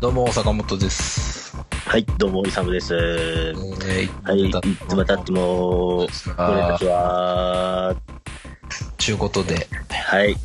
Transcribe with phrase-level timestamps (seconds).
[0.00, 1.56] どうも、坂本です。
[1.84, 2.94] はい、どうも、イサムです。
[2.94, 3.52] え
[4.22, 4.52] はい、い
[4.88, 7.96] つまたっても、俺たちは、
[8.96, 10.36] ちゅうことで、はい、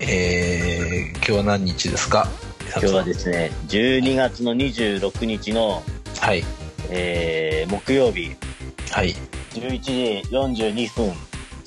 [0.00, 2.26] えー、今日は何日ですか？
[2.72, 5.82] 今日はですね、12月の26日の、
[6.20, 6.42] はい。
[6.90, 8.34] えー、木曜日、
[8.90, 9.14] はい。
[9.52, 9.92] 11時
[10.30, 11.12] 42分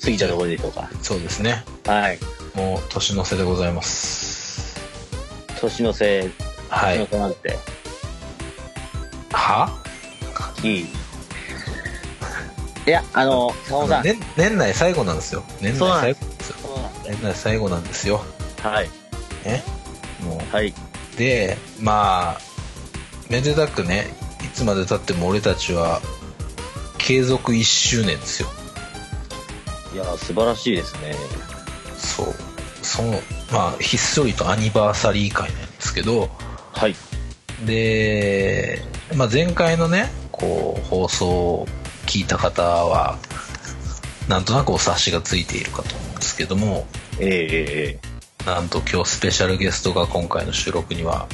[0.02, 0.90] 過ぎたところでしょうか。
[1.00, 1.64] そうですね。
[1.86, 2.18] はい、
[2.54, 4.78] もう、年の瀬でございます。
[5.58, 6.30] 年の瀬、
[6.74, 7.58] はいなんて、
[9.32, 9.70] は？
[12.86, 15.42] いや、あの、坂本さん、年年内最後なんですよ。
[15.60, 16.56] 年内最後なんですよ。
[17.04, 18.24] 年内最後なんですよ。
[18.62, 18.90] はい、
[19.44, 19.62] ね。
[20.22, 21.16] もはい、う。
[21.16, 22.40] で、まあ、
[23.30, 24.06] めでたくね、
[24.42, 26.00] いつまで経っても俺たちは、
[26.98, 28.48] 継続1周年ですよ。
[29.94, 31.14] いや、素晴らしいですね。
[31.96, 32.34] そう。
[32.82, 33.12] その、
[33.52, 36.30] まあ、ひっそりとアニバーサリー会なんですけど、
[36.74, 36.94] はい、
[37.64, 38.82] で、
[39.14, 41.68] まあ、前回のね、こう、放送を
[42.06, 43.18] 聞いた方は、
[44.28, 46.86] なんとなくお察しがついているかと思うんですけども、
[47.18, 51.28] えー、えー、なんと今日スペシャルゲストが今回の収録には、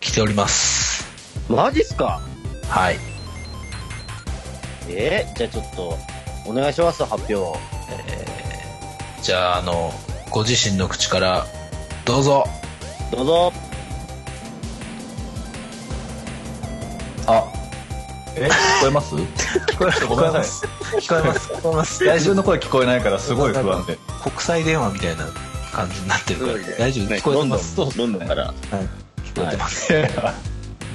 [0.00, 1.04] 来ております。
[1.48, 2.20] えー、マジっすか？
[2.68, 2.98] はい。
[4.88, 5.98] えー、じゃあちょっと、
[6.46, 7.58] お願いします、発表。
[9.22, 9.92] じゃあ、あの、
[10.30, 11.46] ご自身の口から、
[12.04, 12.44] どうぞ。
[13.12, 13.52] どうぞ。
[17.26, 17.44] あ、
[18.36, 19.14] え、聞こえます？
[19.14, 21.00] 聞こえますごめんなさい。
[21.00, 21.52] 聞こえます。
[21.52, 22.04] 聞こえます。
[22.06, 23.98] 大丈夫の声聞こえないからすごい不安で。
[24.22, 25.26] 国際電話みたいな
[25.72, 27.06] 感じになってるから、大丈夫？
[27.10, 27.80] ね聞こえてます？
[27.80, 28.54] ン、ロンドンから。
[29.24, 29.92] 聞こえてます。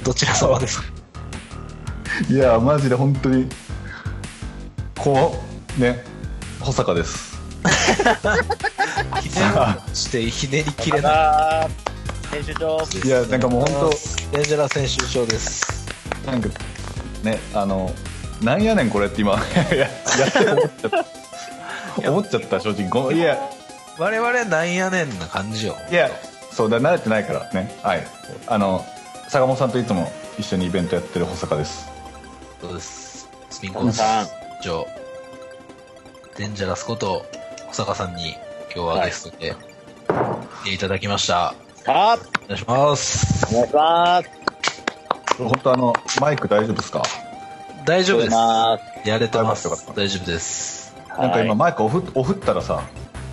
[0.02, 0.88] どちら様ですか？
[2.28, 3.48] いや、マジで本当に、
[4.98, 5.40] こ
[5.78, 6.04] う、ね、
[6.58, 7.38] 保坂です。
[9.22, 9.34] ひね
[9.88, 11.70] りしてひねりきれない。
[12.30, 12.78] あ編集長。
[13.04, 13.90] いやなんかもう本
[14.32, 15.86] デンジャラ選手長です。
[16.26, 16.48] なんか、
[17.22, 17.90] ね、あの、
[18.42, 19.32] なんやねんこれって今、
[19.72, 22.10] ややって思っちゃった。
[22.10, 22.88] 思っちゃった、正直。
[22.88, 23.38] ごいや、
[23.98, 25.76] 我々なんやねんな感じよ。
[25.90, 26.10] いや、
[26.52, 27.76] そうだ、慣れてないからね。
[27.82, 28.06] はい。
[28.46, 28.84] あの、
[29.28, 31.88] 坂本さんといつも一緒にイベントやってる保坂です。
[32.60, 33.28] そうです。
[33.50, 34.28] スピンコンさん。
[34.62, 34.86] 長。
[36.36, 37.26] デンジャラスこと、
[37.66, 38.36] 保坂さんに
[38.74, 39.54] 今日はゲストで
[40.62, 41.54] 来ていただきました。
[41.88, 43.46] さあ、お願いします。
[43.56, 44.28] お願いします。
[45.38, 47.02] 本当あの、マイク大丈夫ですか？
[47.86, 48.30] 大丈夫です。
[48.30, 49.70] まやれてます。
[49.96, 50.94] 大丈夫です。
[51.08, 52.82] なんか今マイクオフオフったらさ、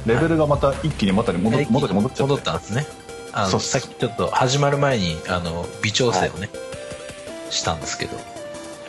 [0.06, 2.86] レベルがまた一気に元に戻っ元に戻っちゃ戻っったんですね。
[3.34, 6.50] あの、さっきちょっと始まる前に、あの、微調整をね、
[7.50, 8.16] したんですけど、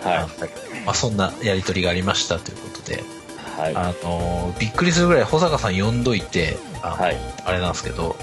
[0.08, 0.84] はい。
[0.84, 3.02] まあ、そんなやりとりがありましたということで、
[3.58, 3.74] はい。
[3.74, 8.14] あのびっくりするぐらい保坂さん呼んどいてあの、はいあれなんですけど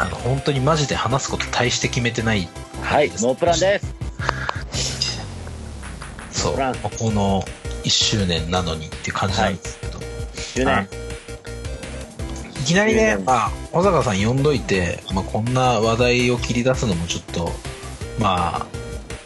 [0.00, 2.48] あの本当にマジで話すこと大して決めてない。
[2.80, 3.94] はい、ノープランです。
[6.30, 7.42] そうこの
[7.84, 10.88] 1周年なのにって感じなんですけど、1周年。
[12.62, 13.18] い、きなり1周年。
[13.18, 17.52] ねまあ、保坂さん呼んどいて、まあ、こんな話題を切り出すのもちょっと
[18.18, 18.66] まあ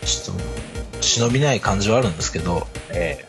[0.05, 0.43] ちょっと
[1.01, 2.67] 忍びない感じはあるんですけど。
[2.91, 3.25] え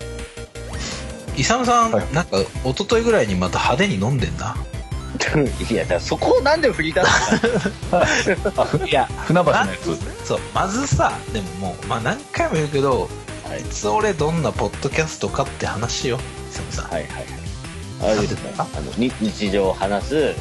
[1.37, 2.13] イサムさん、はい。
[2.13, 4.74] なんか一昨日ぐらいにまた派手に飲んでんなえ
[5.69, 8.31] いや、だそこをなんで振り出す
[8.87, 10.27] いや船橋のやまつ。
[10.27, 13.09] そうまずさでももう、まあ、何回も言うけど、
[13.47, 16.17] はいいつ俺どんなポッドキャストかって話よ
[16.51, 18.17] 久々さんはいはいはい。
[18.17, 18.53] あれですね。
[18.57, 20.35] あの、に日常を話す、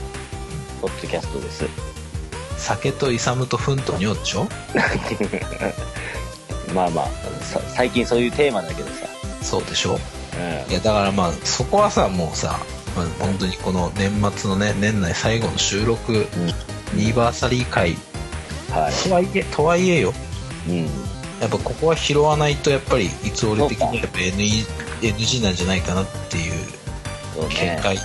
[0.80, 1.64] ポッドキャストです。
[2.58, 4.48] 酒とイサムとフンと尿でしょ
[6.74, 7.06] まあまあ、
[7.44, 8.94] さ最近そういうテーマだけどさ。
[9.42, 9.98] そうでしょ？
[10.36, 12.58] うんいやだからまあそこはさもうさ、
[12.96, 16.26] まあ、本当にこの年末のね年内最後の収録、
[16.92, 17.96] アニバーサリー会。
[18.70, 20.12] はとはいえとはいえよ。
[20.68, 20.70] い。
[20.70, 20.84] うん。
[21.40, 26.52] やっぱここは拾わないとやっぱりいつ俺的にやっぱ NG なんじゃないかなっていう
[27.34, 27.78] そう見ね。
[27.82, 27.98] 解、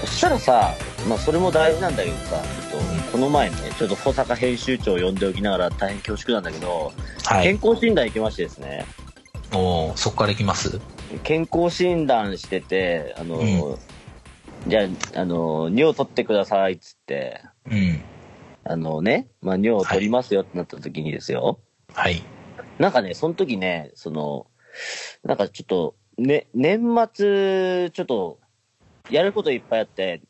[0.00, 0.74] そしたらさ、
[1.08, 6.92] まあそれも大事なんだけどさ、ちょっと、この前ね、ちょっと保坂編集長を呼んでおきながら大変恐縮なんだけど、
[7.24, 7.44] はい。
[7.44, 8.84] 健康診断行きましてですね、
[9.52, 10.80] おーそこからいきます？
[11.22, 13.78] 健康診断してて、あの、う
[14.66, 14.82] じゃ
[15.14, 17.40] あ、あの、尿取ってくださいっつって、
[17.70, 18.00] うん。
[18.64, 21.60] あのね、まあ尿を取りますよってなった時にですよ、
[21.94, 22.22] はい。
[22.78, 24.46] なんかね、その時ね、その、
[25.24, 26.80] なんかちょっと、ね、年
[27.14, 28.38] 末、ちょっと、
[29.10, 30.20] やることいっぱいあって、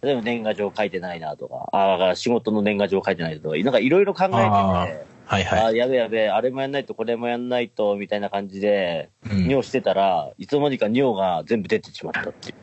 [0.00, 12.56] 例えば年賀状書いてないなとか、ああ、仕事の年賀状書いてないとか、なんかいろいろ考えてて、はいはいあ、やべやべ、あれもやんないとこれもやんないと、みたいな感じで、うん尿してたら、いつの間にか尿が全部出てしまったっていう。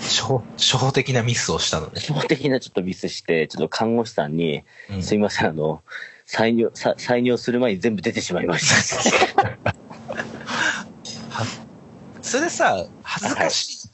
[0.00, 2.00] 初歩初歩的なミスをしたのね。
[2.00, 5.84] 基本的なちょっとミスして、ちょっと看護師さんに、うんすいません、あの、
[6.26, 9.74] 採尿、さ採尿する前に全部出てしまいました。
[12.22, 13.90] それさ、恥ずかしい、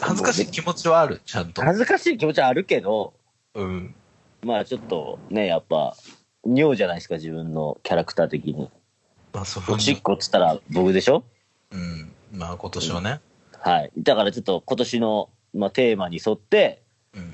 [0.00, 1.60] 恥ずかしい気持ちはある、ちゃんと。
[1.60, 3.12] 恥ずかしい気持ちはあるけど、
[3.54, 3.94] うん。
[4.42, 5.96] まあちょっとね、やっぱ、
[6.44, 8.70] 尿じゃないですか、自分のキャラクター的に。
[9.32, 11.22] まあ、そうおしっこっつったら僕でしょ？
[11.70, 12.12] うん。
[12.32, 13.20] まあ、今年はね。
[13.58, 13.92] はい。
[13.98, 16.82] だからちょっと今年の、まあ、テーマに沿って、
[17.14, 17.22] うん。
[17.22, 17.26] ま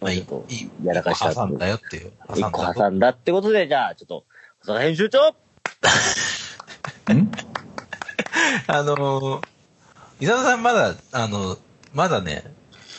[0.00, 2.12] まあ、いいあちょっと、いいやらかした挟んだよっていう。
[2.34, 4.24] 一個よ挟んだってことで、じゃあ、ちょっと、
[4.60, 5.28] 細田編集長
[7.12, 7.30] ん？
[8.68, 9.42] あのー、
[10.20, 11.56] 伊沢さんまだ、あの、
[11.92, 12.44] まだね、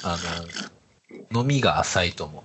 [0.04, 0.16] あ
[1.32, 2.44] の、飲みが浅いと思う。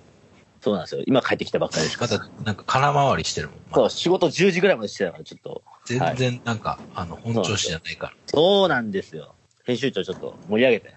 [0.63, 1.03] そうなんですよ。
[1.05, 2.17] 今帰ってきたばっかりですから。
[2.17, 3.57] まだ、なんか空回りしてるもん。
[3.57, 5.61] まだそう、仕事10時ぐらいまでしてたから、ちょっと。
[5.83, 8.13] 全然、なんか、あの、本調子じゃないから。
[8.27, 9.35] そうなんですよ。
[9.65, 10.95] 編集長ちょっと盛り上げて。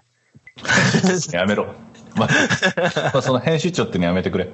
[1.36, 1.74] やめろ。
[2.14, 2.28] まあ、
[3.12, 4.44] まあ、その編集長ってのやめてくれ。
[4.44, 4.48] い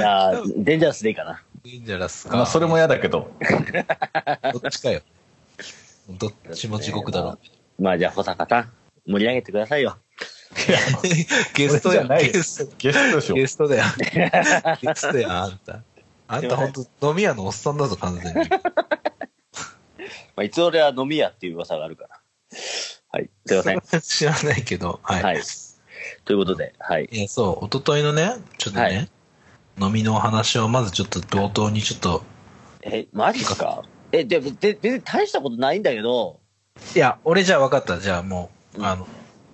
[0.00, 1.40] やーデンジャラスでいいかな。
[1.62, 2.36] いいんじゃないですか。
[2.36, 3.30] まあ、それも嫌だけど。
[4.52, 5.00] どっちかよ。
[6.08, 7.38] どっちも地獄だろ
[7.78, 7.82] う。
[7.82, 8.72] まあじゃあ、保坂さん、
[9.06, 9.96] 盛り上げてくださいよ。
[11.54, 12.74] ゲストやそれじゃないよゲスト。
[12.78, 13.46] ゲストでしょゲ。
[13.46, 13.84] ストだよ。
[14.82, 15.82] ゲストやん、あんた。
[16.28, 18.48] あんたほんと飲み屋のおっさんだぞ、完全に。
[18.50, 18.56] ま
[20.36, 22.20] あ、いつ俺は飲み屋っていう噂があるから。
[23.12, 23.30] はい。
[23.46, 24.00] すいません。
[24.00, 25.22] 知らないけど、はい。
[25.22, 25.42] はい。
[26.24, 27.08] ということで、はい。
[27.10, 29.10] いや、そう、一昨日のね、ちょっとね、はい
[29.80, 32.22] 飲みのお話をまずちょっと冒頭にちょっと、
[32.82, 33.82] え、マジっすか？
[34.12, 36.40] え、で、で、別に大したことないんだけど、
[36.94, 37.98] いや、俺じゃあ分かった。
[37.98, 39.08] じゃあもう、うんあの、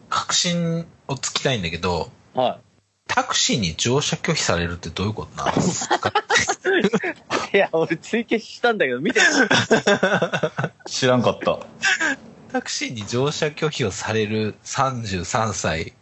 [0.08, 2.60] 確信をつきたいんだけど、は
[3.06, 6.12] タクシーに乗車拒否されるってどういうことなんですか
[7.52, 7.56] い。
[7.56, 9.20] いや、俺追記したんだけど、見て、
[10.86, 11.58] 知らんかった。
[12.52, 15.94] タクシーに乗車拒否をされる33歳、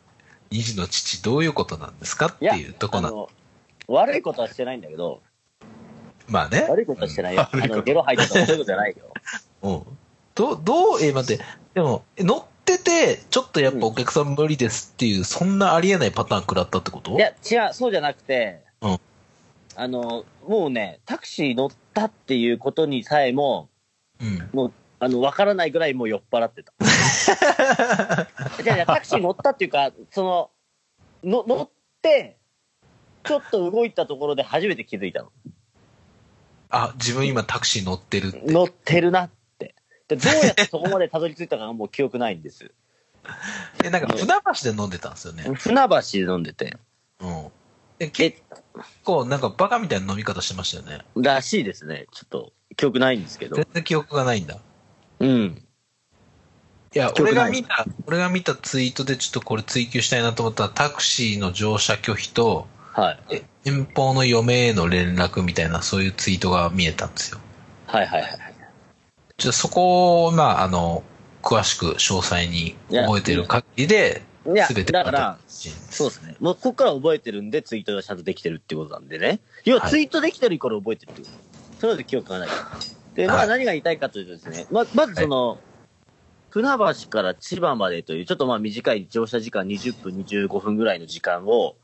[0.50, 2.26] 2児の父、どういうことなんですか？
[2.26, 3.28] っていやいうとこなの。
[3.88, 5.22] 悪いことはしてないんだけど、
[6.28, 6.66] まあね。
[6.68, 7.48] 悪いことはしてないよ。
[7.52, 9.12] あの、ゲロ吐いたとかそういうことじゃないよ。
[9.62, 9.98] うん。
[10.34, 11.44] どう、どう、え、待って、
[11.74, 17.12] でも、え乗ってて、ちょっとやっぱお客さん無理ですっていう、そんなありえないパターン食らったってこと？
[17.12, 18.98] いや、違う、そうじゃなくて、うん
[19.78, 23.68] あの、もうね、タクシー乗ったっていうことにさえも、
[24.20, 24.48] うん。
[24.52, 26.72] もう、あの、わからないぐらいもう酔っ払ってた。
[28.62, 30.50] じゃあ、じゃあタクシー乗ったっていうか、その、
[31.22, 31.70] の乗っ
[32.00, 32.38] て、
[33.22, 35.30] ちょっと動いたところで初めて気づいたの。
[36.70, 38.40] あ、自分今タクシー乗ってるって。
[38.50, 39.35] 乗ってるなって。
[40.08, 42.70] でどうやってそこまでたどり着いたかがもう記憶ないんです。
[43.84, 45.44] え、なんか船橋で飲んでたんですよね。
[45.54, 46.76] 船橋で飲んでて。
[47.20, 47.50] うん。
[47.98, 48.42] で、結
[49.04, 51.04] 構なんかバカみたいな飲み方してましたよね。
[51.16, 52.06] らしいですね。
[52.12, 53.66] ちょっと、記憶ないんですけど全。
[53.72, 54.58] 然記憶がないんだ。
[55.20, 55.62] うん。
[56.94, 63.18] いや、俺が見た、俺が見たツイートでちょっとこれ追求したいなと思ったら、タクシーの乗車拒否と、はい。
[63.30, 67.40] え遠方の嫁への連絡みたいな、そういうツイートが見えたんですよ。
[67.86, 68.45] はいはいはい。
[69.36, 71.02] ちょっとそこを、まあ、あの、
[71.42, 76.36] 詳しく詳細に覚えてる限りで、いや、すべてだから、そそうですね。
[76.40, 79.40] もうここから覚えてるんで、ツイートがちゃんとできてるってことなんでね。
[79.64, 81.32] 要ははいツイートできてるから覚えてるってこと。
[81.80, 82.48] それまで記憶がない。
[83.14, 85.58] で、まはいあ何が言いたいかというとですね、ままずその、
[86.50, 86.68] 船
[87.02, 91.76] 橋から千葉までという、ちょっとまあ短い乗車時間20分、25分ぐらいの時間を、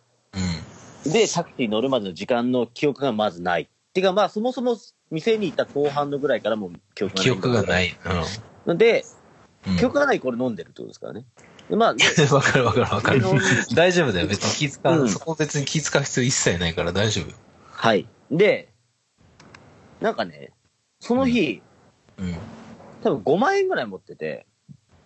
[1.04, 1.12] うん。
[1.12, 3.68] で、タクシー乗るまでの時間の記憶がまずない。
[3.92, 4.76] てかまあそもそも
[5.12, 7.24] 店に行った後半のぐらいからもう記憶がない。
[7.24, 7.96] 記憶がない。
[9.66, 9.76] うん。
[9.76, 11.24] 記憶がないこれ飲んでるってことですからね。
[11.68, 12.34] でまあ、でうん。
[12.34, 13.22] わかるわかるわかる。
[13.74, 14.26] 大丈夫だよ。
[14.26, 17.36] 別に気使う、うんそこ別に気使う必要一切ないから大丈夫よ。
[17.70, 18.08] はい。
[18.30, 18.68] で、
[20.00, 20.50] なんかね、
[20.98, 21.62] その日、
[22.16, 22.36] うん。
[23.02, 24.46] 多分5万円ぐらい持ってて、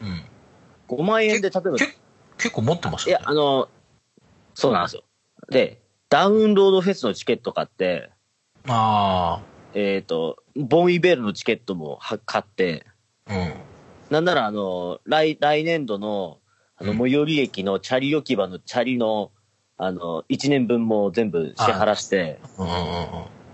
[0.01, 0.25] うん。
[0.89, 1.97] 5万円で例えば、け
[2.39, 3.31] 結構持ってましいやたね、。
[3.31, 3.69] あの、
[4.55, 5.03] そうなんですよ。
[5.51, 8.11] で、ダウンロードフェスのチケット買って、
[8.69, 9.41] あ
[9.79, 12.87] えっ、と、ボンイベールのチケットもは買って、
[13.27, 13.35] あ。
[13.35, 13.53] うん。
[14.09, 16.39] なんならあの、来、来年度の、
[16.79, 19.33] あの、うん最寄り駅のチャリ置き場のチャリの、
[19.77, 22.87] あの、1年分も全部支払して、うんうんうんうん。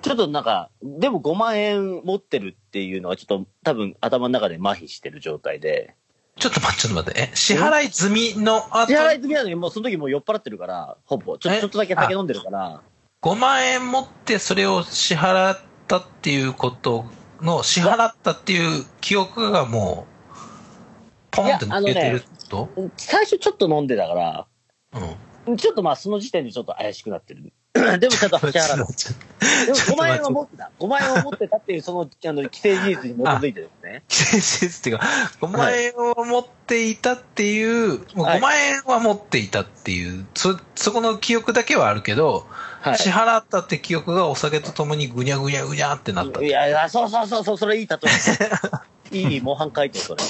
[0.03, 5.97] ちょっとなんか、でも5万円持ってるっていうのはちょっと多分頭の中で麻痺してる状態で、
[6.39, 7.31] ちょっと待って、ちょっと待って。
[7.33, 8.87] え、支払い済みの後？
[8.87, 11.37] 支払い済みなのにもうその時もう酔っ払ってるから、ほぼ。
[11.39, 11.61] ちょえ？
[11.61, 12.81] ちょっとだけ酒飲んでるから、
[13.23, 15.61] 5万円持ってそれを支払っ
[15.93, 17.05] たっていうこと
[17.43, 20.37] の、支払ったっていう記憶がもう、
[21.31, 22.71] ポンって抜けてると？
[22.97, 24.47] 最初ちょっと飲んでたから、
[25.47, 25.57] うん。
[25.59, 27.53] ちょっとまあその時点でちょっと怪しくなってる
[27.99, 29.17] でもちゃんと支払でも5ちょっ
[29.67, 30.71] と待って万円は持ってた。
[30.79, 34.03] 5万円は持ってたっていう、その、あの、既成事実に基づいてですね。
[34.09, 35.07] と事実っていうか、
[35.41, 42.47] 5万円を持っていたっていう、はい5万円は持っていたっていう、そ、そこの記憶だけはあるけど、
[42.83, 42.99] はい。
[42.99, 46.43] 支払ったって記憶がお酒とともにぐにゃぐにゃぐにゃってなった。
[46.43, 47.97] いやいや、そうそうそうそう、それいい例
[49.13, 49.17] え。
[49.17, 50.23] いい模範解答、それ。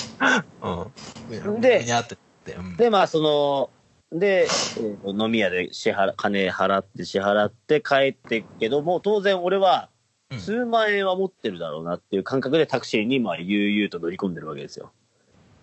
[0.63, 1.61] うん。
[1.61, 2.53] でぐにゃってって。
[2.53, 3.71] うんで、まあ、その、
[4.13, 9.89] で、えーと飲み屋で支払、金払って支払って帰ってけども、当然俺は
[10.31, 14.91] うん数万円は持ってるだろうなっていう感覚でタクシーに、まあ、悠々と乗り込んでるわけですよ。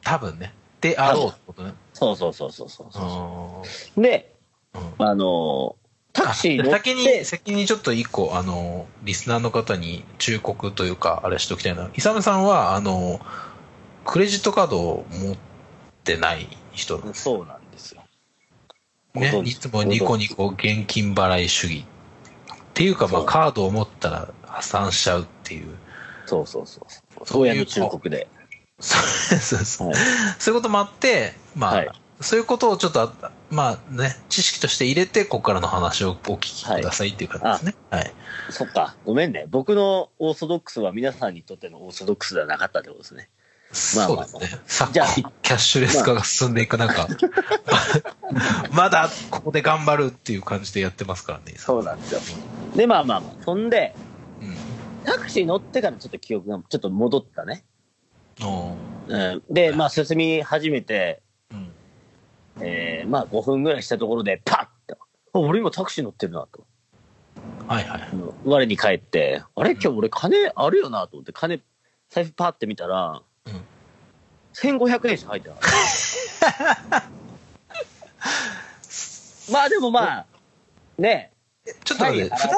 [0.03, 0.53] 多分ね。
[0.81, 1.73] であろうってことね。
[1.93, 3.63] そうそうそうそうそううそ
[3.97, 4.01] う。
[4.01, 4.35] で、
[4.75, 5.03] ん。
[5.03, 11.89] あのータクシー先に、先にちょっと一個、あの、リスナーの方に忠告というか、あれしておきたいな。
[11.95, 13.21] イサムさんは、あの、
[14.05, 15.37] クレジットカードを持っ
[16.03, 17.58] てない人なんですそうなん。
[19.19, 21.85] ねいつもニコニコ現金払い主義。
[22.51, 25.75] っていうか、まあ、カードを持ったら破産しちゃうっていう。
[26.25, 27.47] そうそうそうそう。
[27.47, 27.65] いう
[28.09, 28.27] で。
[28.79, 29.87] そうそうそう。
[29.89, 29.97] はい
[30.37, 31.89] そういうこともあって、まあ、はい
[32.21, 37.81] そういうことをちょっとあ、まあね、知識として入れて、ここからの話をお聞きくださいっていう感じですね。
[37.89, 38.13] はい。
[38.49, 38.95] そっか。
[39.05, 39.45] ごめんね。
[39.49, 43.29] 僕のオーソドックスは皆さんにとってのオーソドックスではなかったってことですね。
[43.95, 44.61] まあまあそうですね。
[44.65, 45.05] 昨今、
[45.43, 47.07] キャッシュレス化が進んでいく中、
[48.71, 51.53] まだここで頑張るっていう感じでやってますからね。
[51.57, 52.19] そうなんですよ。
[52.75, 53.43] で、まあまあまあ。
[53.43, 53.93] そんで、
[54.41, 54.55] うん。
[55.05, 57.63] タクシー乗ってからちょっと記憶がちょっと戻ったね。
[58.41, 61.21] うん、で、まあ進み始めて、
[61.51, 61.71] うん。
[62.61, 64.97] えー、まあ5分ぐらいしたところで、パッと。
[65.33, 66.65] あ俺今タクシー乗ってるなと。
[67.67, 68.09] はいはい。
[68.45, 69.73] 我に返って、あれ？
[69.73, 71.61] 今日俺金あるよなと思って、金、
[72.09, 73.21] 財布パッて見たら、
[73.53, 73.65] うん
[74.53, 75.63] 1500円しか入ってなかっ
[76.89, 77.09] た。
[79.51, 80.25] まあでもまあ、
[80.97, 81.31] ね
[81.83, 82.57] ちょっと待って、はい船橋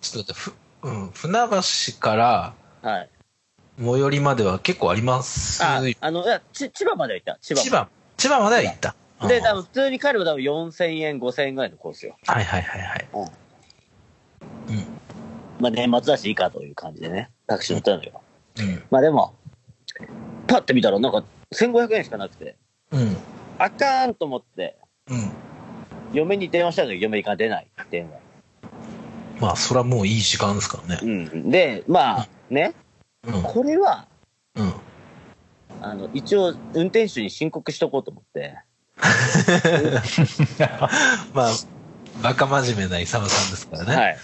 [0.00, 3.10] ちょっと待って、ふ、うん、船橋からはい。
[3.78, 5.62] 最寄りまでは結構あります。
[5.64, 7.38] あ、あの、ち千葉までは行った。
[7.40, 8.94] 千葉千葉、千葉までは行った。
[9.18, 9.34] まで。
[9.36, 9.62] で、多分。
[9.62, 12.16] 分普通に帰れば多分4000円、5000円ぐらいのコースよ。
[12.26, 13.08] はいはいはいはい。
[13.14, 13.22] うん。
[13.22, 13.30] うん。
[15.60, 18.20] まあ年末だしいいかという感じでね、タクシー乗ったのよ。
[18.58, 18.82] うん。
[18.90, 19.34] まあでも、
[20.50, 21.22] パッて見たらなんか
[21.54, 22.56] 1500円しかなくて、
[22.90, 23.16] うん。
[23.56, 24.76] あかーんと思って、
[25.08, 25.30] うん。
[26.12, 27.68] 嫁に電話したけど嫁が出ない。
[27.88, 28.18] 電話。
[29.40, 30.98] まあ、それはもういい時間ですからね。
[31.02, 31.50] うん。
[31.50, 32.74] で、まあ、ね、
[33.28, 33.42] うん。
[33.44, 34.08] これは、
[34.56, 34.72] うん。
[35.80, 38.58] あの、一応、運転手に申告しとこうと思って、
[41.32, 41.50] まあ、
[42.22, 43.94] バカ真面目なイサムさんですからね。
[43.94, 44.18] はい。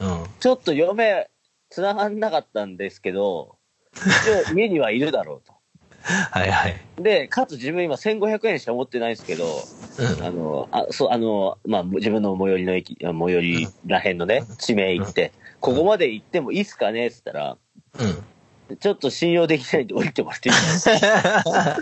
[0.00, 0.26] うん。
[0.38, 1.30] ちょっと嫁、
[1.70, 3.56] 繋がんなかったんですけど、
[3.94, 5.59] 一応家にはいるだろうと。
[6.30, 6.76] はいはい。
[6.98, 9.64] で、かつ自分今1500円しか持ってないんですけど、
[9.98, 10.24] うん。
[10.24, 17.56] あの、あ、そう、あの、まあ、自分の最寄りの駅、あ最寄りらへんのね、地名行って、ここまで行ってもいいっすかねって言ったら、
[17.98, 18.76] うん。
[18.78, 21.80] ちょっと信用できないんで降りてもらっていいですか？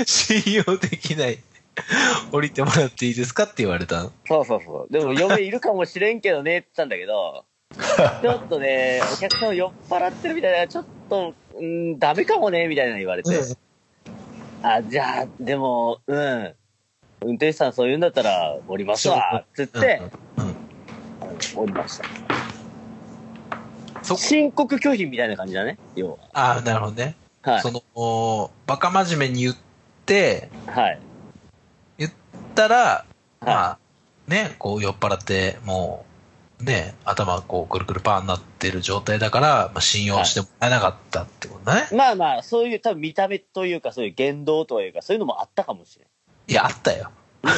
[0.06, 1.38] 信用できない。
[2.32, 4.12] 降りてもらっていいですかって言われたの。
[4.26, 4.92] そうそうそう。
[4.92, 7.44] でも嫁いるかもしれんけどねって言ったんだけど、
[8.22, 13.30] ちょっとね、お客さん酔っ払ってるみたいな、ちょっと、うん、ダメかもね、みたいなの言われて。
[14.62, 16.54] あ、じゃあ、でも、うん。
[17.22, 20.00] 運転手さんそう言うんだったら降りますわ、つって、
[21.54, 22.04] 降りました。
[24.02, 27.14] そ申告拒否みたいな感じだね、要ああ、なるほどね。
[27.42, 27.52] は。
[27.52, 27.70] はいそ。
[27.70, 29.56] の、おバカ真面目に言っ
[30.06, 31.00] て、はい。
[31.98, 32.12] 言っ
[32.54, 33.04] たら、は
[33.40, 33.78] まあ、
[34.26, 36.09] ね、こう酔っ払って、もう、
[36.62, 41.88] ね、頭こうくるくるパーになってる状態だから、まあ、信用してもらえなかったってことだね。
[41.90, 41.94] い。
[41.94, 46.08] まあまあ、そういう多分見た目というか、そういう言動というか、そういうのもあったかもしれん。
[46.48, 47.10] いや、あったよ。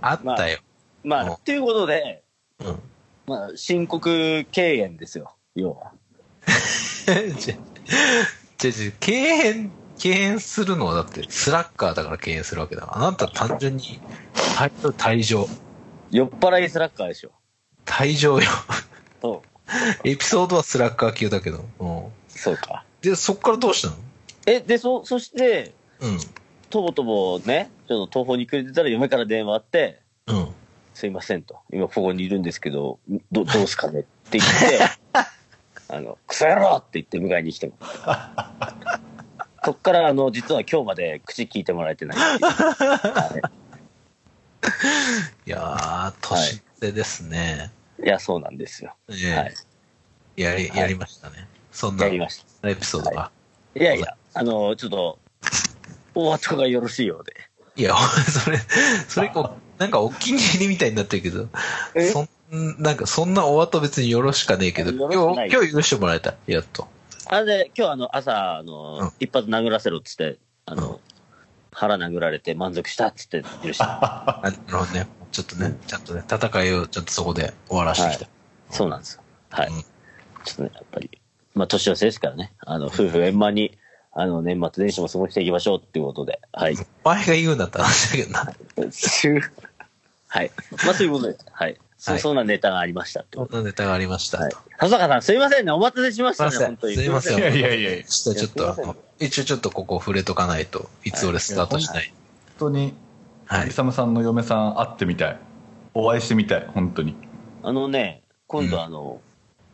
[0.00, 0.58] あったよ。
[0.64, 0.72] うん
[1.04, 2.22] まあ、っていうことで、
[2.60, 2.80] うん。
[3.26, 5.92] まあ、申告敬遠ですよ、要は。
[7.38, 7.54] じゃ、
[8.58, 12.98] じゃ、敬遠、敬遠するのはだって、スラッガーだから敬遠するわけだから。
[12.98, 14.00] あなた単純に、
[14.34, 15.48] 退退場。
[16.12, 17.32] 酔っ払いスラッガーでしょ。
[17.86, 18.46] 退場よ。
[19.22, 19.42] そ
[20.04, 20.08] う。
[20.08, 21.64] エピソードはスラッガー級だけど。
[21.80, 22.04] うん。
[22.28, 22.84] そうか。
[23.00, 23.94] で、そっからどうしたの？
[24.46, 26.18] え、で、そ、そして、うん。
[26.68, 30.48] とぼとぼね、ちょっと東方にくれてたら嫁から電話あって、うん。
[30.92, 31.60] すいませんと。
[31.72, 32.98] 今ここにいるんですけど、
[33.32, 34.00] ど、どうすかね？
[34.00, 34.80] って言って、
[35.88, 37.72] あの、クソ野郎って言って迎えに来ても。
[39.64, 43.42] そっから、あの、実は今日まで口聞いてもらえてないってい
[45.46, 47.70] いやー、年の瀬ですね。
[48.02, 48.94] いや、そうなんですよ。
[49.10, 49.54] ええはい。
[50.36, 51.46] やり、はいやりましたね。
[51.70, 52.74] そんなエやりました。
[52.74, 53.30] ピソードが。
[53.74, 55.18] いやいや、あの、ちょっと、
[56.14, 57.34] お後がよろしいようで。
[57.76, 57.96] いや、
[58.28, 58.58] それ、
[59.08, 61.48] それこう、なんかお気に入りみたいになってるけど、
[61.94, 62.10] え？
[62.10, 62.28] そん、
[62.78, 66.34] なんかそんなお後別によろしかねえけど、今日、今日許してもらえた。
[66.46, 66.86] やっと。
[67.26, 71.00] あれで、今日あの、朝、あの、うん一発殴らせろっつって、あの、
[71.72, 73.84] 腹殴られて満足したっつって許した。
[74.04, 75.06] あなるほどね。
[75.32, 78.28] ちょっとね、ちゃんとね、戦いをちょっとそこで終わらしてきた。
[78.70, 79.22] そうなんですよ。
[79.50, 79.68] はい。
[79.68, 79.84] うん
[80.44, 81.10] ちょっとね、やっぱり、
[81.54, 83.78] まあ、年寄せですからね、あの、夫婦円満に、
[84.12, 86.76] あの、年末年始も過ごしていきましょうっていうことで、はい。
[87.04, 88.40] お前が言うんだったら話だけどな。
[90.28, 90.50] はい。
[90.84, 91.46] まあ、そういうことです。
[91.50, 91.78] はい。
[91.98, 94.38] そはいそんなネタがありましたってことそんなネタがありました。
[94.38, 94.52] はい。
[94.80, 95.70] 笹川さん、すいませんね。
[95.70, 96.96] お待たせしましたね、すいません本当に。
[96.96, 102.12] すいませんいやいやいやちょっとちょっと一応ちょっとここ触れとかないと、いつ俺スタートしない。
[102.58, 102.94] 本当に、
[103.46, 103.68] はい。
[103.68, 105.38] イサムさんの嫁さん会ってみたい。
[105.94, 107.14] お会いしてみたい、本当に。
[107.62, 109.20] あのね、今度あの、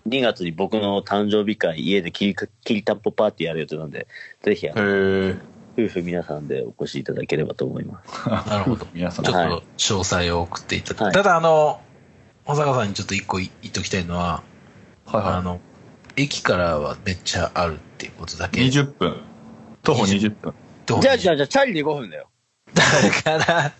[0.09, 4.07] 2月に僕の誕生日会、家できりきりたんぽパーティーやる予定なんで、
[4.43, 5.35] ぜひ、あの。
[5.79, 8.27] 夫婦皆さんでお越しいただければと思います。
[8.51, 8.87] なるほど。
[8.93, 11.81] 皆さんちょっはいと詳細を送っていただいて、はいただあの、
[12.47, 14.43] 小坂さんにちょっと一個言っときたいのは、
[15.07, 15.61] はいはあの、
[16.17, 18.51] 駅からはめっちゃあるっていうことだい。
[18.51, 18.61] け。
[18.63, 19.21] 20分。
[19.89, 20.55] 徒歩20分。
[21.01, 22.29] じゃあ、じゃあ、じゃあ、チャリで5分だよ。
[22.75, 22.83] だ
[23.23, 23.73] から、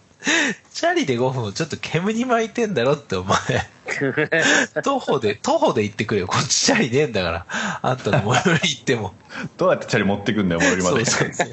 [0.73, 3.37] チャリで5分ちょっと煙に巻いてんだろってお前。
[4.83, 6.27] 徒歩で、徒歩で行ってくれよ。
[6.27, 7.47] こっちチャリねえんだから。
[7.83, 9.15] あんたの最寄り行っても。
[9.59, 11.05] どうやってチャリ持ってくんだよ、最寄りまで。
[11.05, 11.49] そうそう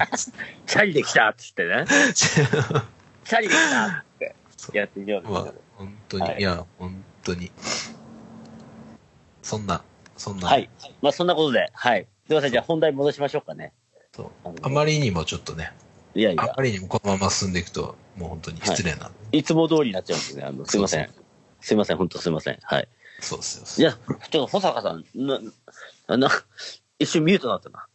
[0.66, 1.84] チャリで来たっつってね。
[2.14, 4.04] チャリで来たっ
[4.56, 7.52] つってやってみようまあ、本当に、はいい、や、本当に。
[9.42, 9.82] そんな、
[10.16, 10.48] そんな。
[10.48, 10.70] はい。
[11.02, 12.06] まあ、そんなことで、はい。
[12.26, 13.72] すいません、じゃあ本題戻しましょうかね。
[14.16, 14.30] そう
[14.62, 15.72] あまりにもちょっとね、
[16.14, 19.38] いやいやあま、りにもこのまま進んでいくと、もう本当に失礼なんで。
[19.38, 20.42] いつも通りになっちゃうんですね。
[20.42, 21.10] あの、すいません。
[21.60, 22.58] すいません、本当すいません。
[22.62, 22.88] はい。
[23.20, 23.90] そうですよ。
[23.90, 25.38] じゃあ、ちょっと保坂さん、な、
[26.08, 26.30] な、な
[26.98, 27.86] 一瞬ミュートになったな。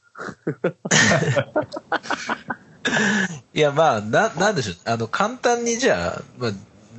[3.54, 4.75] いや、まあ、な、なんでしょう。
[4.86, 6.51] あの、簡単にじゃあ、まあ、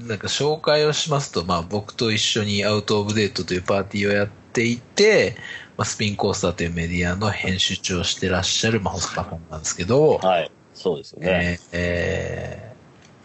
[0.09, 5.37] なんか紹介をしますと、まあ、僕と一緒にアウトオブデートというパーティーをやっていて、
[5.83, 10.51] まあ、スピンコースターというメディアの編集長をしてらっしゃる、まあ、細川さんなんですけど、はい。
[10.75, 11.29] そうですよね。
[11.33, 12.75] えーえ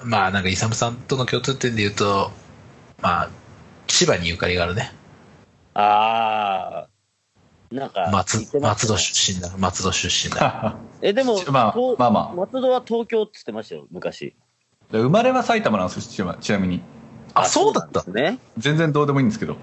[0.01, 2.31] ーまあ、なんか、イサムさんとの共通点で言うと、
[2.99, 3.29] まあ、
[3.85, 4.91] 千葉にゆかりがあるね。
[5.75, 7.75] あー。
[7.75, 9.55] なんか、ね松戸出身だ。
[9.55, 10.75] 松戸出身だ。
[11.03, 14.33] え、でも、 まあとまあまあ松戸は東京って言ってましたよ、昔。
[14.91, 16.81] で生まれは埼玉なんですよ、ちなちなみに。
[17.35, 18.39] あ、そうだったね。
[18.57, 19.57] 全然どうでもいいんですけど。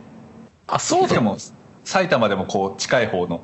[0.68, 1.36] あ、そうだしかも、
[1.84, 3.40] 埼玉でもこう、近い方の。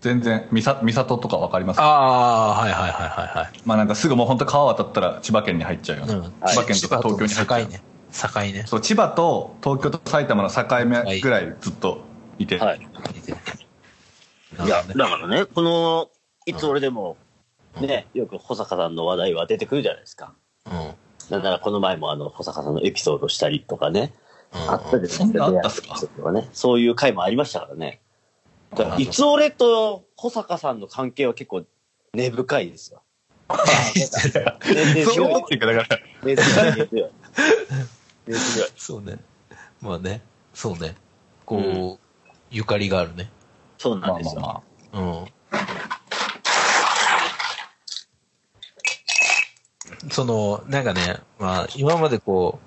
[0.00, 1.80] 全然、三さ三郷とかわかります？
[1.80, 3.60] ああ、はいはいはいはいはい。
[3.64, 6.14] まあなんかすぐもう本当川渡ったら千葉県に入っちゃうような。
[6.14, 7.64] うん、はい千葉県とか東京に入っちゃう。
[7.64, 7.82] 境ね。
[8.12, 8.64] 境ね。
[8.66, 12.02] そう、千葉と東京と埼玉の境目ぐらいずっと
[12.38, 12.58] いて。
[12.58, 12.78] はい。
[12.78, 16.10] いや、だからね、この、
[16.44, 17.16] いつ俺でも、
[17.80, 20.34] ね、よく保坂さんの話題は出てくるじゃないですか。
[20.66, 20.78] うん。
[20.80, 20.94] うん。
[21.30, 24.12] なんならこの前もあの、保坂さんのエピソードしたりとかね、
[24.54, 25.18] あったじゃないですか。
[25.18, 25.96] そんなあったっすか？
[26.52, 28.00] そういう回もありましたからね。
[28.70, 31.64] だからあいつ俺と保坂さんの関係は結構
[32.12, 33.02] 根深いですよ。
[33.94, 34.06] 根
[35.04, 37.10] そう強いっていうか、だから、根強い、根強い。
[38.26, 38.70] 根強い。
[38.76, 39.18] そうね。
[39.80, 40.22] まあね。
[40.54, 40.94] そうね。
[41.44, 43.30] こう、ゆかりがあるね。
[43.76, 44.40] そうなまあんですよ。
[44.40, 44.62] ま
[44.92, 45.26] あまう
[50.06, 50.10] ん。
[50.10, 52.58] その、なんかね、まあ、今までこ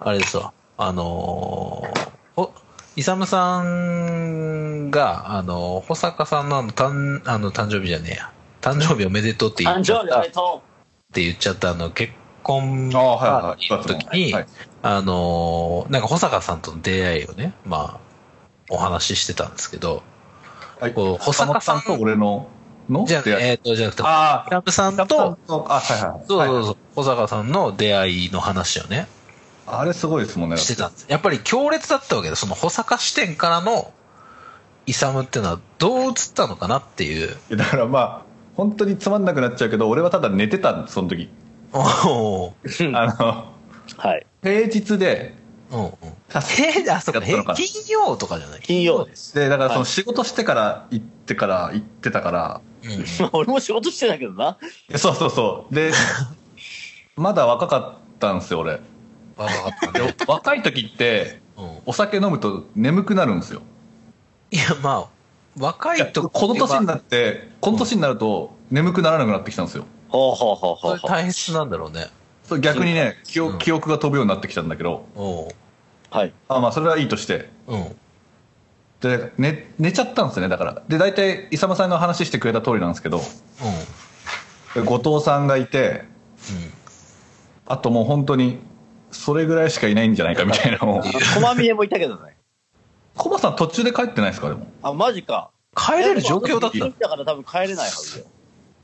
[0.00, 2.54] う、あれですわ、あのー、ほ、
[2.96, 8.32] イサムさんが、あの、保坂さんのあの、誕、あの、誕生日じゃねえや。
[8.60, 10.62] 誕生日おめでとうって言誕っちゃった、っ生日おめでと
[11.12, 13.18] て言っちゃった、あの、結婚の
[13.86, 14.46] 時に、はい
[14.84, 18.00] あのーなんか保坂さんとの出会いをね、まあ、
[18.68, 20.02] お話ししてたんですけど、
[20.80, 20.94] はい。
[20.94, 22.48] こう保坂さん坂と俺の、
[22.88, 23.04] の？
[23.06, 26.26] じゃえっ、と、じゃなくて、あイサムさんあ、と、あ、はいはい。
[26.26, 29.06] そうそうはいそう、保坂さんの出会いの話をね、
[29.66, 30.56] あれすごいですもんね。
[30.56, 31.06] してたんです。
[31.08, 33.92] やっぱり強烈だったわけで、その保坂視点からの
[34.86, 37.28] イサムっていうのはどう映ったのかなっていう。
[37.28, 38.22] いやだからまあ、
[38.56, 41.28] 本当につまんなくなっちゃうけど、俺はただ寝てたんです、その時。
[41.72, 42.52] お。
[42.94, 43.52] あの、
[43.96, 44.26] はい。
[44.42, 45.34] 平日で、
[45.70, 45.92] うんうん。
[46.28, 47.22] 確かへあ、そうか、
[47.54, 49.34] 金曜とかじゃない金曜です。
[49.34, 54.58] で、だからそはいの仕事してから行ってから行ってたから、うん 俺も仕事してたけどな。
[54.96, 55.74] そうそうそう。
[55.74, 55.92] で、
[57.16, 58.80] まだ若かったんですよ、俺。
[59.36, 60.14] わかったでね。
[60.26, 61.78] 若い時って、うん。
[61.86, 63.62] お酒飲むと眠くなるんですよ。
[64.50, 65.08] いや、まあ、
[65.58, 69.84] 若いとこの年になって、この年になると眠くならなくなってきたんですよ。
[70.08, 71.10] ほうほうほうほそうれほう。
[71.10, 72.08] 体質なんだろうね。
[72.44, 75.06] それ逆にね、記憶うん記憶が飛ぶようになってきたんだけど、
[76.10, 76.32] はい。
[76.48, 77.48] あまあそれはいいとして。
[77.66, 77.96] うん。
[79.00, 80.82] で、寝、寝ちゃったんですよね、だから。
[80.88, 84.82] で、大体、イサムさんが話してくれた通りなんですけど、うん。
[84.82, 86.04] で後藤さんがいて、
[87.66, 88.58] あともう本当に、
[89.12, 91.00] それぐらいしかいないんじゃないかみたいなのを。
[91.00, 91.02] あ
[91.34, 92.36] 駒峰もいたけどね。
[93.14, 94.66] コバさん途中で帰ってないですかでも？
[94.82, 95.50] あ、マジか。
[95.76, 98.24] 帰れる状況だったのだから多分帰れないはずよ。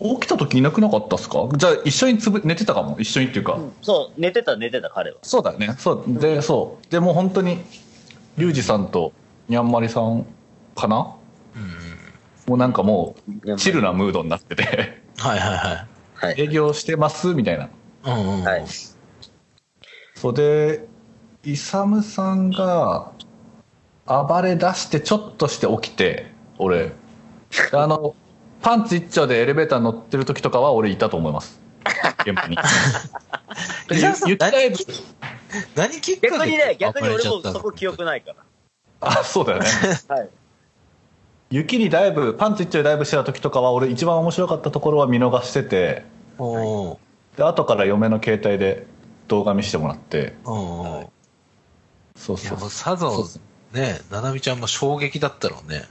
[0.00, 1.48] 起きた時いなくなかったっすか？
[1.56, 2.96] じゃあ一緒につぶ寝てたかも？
[3.00, 3.58] 一緒にっていうか。
[3.82, 5.16] そう、寝てた寝てた彼は。
[5.22, 5.74] そうだよね。
[5.78, 6.20] そう。
[6.20, 6.92] で、そう。
[6.92, 7.58] でもう本当に、
[8.36, 9.12] リュウジさんと
[9.48, 10.24] にゃんまりさん
[10.76, 10.96] かな？
[12.46, 15.86] もうなんかもう、チルなムードになってて、はいはいはい。
[16.26, 16.40] はい。
[16.40, 17.68] 営業してますみたいな。
[18.04, 18.44] うんうんうん。
[18.44, 18.64] はい。
[20.20, 20.84] そうで、
[21.44, 23.12] イサムさんが、
[24.04, 26.90] 暴れ出してちょっとして起きて、俺、
[27.72, 28.16] あの、
[28.60, 31.60] パンツ一丁でエレベーター乗ってる時とかは俺いたと思います。
[32.26, 32.56] 現場に。
[35.76, 36.30] 何きっかけ？
[36.30, 38.34] 逆にね、逆に俺もそこ記憶ないか
[39.00, 39.68] あ、そうだよね。
[40.08, 40.16] ら。
[40.18, 40.28] はい。
[41.50, 46.04] 雪にダイブ、パンツ一丁でダイブしてた時とかは俺一番面白かったところは見逃してて、
[47.36, 48.84] で、後から嫁の携帯で
[49.28, 51.06] 動画見せてもらって、うんうん。
[52.16, 53.24] そういや、そうもうさぞ、
[53.72, 55.84] ね、ななみちゃんも衝撃だったろうね。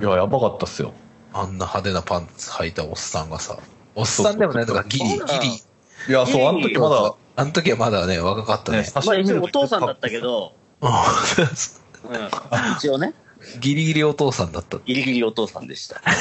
[0.00, 0.92] いや、やばかったっすよ。
[1.32, 3.58] あんな派手なパンツ履いたおっさんがさ。
[3.94, 5.18] おっさんでもないとか、ギリ、ギリ。
[6.08, 8.84] いや、そう、あの時まだ、あの時はまだね、若かったね。
[8.94, 9.04] まあ、
[9.42, 10.96] お父さんだったけど、うんうん。
[12.76, 13.14] 一応ね、
[13.60, 14.78] ギリギリお父さんだった。
[14.84, 16.02] ギリギリお父さんでした。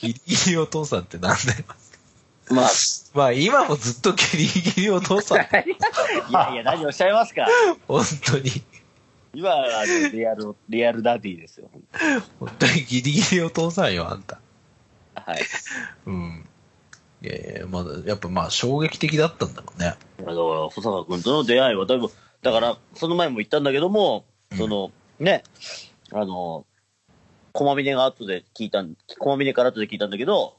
[0.00, 1.64] ギリギリお父さんってなんだよ。
[2.50, 2.70] まあ、
[3.14, 5.38] まあ今もずっとギリギリお父さん。
[5.40, 5.42] い
[6.32, 7.46] やいや、何をおっしゃいますか。
[7.86, 8.50] 本当に。
[9.34, 11.70] 今はあのリアル、リアルダディですよ。
[12.40, 14.40] 本当にギリギリお父さんよ、あんた。
[15.14, 15.42] はい。
[16.06, 16.48] うん。
[17.22, 19.96] いやいや、まだ、やっぱまあ衝撃的だったんだろうね。
[20.18, 22.10] だから、保坂君との出会いはだいぶ、
[22.42, 24.24] だから、その前も言ったんだけども、
[24.56, 25.42] その、ね、
[26.12, 26.64] あの、
[27.52, 30.58] 駒峰が後で聞いたん、駒峰から後で聞いたんだけど、うん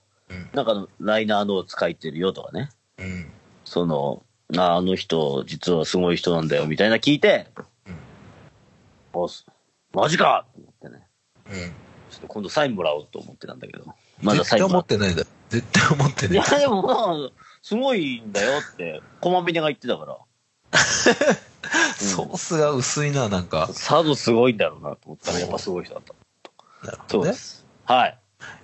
[0.53, 3.31] なんかライナーノーツ書いてるよとかね、うん。
[3.65, 4.23] その、
[4.57, 7.47] ああの人、実はすごい人なんだよ、みたいな聞いて、
[9.13, 9.45] おす
[9.93, 11.07] マジかと思ってね、
[11.47, 11.53] うん。
[12.11, 13.85] ちょっと今度サインもらおうと思ってたんだけど、
[14.21, 15.23] まだ絶対思サインもらってないんだ。
[15.49, 16.59] 絶対思っていや、ない。
[16.59, 20.17] でもまあ、すごいんだよって、駒峰が言ってたから。
[21.97, 23.69] ソースが薄いな、なんか。
[23.73, 26.13] さぞすごいんだろうなと思ったら、やっぱすごい人だった。
[26.85, 27.07] なるほどね。
[27.09, 27.65] そうです。
[27.85, 28.19] はい。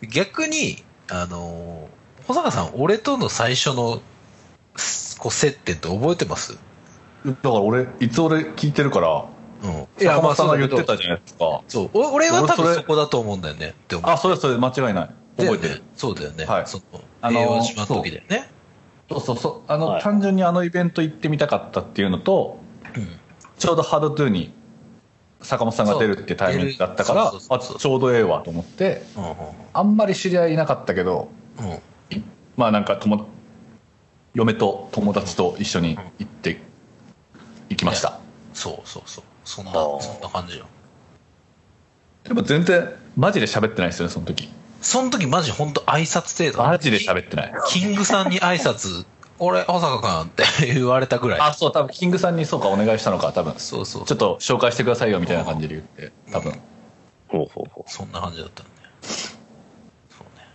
[0.07, 4.01] 逆に、あのー、保坂さん、俺との最初の、
[4.75, 6.57] すこう、接点って覚えてます？
[7.25, 9.25] だから俺、いつ俺聞いてるから、
[9.63, 9.87] うん。
[10.01, 11.61] いや、まあ、さんが言ってたじじゃないですか。
[11.67, 11.89] そう。
[11.93, 13.69] お俺は多分俺そこだと思うんだよね。
[13.69, 14.11] って思う。
[14.11, 15.09] あ、それそれ間違いない。
[15.37, 15.81] 覚えてる。
[15.95, 16.45] そうだよね。
[16.45, 16.83] はいその、
[17.21, 18.49] あのー平和島の時だよね。
[19.09, 19.71] そうそうそう。
[19.71, 22.59] あの、はい単純にあのイベント行ってみたかったっていうのと、
[22.95, 23.07] うん。
[23.57, 24.53] ちょうどハードトゥーに
[25.41, 29.33] 坂本さんが出るっていうタイミングだったから、あちょうどええわと思って、うん
[29.73, 31.79] あんまり知り合いいなかったけど、うんうん。
[32.55, 33.27] まあなんか友、
[34.33, 36.61] 嫁と友達と一緒に行って、
[37.69, 38.19] 行きました。
[38.53, 39.23] そうそうそう。
[39.43, 40.65] そんな、そんな感じよ。
[42.23, 44.49] でも全然、マジで喋ってないですよね、その時。
[44.81, 46.63] その時マジほんと挨拶程度。
[46.63, 47.53] マジで喋ってない。
[47.67, 49.05] キングさんに挨拶、
[49.39, 51.39] 俺、保坂君って言われたぐらい。
[51.41, 53.53] あ、そう、多分キングさんにそうかお願いしたのか、多分。
[53.53, 54.01] ちそうそう。
[54.03, 56.53] ょっと紹介してくださいよみたいな感じで言って、多分。
[57.27, 58.89] ほうほうほそんな感じだったんだよ。
[59.01, 60.45] そうね。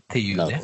[0.00, 0.42] っていう。
[0.42, 0.62] うね。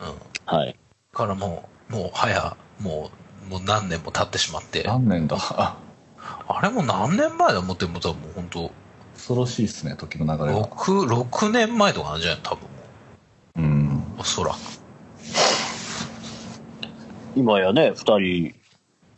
[0.00, 0.54] うん。
[0.56, 0.76] はい。
[1.12, 3.10] からもう、もう早、も
[3.46, 5.36] う、もう何年も経ってしまって、あ何年だ？
[5.38, 8.70] あれもう何年前だ思っても多分もう本当
[9.14, 10.60] 恐ろしいですね、時の流れが。
[10.66, 12.68] 6、6年前とかなんじゃない多分も
[13.56, 14.14] うん。
[14.16, 14.20] う。
[14.20, 14.56] おそらく。
[17.36, 18.54] 今やね、二人、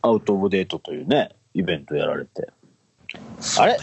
[0.01, 2.49] アウトオブデートというね、イベントやられて。
[3.59, 3.79] あれ？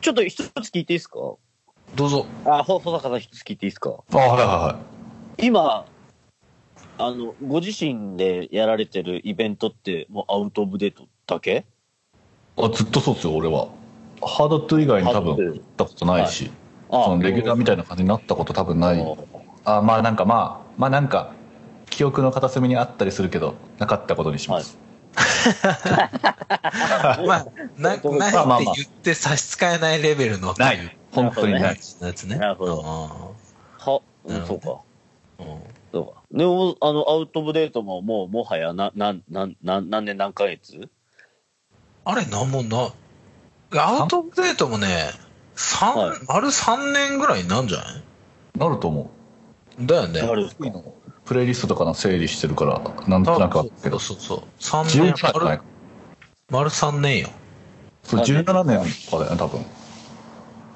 [0.00, 1.18] ちょっと一つ聞いていいですか？
[1.96, 2.26] どうぞ。
[2.44, 3.90] あ、ほ、保坂さん一つ聞いていいですか？
[4.12, 4.78] あ、はいはいは
[5.38, 5.46] い。
[5.46, 5.84] 今、
[6.98, 11.64] あの、ご自身でやられてるイベントって、もうアウトオブデートだけ？
[12.56, 13.66] あずっとそうですよ、俺は。
[14.22, 16.52] ハードトゥ以外に多分行ったことないし、
[16.88, 19.16] あそのレギュラーみたいな感じになったこと多分ない。
[19.64, 21.32] あまあなんかまあ、まあなんか、
[21.92, 24.78] 記憶の片隅にあったりするけど、なかったことにします。
[25.14, 25.20] ま
[27.22, 30.54] あ、な、 まあないまあまあって言って差し支えないレベルの。
[30.58, 30.96] ない。
[31.12, 31.62] 本当にない。
[32.00, 32.36] やつね。
[32.36, 34.80] なるほどは、うん、そうか。
[35.38, 36.22] うんうんそうか。
[36.32, 40.88] でも、あの、アウトオブデートももう、もはや、な、なん、なん、なん何年何ヶ月？
[42.06, 42.90] あれ、なんもな、
[43.78, 45.10] アウトオブデートもね、
[45.54, 48.02] 三、はい丸3年ぐらいになんじゃない？
[48.58, 49.10] なると思
[49.80, 50.22] だよね。
[50.22, 51.01] なるう。
[51.24, 54.84] プレイリストとかの整理してるから、なんとなくあるけど、そうそうそう。
[54.84, 55.60] 3 11年丸、
[56.50, 57.28] 丸3年よ。
[58.02, 58.80] そう17年
[59.10, 59.64] とかだよね、多分。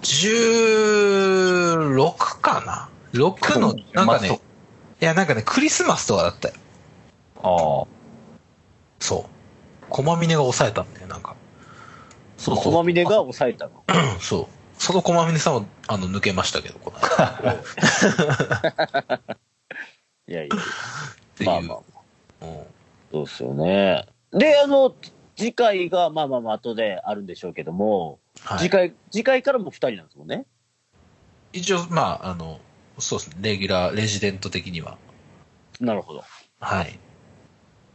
[0.02, 4.40] 16かな ?6 の、なんかね、
[5.00, 6.54] いや、なんかね、クリスマスとかだったよ。
[7.42, 7.87] ああ。
[9.00, 9.30] そう。
[9.90, 11.35] 駒峰が抑えたんだよ、なんか。
[12.38, 12.64] そうそう。
[12.64, 13.85] 駒峰が抑えたの？
[14.20, 14.46] そう。
[14.78, 17.56] その駒峰さんは、あの、抜けましたけど、この間。
[20.28, 20.56] っいやいや。
[21.44, 21.78] まあまあ、
[22.42, 22.66] うん
[23.12, 24.06] そうですよね。
[24.32, 24.94] で、あの、
[25.36, 30.44] 次回が、まあまあまあ、後であるんでしょうけども、はい次回、次回からも二人なんですもんね？
[31.52, 32.60] 一応、まあ、あの、
[32.98, 34.98] そうですね、レギュラー、レジデント的には。
[35.80, 36.24] なるほど。
[36.60, 36.98] はい。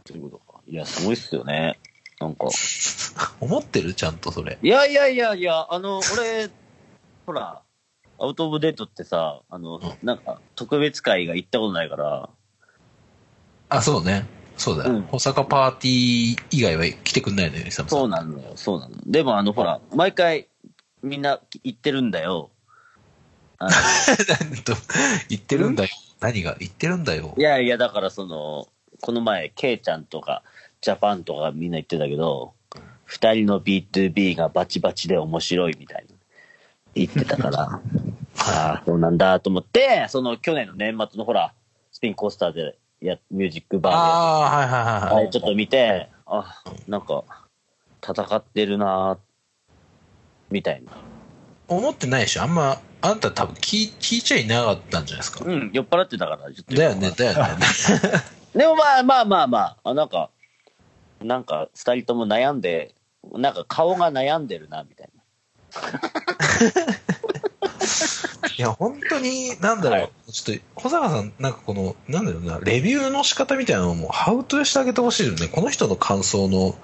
[0.04, 0.60] ということか。
[0.66, 1.78] いや、すごいっすよね。
[2.20, 2.46] なんか。
[3.40, 3.94] 思ってる？
[3.94, 4.58] ちゃんとそれ。
[4.62, 6.48] いやいやいやいや、あの、俺、
[7.26, 7.61] ほら、
[8.22, 12.30] アウトオブデートってさ、あの、うんなんか、特別会が行ったことないから、
[13.68, 14.26] あ、そうね。
[14.56, 14.94] そうだよ。
[14.94, 17.98] うん保坂パーティー以外は来てくんないのよ、イサムさん。
[17.98, 18.94] そうなのよ、そうなの。
[19.06, 20.46] でも、あの、ほら、毎回、
[21.02, 22.50] みんな行ってるんだよ。
[25.28, 25.90] 言 ってるんだよ。
[26.20, 27.40] 何が言ってるんだよい。
[27.40, 28.68] やいや、だからその、
[29.00, 30.44] この前、ケイちゃんとか、
[30.80, 32.54] ジャパンとかみんな言ってたけど、
[33.04, 36.11] 二人の B2B がバチバチで面白いみたいな。
[36.94, 37.80] 言ってたから、 あ
[38.38, 41.52] あ、そうなんだと思って、その去年の年末のほら、
[41.90, 47.24] スピンコースターでや、ミュージックバーでああ、はいはいはいちょっと見て、あ、なんか、
[48.04, 49.18] 戦ってるな
[50.50, 50.92] みたいな。
[51.68, 52.42] 思ってないでしょ。
[52.42, 55.44] あんま、あんた多分聞い聞いちゃいなかったんじゃないですか。
[55.44, 56.74] うん、酔っ払ってたから、ちょっと。
[56.74, 57.66] だよね、だよね。
[58.54, 60.30] でもまあまあまあまあ、あなんか、
[61.20, 62.94] なんか二人とも悩んで、
[63.32, 65.08] なんか顔が悩んでるな、みたい
[68.58, 75.48] いや、本当に、なんだろう、はいちょっと、小坂さん、なんかこの、なんだろうな、レビューの仕方みたいなのも、ハウトでしてあげてほしいよね。
[75.48, 76.76] この人の感想の、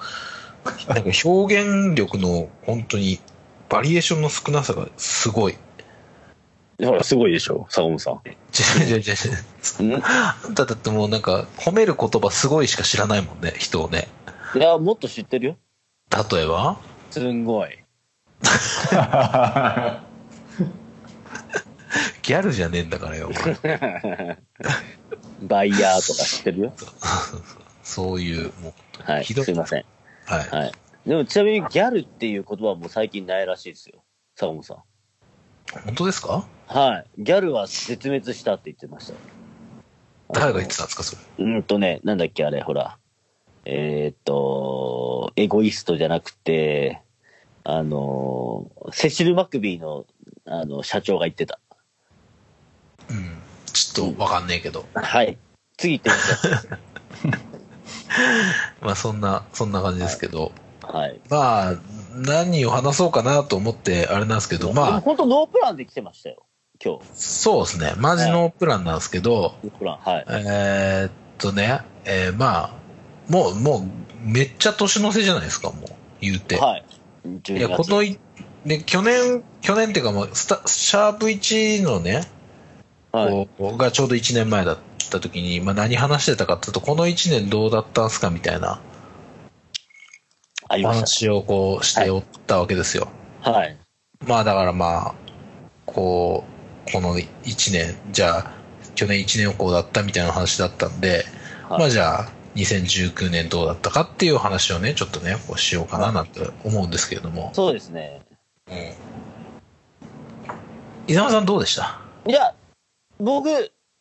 [0.88, 3.20] なんか表現力の、本当に、
[3.68, 5.56] バリエーションの少なさがすごい。
[6.78, 6.88] な。
[6.88, 8.14] ほら、すごいでしょ、坂本さん。
[8.24, 8.30] 違
[8.82, 9.98] う違う違う違う。
[9.98, 10.02] ん？
[10.04, 14.08] あんただってもうなんか、褒める言葉すごいしか知らないもんね、人をね。
[14.54, 15.56] いや、もっと知ってるよ。
[16.32, 16.78] 例えば？
[17.10, 17.78] すんごい。
[22.22, 23.30] ギャルじゃねえんだからよ。
[25.42, 26.72] バイヤーとか知ってるよ？
[27.82, 29.84] そういう、もう、はい、ひどいすいません。
[30.26, 30.48] はい。
[30.50, 30.72] はい。
[31.06, 34.02] でも、ちなみにギャルっていう言葉はもう最近ないらしいですよ。
[34.36, 34.82] 坂本さん。
[35.86, 36.46] 本当ですか？
[36.66, 37.22] はい。
[37.22, 39.14] ギャルは絶滅したって言ってました。
[40.34, 41.44] 誰が言ってたんですか、それ？
[41.44, 42.98] うんとね、なんだっけ、あれ、ほら。
[43.64, 47.00] えーっと、エゴイストじゃなくて、
[47.70, 50.06] あの、セシル・マクビーの、
[50.46, 51.60] あの、社長が言ってた。
[53.10, 53.42] うん。
[53.74, 54.86] ちょっとわかんねえけど。
[54.94, 55.36] はい。
[55.76, 56.10] 次行って
[57.26, 57.38] みて
[58.80, 60.50] まあそんな、そんな感じですけど。
[60.80, 60.92] さい。
[60.94, 61.20] はい。
[61.28, 61.74] まあ、
[62.14, 66.46] 何を話そうかなと思って、あれなんですけど、まあ、本当ノープランで来てましたよ。
[66.82, 67.04] 今日。
[67.12, 67.92] そうですね。
[67.98, 69.98] マジのプランなんですけど、ノープラン。
[69.98, 70.24] はい。
[70.30, 72.70] えーっとね、えーまあ、
[73.28, 73.82] もう、もう、
[74.22, 75.84] めっちゃ年の瀬じゃないですか、もう、
[76.22, 76.56] 言うて。
[76.56, 76.84] はい。
[77.48, 78.18] いや、このい、
[78.64, 82.22] で、去年、去年っていうか、まあ、スタ、シャープ1のね、
[83.12, 83.48] はい。
[83.76, 84.78] がちょうど1年前だっ
[85.10, 88.80] た時に、まあ何話してたかっていうと、この1年どうだったんすかみたいな
[90.68, 93.08] 話をこうしておったわけですよ。
[93.42, 93.52] た。
[93.52, 93.76] はい。
[94.26, 95.14] まあだからまあ、
[95.86, 96.44] こ
[96.86, 98.52] う、この1年、じゃあ、
[98.94, 101.24] 去年1年こうだったみたいな話だったんで、
[101.68, 107.50] はいまあじゃあ、2019年どうだったかっていう話をね、ちょっとね、こうしようかななんて思うんですけれども。
[107.54, 108.22] そうですね。
[108.68, 108.74] うん。
[111.06, 112.00] 伊沢さんどうでした？
[112.26, 112.54] いや、
[113.18, 113.48] 僕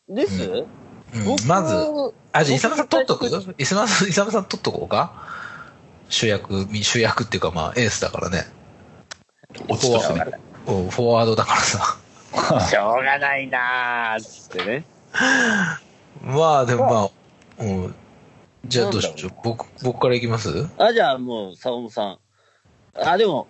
[0.08, 0.66] です、う
[1.18, 1.74] ん僕まず、
[2.32, 3.26] あ、じゃあ、イ僕サムさん取っとく？
[3.58, 5.12] イサムさん、イサムさん取っとこうか？
[6.10, 8.44] 主役、主役っていうかまあ、エースだからね。
[9.68, 10.24] 落ちとすね。
[10.66, 11.96] うんフォワードだからさ。
[12.68, 14.84] しょうがないなーっつってね。
[16.22, 17.10] まあ、でも
[17.58, 17.94] まあ、うん。
[18.68, 19.30] じゃあどうしましょう。
[19.42, 20.68] 僕、僕からいきます？
[20.78, 22.18] あ、じゃあもう、坂本さん。
[22.94, 23.46] あ、でも、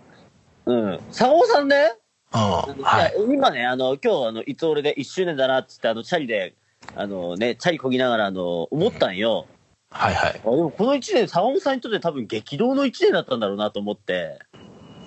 [0.65, 1.01] うん。
[1.11, 1.93] 坂本さんね、
[2.33, 2.83] うん。
[2.83, 3.15] はい。
[3.29, 6.55] 今ね、あの、今日、あの、いつ俺で1周年だなっつって、あの、チャリで、
[6.95, 9.47] あのね、チャリこぎながら、あの、思ったんよ。
[9.91, 10.31] はいはい。
[10.31, 14.39] あでも、この1年、坂本さんにとって多分激動の1年だったんだろうなと思って。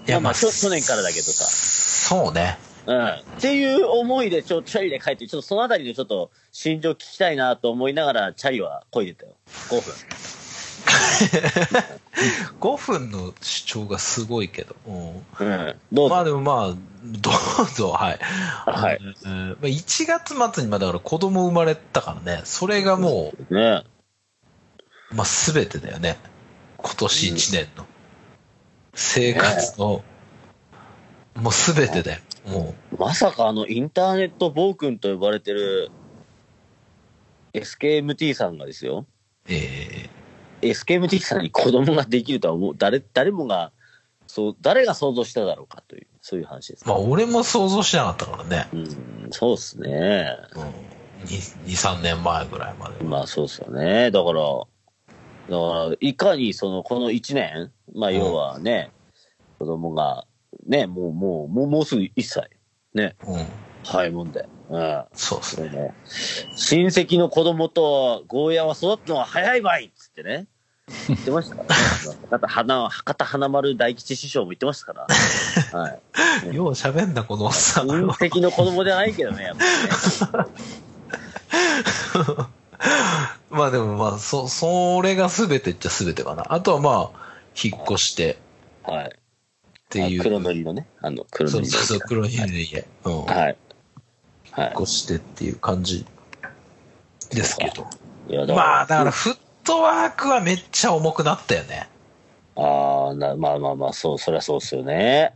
[0.07, 2.57] いや、まあまあ去去年からだけどさそうね。
[2.85, 3.07] うん。
[3.07, 9.33] っていう思いで、ちょ、チャリで帰って、ちょっとそのあたりでちょっと、心情聞きたいなと思いながら、チャリは漕いでたよ。
[9.69, 9.93] 5分。
[12.59, 14.75] 5分の主張がすごいけど。
[14.87, 15.25] うん。
[15.39, 15.75] うん。
[15.91, 16.09] ど。
[16.09, 17.31] まあでもまあ、ど
[17.63, 18.19] うぞ、はい。
[18.19, 23.83] はいうんまあ1月末にまあだから子供生まれたからね、それがもね。
[25.11, 26.17] う、まあ全てだよね。
[26.77, 27.85] 今年1年の。
[28.93, 30.03] 生活の、
[31.35, 32.21] もう全てだよ。
[32.45, 35.91] もまさかあのインターネット暴君と呼ばれてる
[37.53, 39.05] SKMT さんがですよ。
[39.47, 40.09] う、え
[40.61, 43.71] SKMT さんに子供ができるとは思う、誰、誰もが、
[44.27, 46.87] そう、誰が想像しただろうかという、そういう話ですー、。
[46.87, 48.67] まあ俺も想像しなかったからね。
[48.73, 48.87] うん、
[49.31, 50.37] そうっすね。
[50.55, 50.61] うん。
[51.25, 53.03] 2、3年前ぐらいまで。
[53.03, 54.11] まあそうっすよね。
[54.11, 58.91] だから、だから、いかにその、この1年、まあ要はね、
[59.59, 60.25] 子供が、
[60.65, 62.49] ね、もう、もう、もう、もうすぐ1歳。
[62.93, 63.45] ね、うん。
[63.85, 64.45] はい、もんで。
[64.69, 65.03] うん。
[65.13, 65.69] そうっすね。
[65.69, 65.93] ね、
[66.55, 70.47] 親戚の子供とゴーヤは育つのは早いばいっつってね。
[71.07, 71.75] 言ってました から、ね。
[72.29, 75.07] 博多花、博多華丸大吉師匠も言ってましたか
[75.73, 75.79] ら。
[75.79, 75.99] はい。
[76.53, 77.87] よう喋んな、このおっさん。
[77.87, 80.51] 親戚の子供じゃないけどね、やっぱりね。
[83.49, 86.53] まあでもまあ、そ、それが全てっちゃ全てかな。
[86.53, 88.37] あとはまあ、引っ越して
[88.83, 89.11] はい。
[89.91, 90.21] っていう。
[90.21, 91.69] あ黒塗りのね、あの、黒塗りの。
[91.69, 92.85] そうそうそう、黒ひげ家。
[93.03, 93.25] うん。
[93.25, 93.57] はい。
[94.51, 94.83] はい引っ。
[94.83, 96.05] 越してっていう感じ
[97.29, 97.87] ですけど。
[98.29, 101.89] いや、だまあ、だから、フットワークはめっちゃ重くなったよね。
[102.55, 105.33] ああ、な、まあまあまあ、そう、そりゃそうっすよね。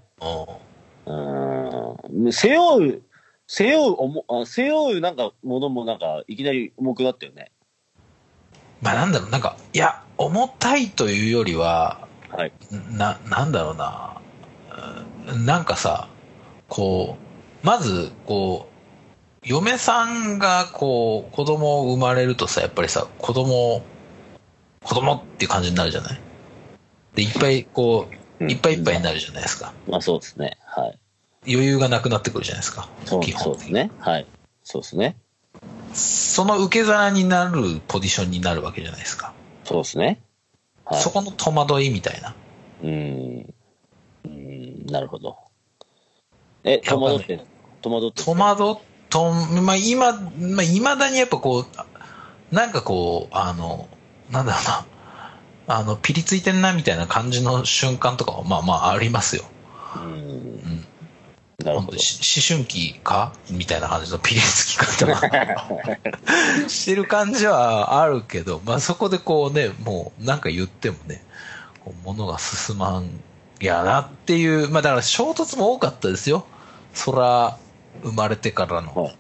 [1.06, 2.26] うん。
[2.26, 2.34] うん。
[2.34, 3.02] 背負う、
[3.48, 7.52] 背負う、おも、あ背負うなんか、ものもなんか、いきなり重くなったよね。
[8.82, 12.52] まあなんだろう、なんか、いや、重たいというよりは、はい。
[12.92, 14.22] な、なんだろうな。
[15.30, 16.08] うんなんかさ、
[16.70, 17.18] こ
[17.64, 18.68] う、まず、こ
[19.44, 23.84] う、嫁さんが、こう、子供を生まれるとさ、やっぱりさ、子供、
[24.84, 26.20] 子供っていう感じになるじゃない？
[27.16, 28.08] で、いっぱい、こ
[28.40, 29.74] う、いっぱいいっぱいになるじゃないですか。
[29.88, 30.58] まあそうですね。
[30.66, 31.00] はい。
[31.48, 32.90] 余裕がなくなってくるじゃないですか。
[33.06, 33.92] そう基本そうですね。
[34.00, 34.28] はい。
[34.64, 35.16] そうですね。
[35.94, 39.34] その受け皿になるポジションになるわけじゃないですか。
[39.64, 40.22] そうですね。
[40.84, 41.02] はい。
[41.02, 42.36] そこの戸惑いみたいな。
[42.84, 43.54] うーん。
[44.86, 45.38] なるほど。
[46.64, 47.46] え、戸惑って
[47.82, 48.76] 戸惑って戸惑っ
[49.10, 51.66] と、まあ、今、まあ、未だにやっぱこ
[52.52, 53.88] う、なんかこう、あの、
[54.32, 54.64] なんだろう
[55.68, 59.44] な、あの、ピリついてんなみたいな感じの瞬間とかは、まあまあありますよ。
[59.96, 60.06] うーん。
[60.06, 60.86] うん。
[61.64, 61.98] なるほど。
[61.98, 62.00] 思
[62.46, 63.34] 春期か？
[63.50, 65.18] みたいな感じのピリつき方が
[66.68, 71.24] してる感じはあるけど、まあそこでこうね、もうなんか言ってもね、
[71.84, 73.10] こう物が進まん
[73.60, 76.46] やなっていう、まあだから衝突も多かったですよ。
[76.94, 77.58] そら、
[78.04, 78.94] 生まれてからの。
[78.96, 79.18] はい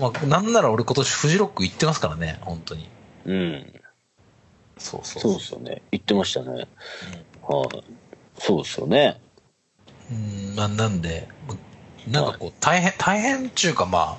[0.00, 2.88] まあなんなら俺今年フジロック行ってますからね、本当に。
[3.26, 3.72] うん。
[4.78, 5.82] そうそうそうですよね。
[5.90, 6.66] 言ってましたね。
[7.42, 7.84] はい。
[8.38, 9.20] そうですよね。
[10.10, 11.28] うん、まあなんで、
[12.08, 14.18] なんかこう大変、大変っていうかまあ、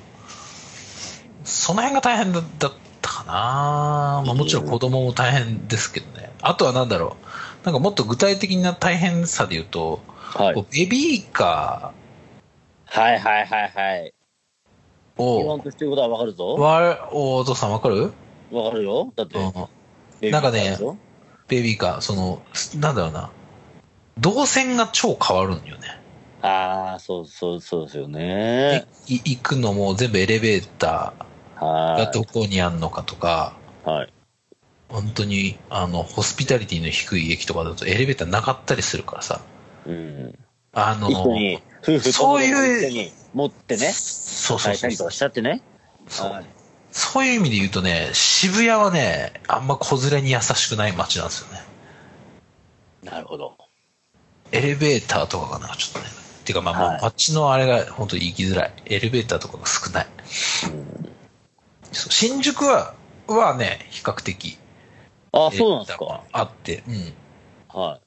[1.44, 6.32] その辺が大変だだったかなまあもちろん子供も大変ですけどね。
[6.44, 7.26] あとはなんだろう、
[7.64, 10.56] なんかもっと具体的な大変さで言うと、はい。
[10.72, 11.94] ベビーカ
[12.86, 14.14] はいはいはいはい。
[15.18, 16.56] ーを、言わんとしてることはわかるぞ。
[16.56, 18.12] わお父さんわかる？
[18.52, 19.14] わかるよ。
[19.16, 19.38] だって、
[20.32, 20.78] なんかね
[21.48, 22.42] ベビーカー、その、
[22.80, 23.30] なんだろうな、
[24.20, 26.00] 動線が超変わるんよね。
[26.42, 28.86] ああ、そうそうそうですよね。
[29.08, 32.06] い行くのも全部エレベーターはい。
[32.06, 34.14] がどこにあんのかとか、はい。
[34.92, 39.42] 本当に、あの、ホスピタリティの低い駅とかだとエレベーターなかったりするからさ、
[39.86, 40.38] うん。
[40.74, 41.56] あの、そうい
[43.08, 45.62] う持ってね、そうそうそう変えたりとかしちゃってね。
[46.08, 46.46] そうはい
[46.94, 51.62] そういう意味で言うとね、渋谷はね、あんま子連れに優しくない街なんですよね。
[53.02, 53.56] なるほど。
[54.52, 56.06] エレベーターとかがなちょっとね、
[56.44, 58.74] ていうかまあはい街のあれが本当に行きづらい。
[58.88, 60.08] エレベーターとかが少ない。
[60.66, 61.02] うん
[61.94, 62.94] 新宿は、
[63.28, 64.58] はね、比較的。
[65.32, 66.06] あそうなんですか。
[66.06, 67.14] があって、うん。
[67.68, 68.00] は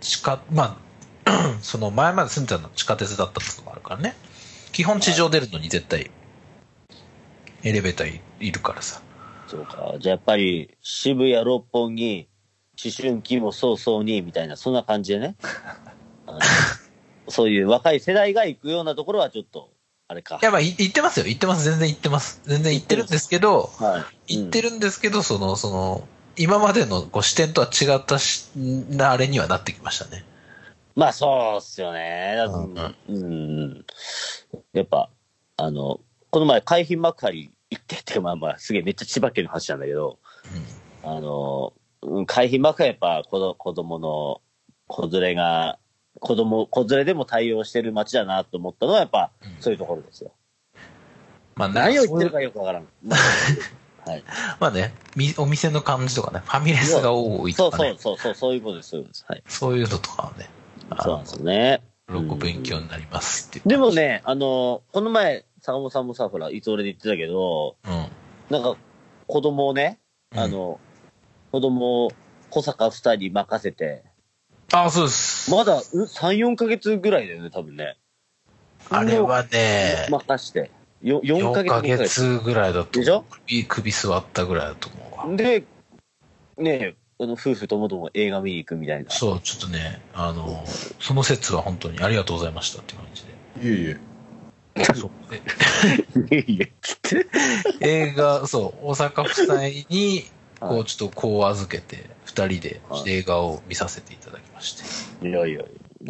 [0.00, 0.78] 地下、ま
[1.26, 4.14] あ、 その前まで住んでたの地下鉄だったこともあるからね。
[4.72, 6.10] 基本地上出るのに絶対、
[7.62, 9.02] エレベーターいいるからさ。
[9.46, 9.50] い。
[9.50, 9.94] そうか。
[9.98, 12.28] じゃあやっぱり、渋谷六本木、
[12.82, 15.36] 思春期も早々に、みたいな、そんな感じでね。
[17.28, 19.70] そういう若い世代が行くようなところはちょっと、
[20.08, 20.44] あれかい。
[20.44, 21.26] や、まあ、い行ってますよ。
[21.26, 21.64] 行ってます。
[21.64, 22.40] 全然行ってます。
[22.46, 24.34] 全然行ってるんですけど、はい。
[24.34, 24.40] る。
[24.40, 30.24] 行ってるんですけど、その、その、今までのこう視点とは違ったし、なあれにはなってきましたね。
[30.94, 32.34] まあそうっすよね。
[32.36, 32.74] だうん
[33.08, 33.84] うん。
[34.72, 35.10] やっぱ、
[35.56, 36.00] あの、
[36.30, 40.18] この前、海浜幕張行ってって、まあまあ、すげえめっちゃ千葉県の話なんだけど、
[41.02, 44.40] あの、うん海浜幕張やっぱ子供の
[44.86, 45.78] 子連れが、
[46.20, 50.32] 子供、子連れでも対応してる街だなと思ったのはやっぱうんそういうところですよ。
[51.54, 52.36] まあ、何を言ってるか。
[52.36, 52.86] かよくわからん。
[54.06, 54.24] はい。
[54.60, 58.90] まあね、みお店の感じとかね、ファミレスが多いとかね、そうそう、そうそういうことです。
[58.90, 59.24] そういうことです。
[59.28, 59.42] はい。
[59.48, 60.48] そういうのとかはね。
[61.02, 61.82] そうなんですよね。
[62.08, 63.68] すごく勉強になりますって。
[63.68, 68.06] でもね、あの、この前、坂本さんもさ、ほら、いつ俺で言ってたけど、うん。
[68.50, 68.76] なんか、
[69.26, 69.98] 子供をね、
[70.32, 70.80] うんあの、
[71.52, 72.12] 子供を
[72.50, 74.04] 小坂二人任せて、
[74.72, 75.50] ああ、そうです。
[75.50, 77.96] まだ、ん ?3、4ヶ月ぐらいだよね、多分ね。
[78.90, 80.70] あれはね、任して。
[81.02, 82.08] よ4ヶ4ヶ月ぐらい。
[82.08, 85.36] 月ぐらいだとでしょ首、首座ったぐらいだと思うわ。
[85.36, 85.64] で、
[86.58, 89.10] ねあの、夫婦ともども映画見に行くみたいな。
[89.10, 90.64] そう、ちょっとね、あの、
[91.00, 93.68] その説は本当にありがとうございましたって感じで。
[93.68, 93.98] いえいえ。
[94.94, 95.10] そう
[96.28, 97.26] でいやいや、つって。
[97.80, 100.24] 映画、そう、大阪夫妻に、
[100.60, 102.08] こはう、ちょっと子を預けて、
[102.46, 104.74] 二人ではい映画を見させていただきまし
[105.20, 105.28] て。
[105.28, 105.62] いやいや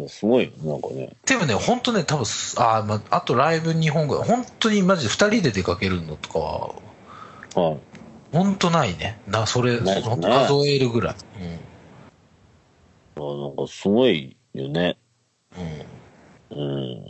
[0.07, 1.15] すごいよ、なんかね。
[1.25, 2.25] でもね、本当ね、多分
[2.57, 6.67] あ、まあ、あとライブ2本ぐらい、本当にマジで二人で出かけるのとかは、
[7.55, 7.79] はい。
[8.31, 9.19] 本当ないね。
[9.27, 11.15] な、それ、ね数えるぐらい。
[13.15, 14.97] あなんかすごいよね。
[16.51, 16.57] うん。
[16.57, 16.63] うん。
[16.63, 17.09] うん。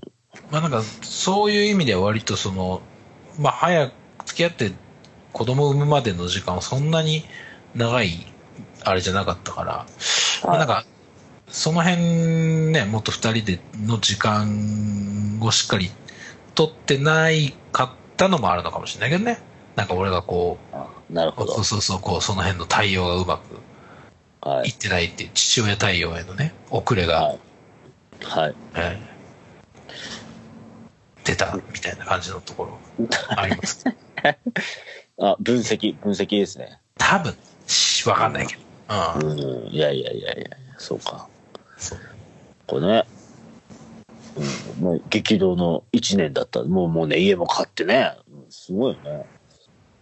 [0.50, 2.82] まあなんか、そういう意味では割とその、
[3.38, 3.94] まあ早く
[4.26, 4.72] 付き合って
[5.34, 7.26] 子供を産むまでの時間はそんなに
[7.76, 8.26] 長い、
[8.84, 9.86] あれじゃなかったから、
[10.44, 10.86] まあなんか、
[11.50, 12.02] その辺
[12.72, 15.90] ね、もっと二人での時間をしっかり
[16.56, 19.42] 取ってないかったのもあるのかもしれないけどね。
[19.76, 21.64] なんか俺がこあなるう、ほどそう。
[21.64, 23.60] そうそう、こう、その辺の対応がうまく
[24.48, 24.78] はいいっ。
[24.78, 27.40] てないっていう、父親対応へのね、遅れが、はい。
[28.24, 28.56] はい。
[28.76, 29.10] えー
[31.24, 32.80] 出たみたいな感じのところ
[33.38, 33.84] あります。
[35.22, 36.80] あ、分析、分析ですね。
[36.98, 37.36] 多分、
[37.68, 38.62] しわかんないけど。
[38.90, 39.38] ううん。
[39.66, 39.68] ん。
[39.68, 41.28] いやいやいやいや、そうか。
[41.78, 42.00] そう
[42.68, 43.06] これね。
[44.78, 46.64] うん、もう激動の一年だった。
[46.64, 48.18] もうもうね、家も買ってね。
[48.32, 49.26] うんすごいよね。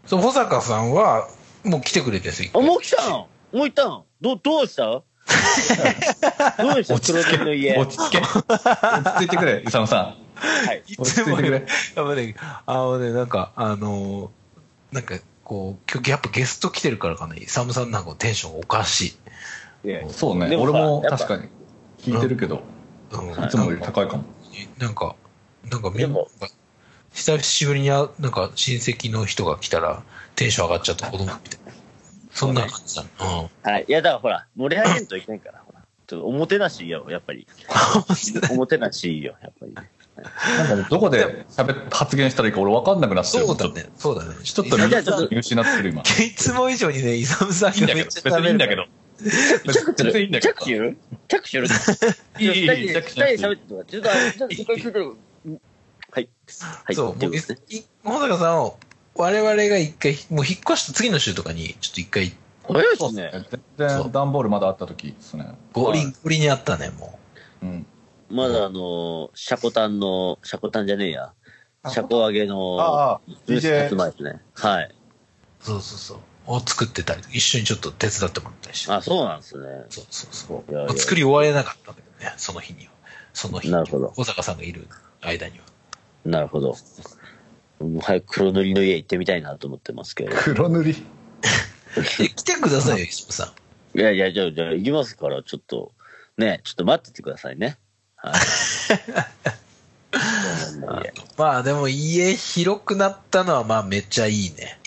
[0.06, 1.28] そう、保坂さんは、
[1.64, 2.32] もう来てくれて。
[2.54, 4.86] あ、もう来たんもう行ったんど、どうした？
[6.64, 6.94] どうでした？
[6.96, 7.76] 落ち着け黒木の家。
[7.78, 8.20] 落ち着け。
[8.20, 10.84] 落ち着いてくれ、イサムさはい。
[10.88, 11.66] い落ち着いてくれ
[11.96, 12.36] あのね、
[12.66, 14.30] あのね、なんか、あのー
[14.92, 15.16] なんか、
[15.48, 19.16] こう、今日やっぱゲスト来てるからかね、イサムさんなんかテンションおかし
[19.86, 19.88] い。
[19.88, 20.10] いやん。
[20.10, 20.50] そうね。
[20.50, 21.48] でもさ俺も確かに
[22.00, 22.64] 聞いてるけど、
[23.12, 23.46] うん。
[23.46, 24.26] いつもより高いかも。
[24.78, 25.16] なんか、
[25.72, 26.20] なんかみんな
[27.14, 30.04] 久しぶりにあ、なんか親戚の人が来たら、
[30.36, 31.72] テンション上がっちゃった子供みたいな。
[32.34, 33.10] そんな感じだね。
[33.22, 33.72] うん。
[33.72, 33.86] はい。
[33.88, 35.80] いや、だからほら、盛り上げんといけないから、ほら。
[36.08, 37.48] ちょっとおもてなしよ、やっぱり。
[38.52, 39.74] おもてなしよ、やっぱり。
[40.58, 43.86] なんどこで喋っ発言したらいいか俺分かんなくなってるそうだね。
[43.98, 44.36] そうだね。
[44.44, 44.78] ちょっと
[45.30, 46.02] 見失ってる今。
[46.02, 46.06] い
[46.36, 48.86] つも以上にね、イサムさんいいんだけど、がめっちゃ別にいいんだけど。
[49.20, 50.54] 別にいいんだけど。
[50.54, 50.98] 着手する？
[51.28, 52.14] 着手する？
[52.40, 55.16] いいいいいい着手喋ってもらってちょっとちょっと一回聞いてよ
[56.12, 56.30] はい。
[56.86, 56.96] はい。
[56.96, 58.78] そう、もうということでい保坂さんを、
[59.16, 62.34] 我々が一回、もう引っ越した次の週とかに、ちょっと一回、
[62.68, 63.46] 早いですねね。。
[63.78, 65.56] 全然段ボールまだあった時ですね。
[65.74, 67.18] ゴリゴリにあったね、も
[67.64, 67.86] うん。
[68.30, 71.34] まだあの、シャコタンの、シャコタンじゃねえや。
[71.88, 74.42] シャコ揚げの、ああ、ブース発 DJ、売ですね。
[74.54, 74.86] はい。
[74.86, 75.64] う。
[75.64, 76.18] そうそうそう。
[76.48, 78.92] を作ってたり一緒にちょっと手伝ってもらったりして。
[78.92, 79.68] あ、そうなんですね。
[79.90, 80.72] そうそうそう。
[80.72, 82.92] いやいやまあ作り終われなかったんだけどね、その日には。
[83.34, 83.82] その日には。
[83.82, 84.88] なるほど保坂さんがいる
[85.22, 85.66] 間には。
[86.26, 86.76] なるほど。
[87.80, 90.36] もう早く黒塗りの家行ってみたいなと思ってますけど。
[90.36, 91.06] 黒塗り？
[92.20, 93.54] え、 来てくださいよ、石本さ
[93.96, 94.00] ん。
[94.00, 95.92] いやいや、じゃあ、じゃあ行きますから、ちょっと、
[96.38, 97.78] ね、ちょっと待っててくださいね。
[101.38, 104.80] まあでも家広くなったのはまあめっちゃいいね。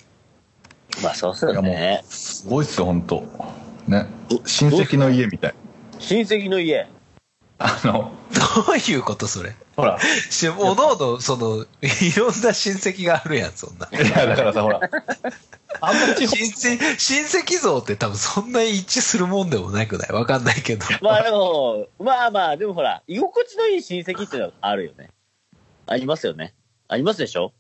[1.03, 2.03] まあ、そうっすよね。
[2.09, 3.21] すごいっすよ、本当
[3.87, 4.07] ね。
[4.45, 5.55] 親戚の家みたい。
[5.99, 6.89] 親戚の家。
[7.59, 8.13] あの、
[8.67, 9.55] どういうことそれ？
[9.77, 9.99] ほら、
[10.31, 13.89] しおのおの、その、いろんな親戚があるやん、そんな。
[13.93, 14.81] いや、だからさ、ほら、
[15.81, 20.13] あんま地方親戚、親戚像って多分そんなに一致するもんでもなくない？
[20.13, 20.87] わかんないけど。
[21.03, 25.11] まあでも、まあまあ、でもほら、居心地のいい親戚ってのはあるよね。
[25.87, 26.55] ありますよね。
[26.89, 27.53] ありますでしょ？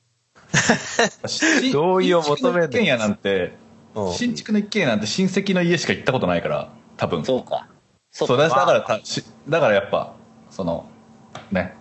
[1.72, 3.52] 同意を求める新築の一軒家なんて、
[3.94, 7.24] うん新築の一軒家なんて親戚の家しか行ったことないから、多分。
[7.24, 7.66] そうか。
[8.12, 8.42] そうそうか。
[8.44, 10.12] だだからたしだからやっぱ
[10.50, 10.86] その
[11.52, 11.74] ね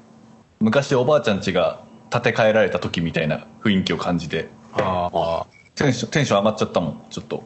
[0.59, 1.81] 昔おばあちゃん家が
[2.11, 5.45] 建て替えられた時みたいな雰囲気を感じてああ、
[5.79, 7.43] テンションテンション上がっちゃったもんちょっと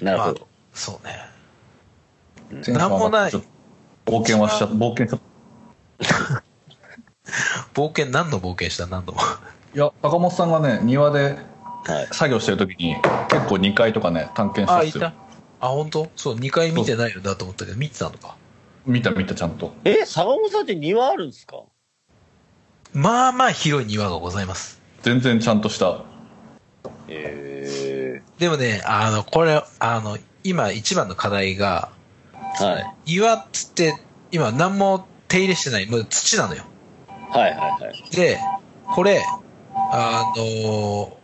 [0.00, 1.14] まあなるほど。、そうね。
[2.50, 3.42] テンション上がってなんもないちょっ
[4.04, 6.42] と冒険はしちゃ冒険しちゃっ
[7.74, 8.86] 冒険、何の冒険した？
[8.86, 9.20] 何度も。
[9.74, 11.38] いや坂本さんがね庭で
[11.84, 12.08] はい。
[12.12, 12.96] 作業してる時に
[13.28, 15.10] 結構2階とかね探検したあ、んですよい
[15.60, 15.66] た。
[15.66, 16.10] あ、本当？
[16.16, 18.36] そう、2回見てないよなと思ったけど、見てたのか。
[18.86, 21.62] 見た見たちゃんとえ、坂本さんって庭あるんですか？
[22.92, 24.80] まあまあ広い庭がございます。
[25.02, 26.00] 全然ちゃんとした
[27.14, 31.90] えでもね、あの、これ、あの、今一番の課題が、
[32.60, 33.14] えはい。
[33.14, 33.94] 岩っつって、
[34.30, 35.86] 今何も手入れしてない。
[35.86, 36.64] もう土なのよ。
[37.30, 38.16] はいはいはい。
[38.16, 38.38] で、
[38.86, 39.24] これ、
[39.74, 41.22] あのー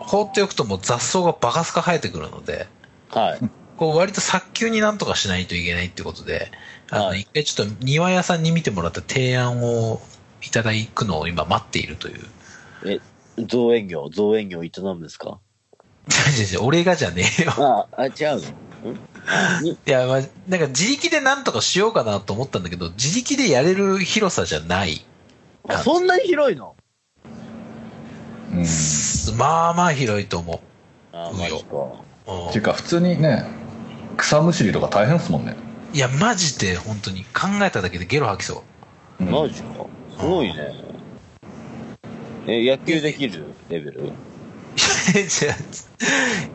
[0.00, 2.66] 放っておくともう雑草がバカスカ生えてくるので、
[3.10, 3.40] はい。
[3.76, 6.50] こう割と早急になんとかしないといけないってことで、
[6.90, 10.00] あの、はい一回ちょっと庭屋さんに見てもらった提案を
[10.42, 12.20] いただくのを今待っているという。
[12.86, 13.00] え、
[13.38, 15.40] 造園業、造園業営むんですか？
[16.08, 17.52] 違う違う違う俺がじゃねえよ。
[17.56, 18.92] あ、あ、違うの？
[19.64, 25.04] いや、まあ、なんか自力でなんとかしようかなと思ったんだけど、自力でやれる広さじゃない。
[25.66, 26.76] あそんなに広いの？
[28.52, 28.66] うん。
[29.38, 30.60] まあまあ広いと思
[31.12, 31.76] あ、うんマジか。
[32.26, 32.46] う。
[32.46, 33.46] うんていうか、普通にね、
[34.18, 35.56] 草むしりとか大変ですもんね。
[35.94, 38.62] いや、マジで本当に考えただけでゲロ吐きそ
[39.20, 39.24] う。
[39.24, 39.86] うんマジか。
[40.18, 40.83] すごいね。
[42.46, 43.46] え、野球できる？
[43.68, 44.12] レベル？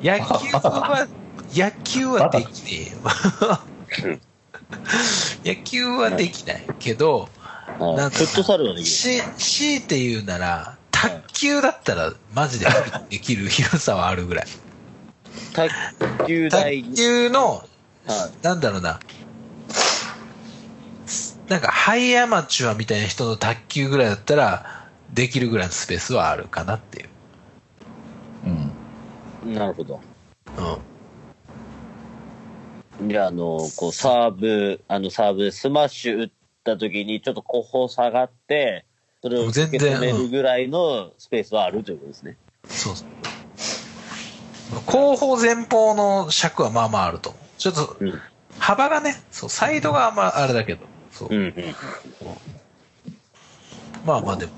[0.03, 1.07] 野球は、
[1.53, 2.97] 野球はできねえよ。
[5.45, 7.29] 野球はできないけど、
[7.79, 8.85] はないんかフットサルはできる。
[8.85, 12.67] し、強いて言うなら、卓球だったらマジで
[13.09, 14.47] できる 広さはあるぐらい。
[15.53, 15.69] 卓
[16.27, 17.63] 球台卓球の、
[18.05, 18.45] はい。
[18.45, 18.99] なんだろうな、
[21.47, 24.78] なんかハイアマチュアみたいな人の卓球ぐらいだったら、
[25.14, 27.10] できるぐらいのスペースはあるかなっていう。
[29.45, 29.53] うん。
[29.53, 29.99] なるほど。
[32.99, 33.10] うん。
[33.10, 36.30] じゃあ、あの、こう、サーブ、あの、サーブでスマッシュ打っ
[36.64, 38.86] た時に、ちょっと後方下がって、
[39.22, 42.38] それを受け止めるぐらいのスペースはあるということですね。
[42.66, 43.07] そうそう。
[44.86, 47.36] 後方前方の尺はまあまああると。
[47.57, 48.22] ちょっとうん。
[48.60, 51.38] 幅がね、そう、サイドがまああれだけど、そうう。
[51.38, 51.53] んうん。
[54.05, 54.51] まあまあでも、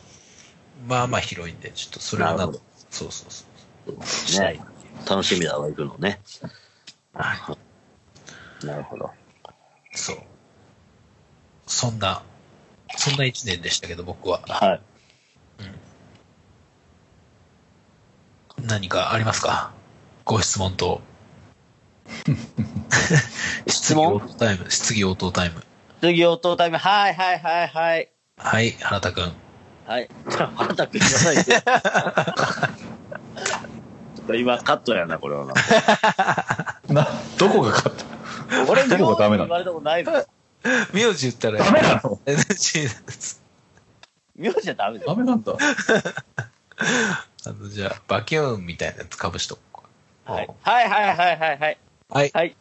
[0.92, 2.54] まあまあ広いんで、ちょっとそれはなな
[2.90, 3.46] そうそうそ
[3.94, 4.06] う。
[4.06, 4.66] したいね。
[5.10, 6.20] 楽しみだわ、行くのね。
[7.14, 7.58] は
[8.62, 9.06] なるほど。
[9.06, 9.10] い。
[9.98, 10.18] そう。
[11.66, 12.24] そんな、
[12.98, 14.42] そんな一年でしたけど、僕は。
[14.46, 14.82] はい。
[18.62, 19.72] 何かありますか？
[20.26, 21.00] ご質問と。
[23.66, 24.22] 質問？
[24.28, 24.70] 質疑応答タイム。
[24.70, 25.64] 質疑応答タイム。
[26.02, 26.78] 次、応答タイム。
[26.78, 28.12] はいはいはいはい。
[28.38, 29.34] はい、原田くん。
[29.92, 30.08] はい。
[30.30, 31.44] ちょ、原田くんじゃないで。
[31.44, 35.54] ちょっと今カットやな、これはな。
[36.88, 38.06] な、どこが勝った
[38.72, 39.48] 俺、どこがダメなの？
[39.48, 40.26] 言われたことないの。
[40.94, 43.42] 名字言ったら、ダメなの？NG です。
[44.38, 45.10] 名字はダメだよ。
[45.14, 45.58] ダメなんだ。
[45.58, 49.84] あの、じゃあ、バキューンみたいなやつかぶしとこ
[50.26, 50.50] うはい。
[50.62, 51.78] はいはいはいはいはい。
[52.08, 52.32] はい。
[52.34, 52.56] はい。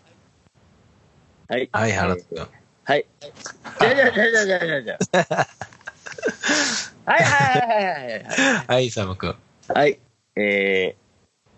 [1.48, 1.68] はい。
[1.70, 2.48] はい、原田くん。
[2.82, 3.06] はい。
[3.78, 5.46] じゃじゃじゃじゃじゃじゃじゃ。
[7.04, 8.66] はいはいはいはいはいはい。
[8.66, 9.36] はい、サムくん。
[9.68, 9.98] はい。
[10.36, 10.96] え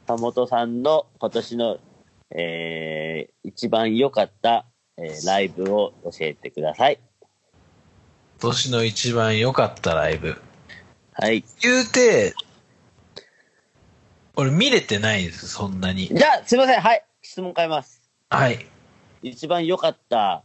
[0.04, 1.78] ー、田本さんの今年の、
[2.34, 6.98] えー、一番良かった、えー、ライブを教えてください。
[8.40, 10.40] 今年の一番良かったライブ。
[11.12, 11.44] はい。
[11.60, 12.34] 言うて、
[14.34, 16.08] 俺見れてないんです、そんなに。
[16.08, 16.80] じゃあ、すいません。
[16.80, 17.04] はい。
[17.20, 18.10] 質問変えます。
[18.30, 18.66] はい。
[19.22, 20.42] 一番良かった、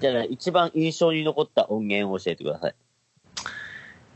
[0.00, 2.74] じゃあ、一番印象に残った音源を教えてください。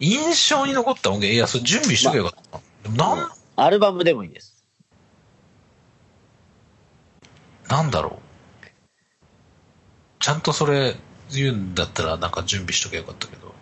[0.01, 1.35] 印象に残った音源？
[1.35, 2.61] いや、それ準備しとけばよかった。
[2.83, 4.55] でもなん、アルバムでもいいです。
[7.69, 8.19] なんだろ
[8.63, 8.67] う。
[10.19, 10.97] ちゃんとそれ
[11.31, 13.55] 言うんだったらなんか準備しとけばよかったけど。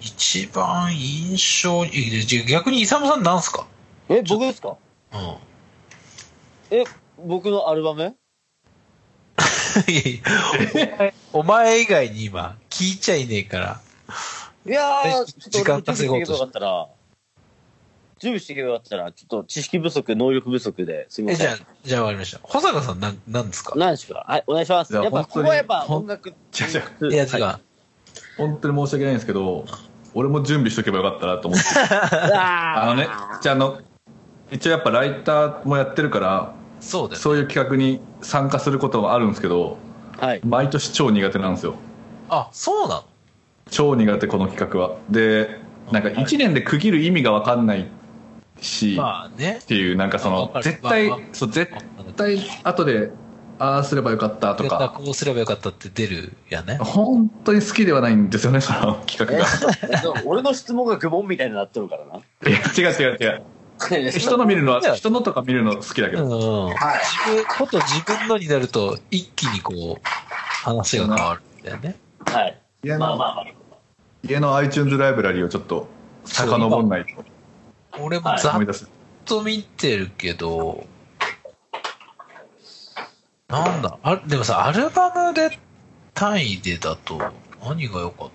[0.00, 1.90] 一番印象に、
[2.46, 3.66] 逆にイサムさんなんすか？
[4.08, 4.76] え、僕ですか？
[5.12, 5.36] うん。
[6.70, 6.84] え、
[7.18, 8.16] 僕のアルバム？
[9.86, 10.20] いやい
[11.06, 13.80] やお前以外に今聞いちゃいねえから。
[14.68, 16.86] いやー、えちょっと俺も準備していけばよかったら、
[18.18, 21.46] 準備していけばよかったら、ちょっと知識不足、能力不足ですみえ、ません。
[21.46, 22.40] じゃあ、じゃあ終わりました。
[22.42, 23.72] 保坂さんなん、なんですか？
[23.76, 24.24] 何ですか？
[24.28, 24.92] はい、お願いします。
[24.92, 26.28] いややっぱ、ここはやっぱ音楽。
[26.28, 26.36] 違う
[27.04, 27.42] 違ういや、違う。
[27.44, 27.62] はい
[28.36, 29.64] 本当に申し訳ないんですけど、
[30.14, 31.66] 俺も準備しとけばよかったなと思って。
[31.76, 33.08] ああのね、
[33.42, 33.80] じゃああの、
[34.52, 37.22] 一応やっぱライターもやってるから、そうだよね。
[37.22, 39.76] そういう企画に参加することもあるんですけど、
[40.18, 40.40] はい。
[40.44, 41.74] 毎年超苦手なんですよ。
[42.28, 43.04] あ、そうなの？
[43.70, 44.96] 超苦手この企画は。
[45.10, 45.60] で、
[45.92, 47.86] なんか1年で区切る意味が分かんない
[48.60, 49.64] し、まあねっ。
[49.64, 51.72] ていう、なんかその絶対まあまあ、そう、絶
[52.16, 53.10] 対後で、
[53.60, 56.78] ああすればよかったとか、こうすればよかったって出るやね。
[56.78, 59.46] 本当に好きではないんですよね、その企画が。
[60.24, 62.16] 俺の質問が愚問みたいになってるからな。
[62.16, 63.42] いや違う違う違う。
[64.10, 66.28] 人の見るのは、人のとか見るの好きだけうん。
[66.28, 66.68] ど。
[66.70, 70.02] 自分、こと自分のになると、一気にこう、
[70.64, 71.96] 話が変わるんだよね。
[72.26, 72.58] はい。
[72.82, 73.57] 家のまあまあまあ。
[74.22, 75.88] 家の iTunes ライブラリーをちょっと
[76.24, 77.24] 遡んないと
[78.00, 78.60] 俺もざっ。
[79.24, 80.86] と見てるけど、
[83.48, 85.58] なんだ、あでもさ、アルバムで
[86.14, 87.18] 単位でだと、
[87.62, 88.30] 何が良かっ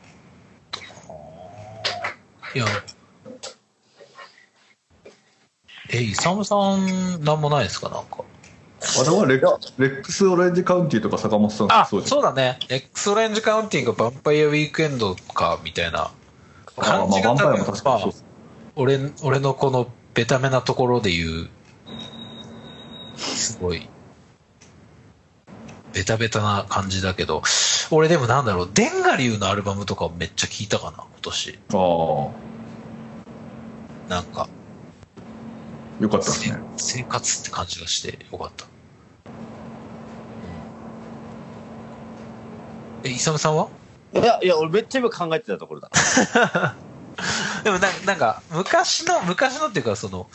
[0.71, 0.86] たか
[2.53, 2.65] ないや、
[5.91, 7.89] え、イサムさん、なんもないですか？
[7.89, 8.23] なんか。
[8.99, 12.59] あれはレッレックス・オレンジ・カウンティとか坂本さんあ、そうそうだね。
[12.69, 16.11] エクスオレンジカウンティング、ヴァンパイアウィークエンドか、みたいな
[16.77, 18.25] 感じがあまあ多分ヴァンパイアも確かにそうです
[18.75, 21.49] 俺、俺のこのベタめなところで言う、
[23.15, 23.88] すごい、
[25.93, 27.41] ベタベタな感じだけど、
[27.91, 31.59] 俺でもなんだろう、デンガリューのアルバムとかめっちゃ聞いたかな、今年。
[31.73, 31.77] あ
[32.49, 32.53] あ
[34.09, 34.49] なんか、
[35.99, 38.65] よかったですねせ生活って感じがしてよかった。
[43.03, 43.67] え、イサムさんは？
[44.13, 45.89] いや、いや、俺めっちゃ今考えてたところだ。
[47.63, 50.27] でもななんか、昔の、昔のっていうか、その、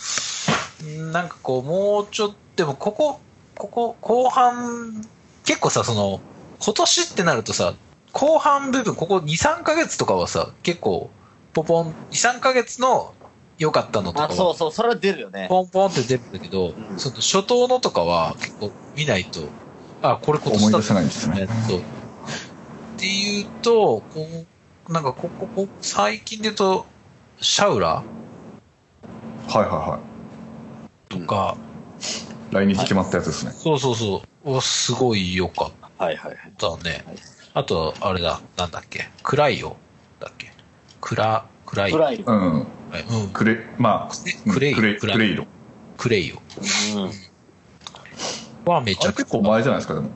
[0.84, 3.20] んなんかこう、もうちょっと、でもここ、
[3.56, 5.04] ここ、後半、
[5.44, 6.20] 結構さ、その、
[6.60, 7.74] 今年ってなるとさ、
[8.12, 11.10] 後半部分、ここ2、3ヶ月とかはさ、結構、
[11.52, 13.14] ポポン、2、3ヶ月の
[13.58, 15.46] 良かったのとかあ、は、そうそう、それは出るよね。
[15.48, 19.40] ポンポンって出るんだけど、うんその初頭のとかは結構見ないと、
[20.02, 21.82] あ、これ今年だ思い出せないんですねそう
[22.98, 24.26] っていうと、こ
[24.88, 26.86] うなんかここ、こ最近で言うと、
[27.40, 28.02] シャウラは
[29.54, 30.00] いはいは
[31.08, 31.56] とか、
[32.50, 36.52] い来日決まったやつですね、そうそうそう、おすごい良かっはいはいはい。
[36.58, 37.16] たねはい。
[37.54, 39.76] あと、あれだ、なんだっけ、クライオ。
[40.18, 40.52] だっけ？
[41.00, 41.96] クラ、クライオ。
[41.96, 42.16] 暗い。
[42.16, 42.58] うん。
[42.60, 42.66] うん、
[43.32, 44.14] クレまあ
[44.46, 45.46] うんクレイクレイクレイド
[45.96, 46.36] クレイオ。
[46.36, 47.12] うん。
[48.64, 50.10] はめちゃくちあれ結構前じゃないですかでも。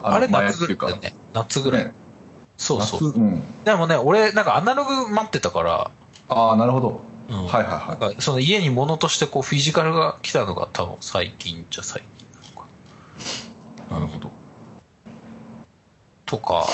[0.00, 1.14] ゃ、あれ夏ぐらいだよね。
[1.32, 1.84] 夏ぐらい。
[1.84, 1.92] ね
[2.58, 3.08] そうそう。
[3.08, 3.42] 夏うん。
[3.64, 5.90] でもね、俺、なんかアナログ待ってたから、
[6.28, 7.00] ああなるほど。
[7.30, 8.00] うん、はいはいはい。
[8.00, 13.94] なんかその家に物としてこうフィジカルが来たのが多分最近じゃ最近なのか。
[13.94, 14.30] なるほど。
[16.26, 16.66] とか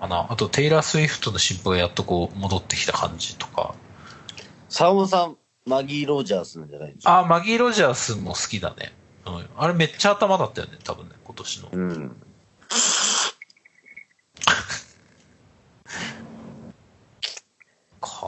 [0.00, 0.26] かな。
[0.28, 3.74] あとテイラー・スウィフトの新譜がやっとこう戻ってきた感じとか。
[4.68, 5.36] サモさん、
[5.66, 7.20] マギー・ロジャースなんじゃないんですか？
[7.20, 8.92] あマギー・ロジャースも好きだね、
[9.26, 11.68] うん、あれめっちゃ頭だったよね多分ね今年の。
[11.72, 12.16] うん。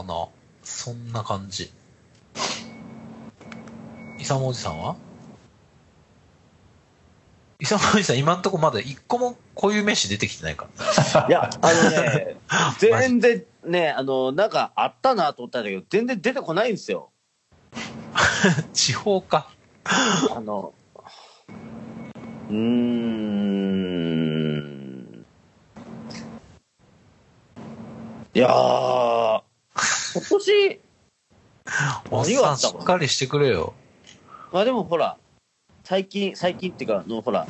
[0.03, 0.29] かな。
[0.63, 1.71] そんな感じ。
[4.19, 4.97] イサムおじさんは？
[7.59, 10.67] イサムおじさん今んとこまだ一個もこういう飯出てきてないか
[11.15, 11.27] ら。
[11.29, 12.37] いや、あのね、
[12.79, 17.11] 全然ね、あの、なんかあったなと思ったんだけど、全然出てこないんですよ。
[18.73, 19.51] 地方か。
[19.85, 20.75] あの、
[22.49, 23.13] うーん。
[28.35, 29.43] いやー、
[30.15, 30.81] 今年、
[32.11, 33.73] おっさんしっかりしてくれよ
[34.53, 35.17] まあでもほら、
[35.85, 37.47] 最近、最近っていうか、あのほら、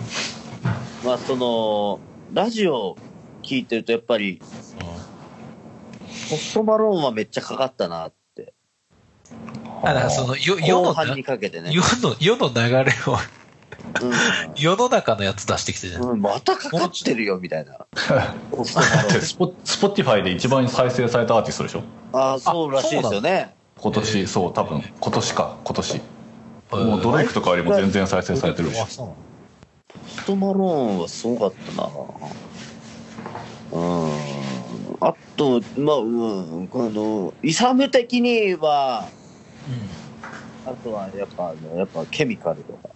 [1.05, 1.99] まあその、
[2.33, 2.97] ラジオ
[3.43, 4.41] 聞いてるとやっぱり、
[6.31, 8.55] ポストマローンはめっちゃかかったなって。
[9.83, 11.73] あだからその世世の後半にかけてね。
[11.73, 13.42] 世の世の流れをう
[14.57, 16.21] 世の中のやつ出してきてじゃん、ん、うん。
[16.21, 17.87] またかかってるよ、みたいな。
[18.51, 18.75] ポス
[19.35, 21.83] ポスポティファイで一番再生されたアーティストでしょ？
[22.13, 23.55] ああ、そうらしいですよね。
[23.79, 25.97] 今年そう多分今年か今年。
[25.97, 26.85] えー。
[26.85, 28.81] もうドレイクとかよりも全然再生されてるし。
[28.81, 29.17] あそうなの
[29.93, 31.89] ポストマローンはすごかったな。
[33.73, 34.11] うん。
[35.01, 39.09] あと、まあ、うん、この、イサム的には、
[40.65, 42.91] あとはやっぱ、あのやっぱケミカルとか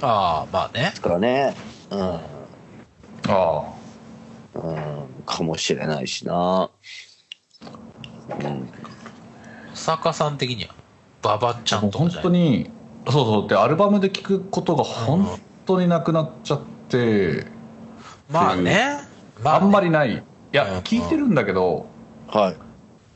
[0.00, 1.54] ああまあねですからね。
[1.90, 2.00] うん。
[2.00, 2.20] あ
[3.28, 3.62] あ
[4.54, 6.70] うん、かもしれないしな。
[8.30, 8.68] うん。
[9.74, 10.74] 坂さん的には
[11.22, 12.22] ババちゃんとかじゃない？
[12.22, 12.70] 当に
[13.08, 17.46] そうそうでアルバムで聴くことが本当になくなっちゃって、
[18.30, 18.98] まあね
[19.42, 20.22] まあんまりりないいうん
[20.52, 21.86] や聴いてるんだけど
[22.26, 22.56] はい。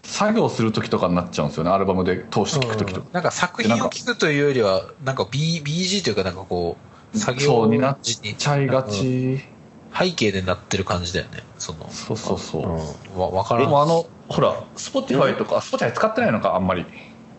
[0.03, 6.77] 作業する時とかになっちゃうんですよねアルバムで通して聴く時とか、なんか作品を聞くというよりはなんか、B、BG というかなんかこ
[7.15, 8.91] う作業そうになっちゃいがうん。
[8.91, 9.41] ち、
[9.97, 11.43] 背景でなってる感じだよね。
[11.59, 13.21] そのそうそうそう、うん。
[13.21, 13.65] わ分からん。
[13.65, 16.87] でもあのほら Spotify とか、Spotify 使ってないのかあんまり。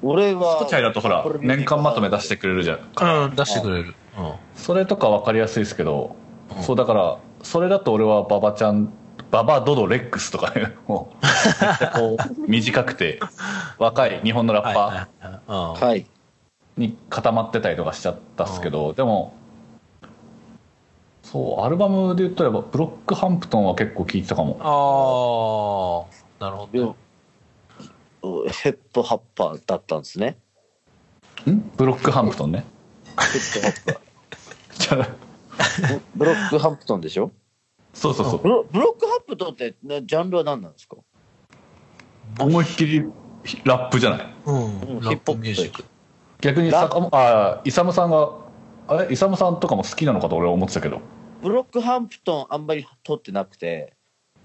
[0.01, 3.95] 俺は、Spotify だとほら年間まとめ出してくれるじゃんうん出してくれる。
[4.17, 4.33] うん。
[4.55, 6.15] それとか分かりやすいですけど、
[6.55, 6.63] うん。
[6.63, 8.93] そうだからそれだと俺は馬場ちゃん
[9.33, 13.19] 馬場ドドレックスとかねもうこう短くて
[13.79, 15.41] 若い日本のラッパはいはいはい。
[15.47, 15.73] うん。
[15.73, 16.01] はい。
[16.01, 16.05] ー
[16.77, 19.33] に固まってたりとかしちゃったっすけど、でも
[21.23, 24.57] そうアルバムで言ったらブロックハンプトンは結構聴いてたかも。
[24.59, 26.95] ああなるほど
[28.51, 30.37] ヒップホッパーだったんですね。
[31.49, 31.59] ん？
[31.75, 32.65] ブロックハンプトンね。
[33.05, 33.61] ヒッ
[34.87, 35.15] プホッパー。
[36.15, 37.31] ブロックハンプトンでしょ？
[37.93, 40.97] そうそうそうブロブロックハンプとって、なジャンルは何なんですか？
[42.39, 43.05] 思いっきり
[43.63, 44.81] ラップじゃないうん。
[44.81, 45.83] うんラップミュージック。
[46.41, 48.29] 逆にラ坂本あイサムさんが
[48.87, 49.13] あれ？
[49.13, 50.99] イサムさんとかも好きなのかと俺は思ってたけど
[51.41, 53.93] ブロックハンプトンあんまり撮ってなくて、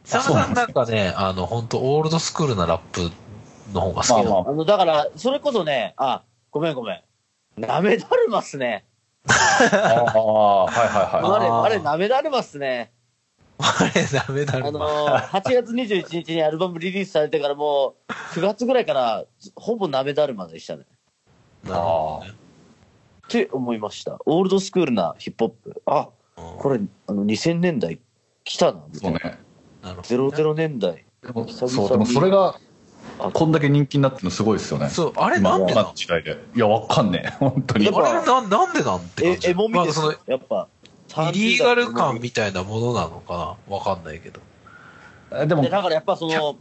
[0.09, 3.11] 佐野さんなんかね、あの、本当オールドスクールなラップ
[3.73, 4.15] の方が好きだ。
[4.17, 7.61] まあまあの、だから、それこそね、あ、ごめんごめん。
[7.61, 8.85] なめだるまっすね。
[9.29, 9.35] あ
[9.77, 12.93] あはいはいはいあれ、あれ、なめだるまっすね。
[13.59, 14.79] あれ、ダメだあるま。
[14.79, 19.25] のー、8月21日にアルバムリリースされてからもう、9月ぐらいから、
[19.57, 20.85] ほぼなめだるまでしたね。
[21.65, 22.33] なるほどね
[23.27, 24.19] って思いました。
[24.25, 25.83] オールドスクールなヒップホップ。
[25.87, 27.99] あ、うんこれ、あの、2000年代
[28.45, 29.21] 来たな、みたいうな。
[29.21, 29.39] そね
[29.83, 31.05] なるほどね00年代。
[31.23, 32.59] でもそうでもそれが
[33.19, 39.51] あこんだけ人気になってるのすごいですよねそう、あれなんでなの時代でいやわかんねえ 本当にあれな、なんでなんてえ感、じ？
[39.51, 40.69] エモみですまあそのやっぱ。
[41.31, 43.77] イリーガル感みたいなものなのかな？
[43.77, 44.41] わかんないけど。
[45.33, 46.57] えでもでだからやっぱその、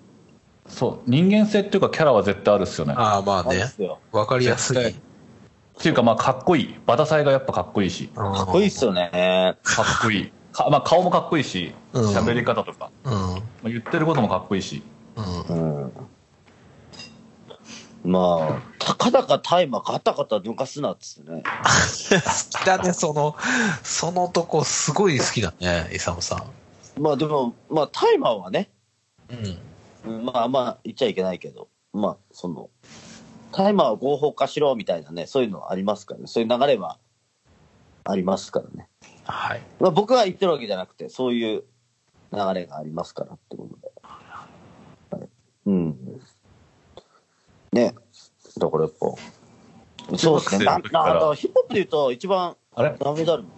[0.68, 3.64] そう人間性っていうかキャラは絶対あるっすよねああ、まあね。
[4.12, 4.78] わかりやすい。
[4.78, 4.89] 絶
[5.80, 9.56] っていうかまあかっこいいバタサイがやっぱかっこいいしかかっこいいっすよね。
[9.64, 13.14] かっこいいか、 まあ、顔もかっこいいしうん喋り方とか、うん。
[13.14, 13.18] ま
[13.66, 14.82] あ、言ってることもかっこいいし
[15.16, 15.84] うん。
[15.84, 15.91] うん。
[18.08, 21.43] まあ、たかだか大麻ガタガタ抜かすなっつってね。
[21.43, 23.36] 好 きだね、その、
[23.84, 27.01] そのとこすごい好きだね、イサムさん。
[27.01, 28.70] まあでも、まあ大麻はね、
[30.05, 30.14] うん。
[30.16, 32.70] うんまあまあ言っちゃいけないけど、まあその、
[33.51, 36.28] 大麻は合法化しろみたいなね、そういうのありますからね。
[36.28, 36.97] そういう流れは
[38.05, 38.88] ありますからね。
[39.26, 39.62] はい。
[39.82, 41.66] まあ僕が言ってるわけじゃなくて、そういう
[42.32, 43.91] 流れがありますからってことで。
[45.12, 45.30] はい、
[45.66, 46.22] うん。
[47.78, 47.96] ね。
[48.58, 50.66] だからやっぱ、そうですね。
[50.66, 51.20] な、な、だ中学生の時から。
[51.20, 52.96] からヒップホップで言うと一番、あれ？
[53.00, 53.50] ナメダルマ、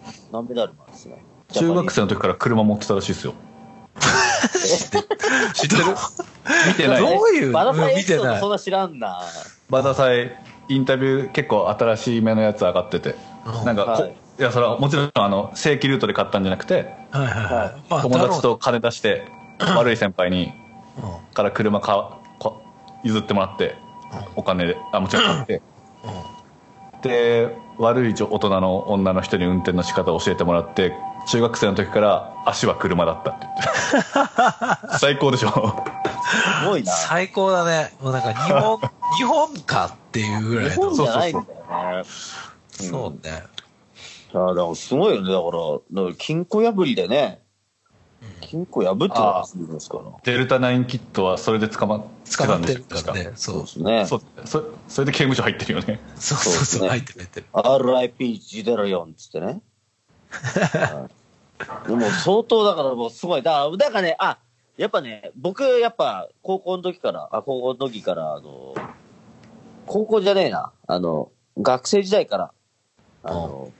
[0.42, 1.24] ナメダルマですね。
[1.52, 3.34] 中学生の時から車持ってたらしいですよ。
[5.54, 5.84] 知ってる？
[6.68, 7.00] 見てない。
[7.00, 8.40] どういう、バラサイエピ見てない。
[8.40, 8.50] ソードそん。
[8.50, 9.20] な知らんな？
[9.68, 10.36] バタサイ
[10.68, 13.14] インタビュー結構新しい目のやつ上がってて。
[13.46, 13.64] うん。
[13.64, 14.14] なんかこ、はい。
[14.38, 17.82] い、やそれはもちろんあの正規ルートで買ったんじゃなくてはいはいはい。
[17.90, 19.24] まあ、友達と金出して
[19.58, 20.52] 悪い先輩に
[21.34, 22.62] から車かこ
[23.04, 23.76] 譲ってもらって
[24.36, 25.62] お金であもちろん買ってう。
[26.04, 26.10] うん。
[26.10, 27.00] うん。
[27.02, 30.94] で悪い大人の女の人に運転の仕方を教えてもらって
[31.28, 33.46] 中学生の時から足は車だったって
[34.14, 35.84] 言って最高でしょ
[36.30, 36.92] すごいな。
[36.92, 37.92] 最高だね。
[38.00, 38.78] もうなんか日本、
[39.18, 40.90] 日本かっていうぐらい日の。
[40.90, 42.04] 本じゃないんだよね。
[42.04, 43.42] そうね。
[44.32, 45.32] あだからすごいよね。
[45.32, 47.42] だから、だから金庫破りでね、
[48.40, 50.04] 金庫破ってのがするんですから。
[50.22, 53.32] デルタナインキットはそれで捕まってたんでするからね。
[53.34, 53.60] そう。
[53.62, 54.06] ですね。
[54.06, 56.52] そうそそれで刑務所入ってるよね そうそうそう。
[56.52, 57.46] そうですね入ってる入ってる。
[57.52, 59.60] RIP ジデラヨンっつってね。
[60.72, 61.20] はい
[61.86, 63.42] でも相当だからもうすごい。
[63.42, 64.38] だから、だからね、あ、
[64.76, 68.74] やっぱね、僕やっぱ高校の時から、あ、高校の時から、あの、
[69.86, 72.52] 高校じゃねえな、あの、学生時代から、
[73.22, 73.70] あの、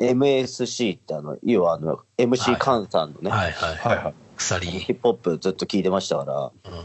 [0.00, 3.76] MSC ってあの、要はあの、MC カンさんのね、はいはい。
[3.76, 4.66] はいはい鎖。
[4.66, 6.84] ヒップホップずっと聞いてましたから、うん。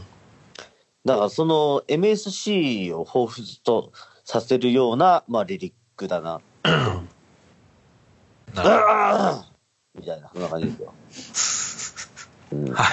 [1.06, 3.92] だからその MSC を彷彿と
[4.24, 6.40] させるような、まあリリックだな。
[8.54, 10.92] なるあー みたいな、そんな感じですよ。
[12.52, 12.68] うん。
[12.74, 12.84] は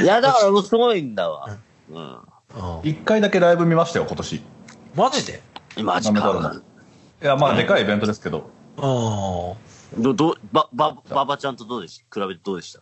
[0.00, 0.02] い。
[0.02, 1.58] いや、だからもうすごいんだわ。
[1.90, 1.98] うん。
[1.98, 2.20] うん。
[2.84, 4.42] 一回だけライブ見ましたよ今年い
[4.94, 5.42] マジで？
[5.82, 6.54] マジか。
[7.20, 8.48] やまあでかいイベントですけど
[8.80, 10.02] うん。
[10.02, 12.80] ど、ど、ば、ば、ばばちゃんとどうでし比べてどうでした？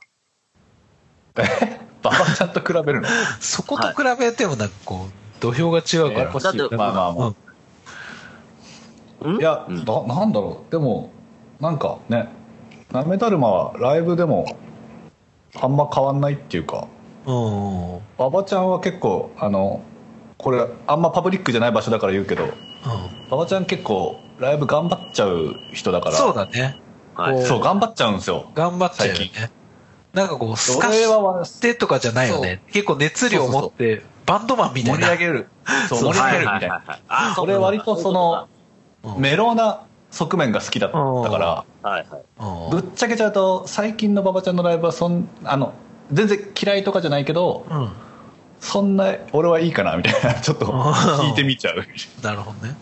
[2.02, 3.08] ババちゃんと比べるの？
[3.40, 6.32] そこと比べてもなんかこう、土俵が違うから。
[6.32, 7.34] だってまあまあま
[9.24, 9.40] あ、ん。
[9.40, 9.84] いや、うん。
[9.84, 10.70] ななんだろう？
[10.70, 11.10] でも
[11.60, 12.28] なんかね
[12.92, 14.56] なめだるまはライブでも
[15.60, 16.86] あんま変わんないっていうか。
[17.26, 17.94] うん。
[17.94, 18.00] うん。
[18.18, 19.82] 馬場ちゃんは結構あの
[20.38, 22.48] これあんまパブリックじゃない場所だから言うけど
[23.28, 26.16] 馬場ちゃん結構ライブ頑張っちゃう人だから。
[26.16, 26.78] そうだね。
[27.14, 27.36] はい。
[27.36, 28.50] こそう頑張っちゃうんですよ。
[28.54, 29.50] 頑張っちゃうよ最ね。
[30.12, 32.62] なんかこう、スカしてとかじゃないよね。
[32.72, 34.98] 結構熱量を持って、バンドマンみたいな。
[34.98, 35.48] 盛り上げる。
[35.88, 36.14] そうそう。
[36.14, 36.82] 盛り上げるみたいな。
[37.08, 38.48] あ俺割とその
[39.02, 40.96] うんメロな側面が好きだった
[41.30, 41.64] から。
[41.82, 42.22] はいはい。
[42.40, 42.80] うん。
[42.80, 45.74] ぶっちゃけちゃうと最近の馬場ちゃんのライブはそんあの
[46.12, 47.92] 全然嫌いとかじゃないけどうん。
[48.60, 51.84] そんな俺はいいかなみたいな ちょっと聞いてみちゃう
[52.22, 52.76] なるほどね。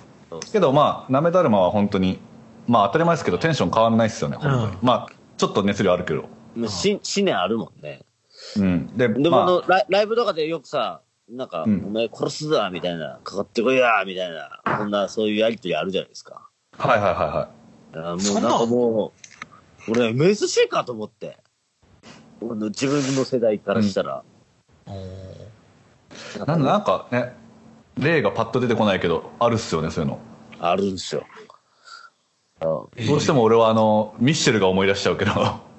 [0.53, 2.18] けどまあなめだるまは本当に
[2.66, 8.05] まあ当たり前ですけどテンション変わらないですよねうんまあちょっと熱量あるけど思念あるもんね。
[8.57, 11.01] うんででも、あまのライ、ライブとかでよくさ、
[11.31, 16.43] なんか、うんお前殺すぞみたいな、かかってこいやみたいな、こんな、そういうやりとりあるじゃないですか。
[16.79, 17.49] あはいはいは
[17.95, 19.12] いはあもうんなんかも
[19.89, 21.39] う、俺 MSC かと思って。
[22.41, 24.22] 自分の世代からしたら。
[24.87, 25.43] おー
[26.46, 27.32] なんだなんかね、
[27.98, 30.18] 例がパッと出てこないけど、あるっすよね、そういうの。
[30.58, 31.24] あるんですよ。
[32.60, 35.32] どうしても俺はあの、ミッシェルが思い出しちゃうけど、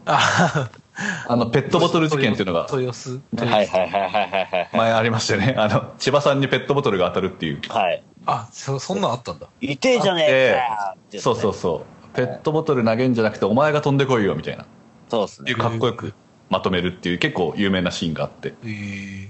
[0.06, 0.70] あ
[1.28, 3.22] あの、ペットボトル事件っていうのが豊洲。
[3.38, 4.70] はいはいはいはいはいはい。
[4.74, 5.56] 前ありましたよね。
[5.58, 7.62] あの、千葉さんにペットボトルが当たるっていう。
[7.70, 8.04] はい。
[8.26, 9.48] あ、そ、そんなんあったんだ。
[9.60, 11.84] 痛えじゃねえかってねそうそうそ
[12.14, 12.16] う。
[12.16, 14.64] ペットボトル投げんじゃなくて、お前が飛んでこいよ、みたいな。
[14.64, 14.68] っ
[15.10, 15.58] そうっすねていう。
[15.58, 16.14] かっこよく
[16.50, 18.54] まとめるっていう結構有名なシーンがあって。
[18.64, 19.30] えー、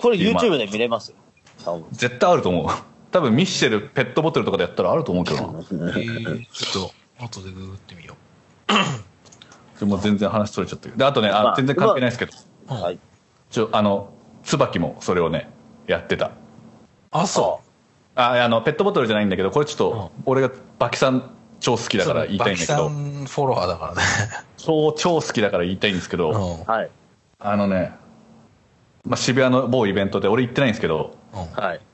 [0.00, 1.14] これ YouTube で見れます
[1.92, 2.66] 絶対あると思う。
[3.10, 5.58] 多分ミッシェルペットボトルとかでやったらあると思うけどな。
[5.58, 8.16] えー、ちょっと、後でググってみよ
[9.74, 10.96] それもう全然話取れちゃったけど。
[10.96, 12.32] で、あとね、あまあ全然関係ないですけど、
[12.74, 12.98] はい。
[13.50, 14.10] ちょ、あの、
[14.42, 15.50] 椿もそれをね、
[15.86, 16.30] やってた。
[17.10, 17.60] あ、そ
[18.14, 21.98] あ、あの、ペットボトルじゃないんだけど、これちょっと、俺がバキさん超好きう。
[21.98, 24.02] だから言いたいんだけどバキ、さんフォロワーだからね。
[24.56, 26.64] 超超好きだから言いたいんですけど、うん。
[26.64, 26.90] はい。
[27.38, 27.92] あのね、
[29.04, 31.16] まあ、渋谷の某イベントで俺行ってないんですけど。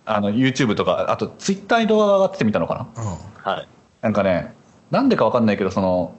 [0.07, 3.03] あの、YouTube とか、あと Twitter に動画が上がっててみたのかな？
[3.03, 3.11] うん。
[3.43, 3.69] はい。
[4.01, 4.55] なんかね、
[4.91, 6.15] なんでかわかんないけど、その、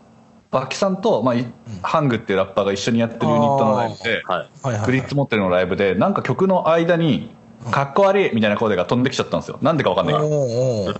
[0.52, 1.46] バキさんと、まあ、い
[1.82, 4.50] ハングっていうラッパーが一緒にやってるユニットのライブで、はい。
[4.64, 7.36] はいはい、グリッツモッテルのライブで、なんか曲の間に、
[7.72, 9.60] かっこ悪いみたいな声が飛んできちゃったんですよ。
[9.62, 10.94] なんでかわかんないけど。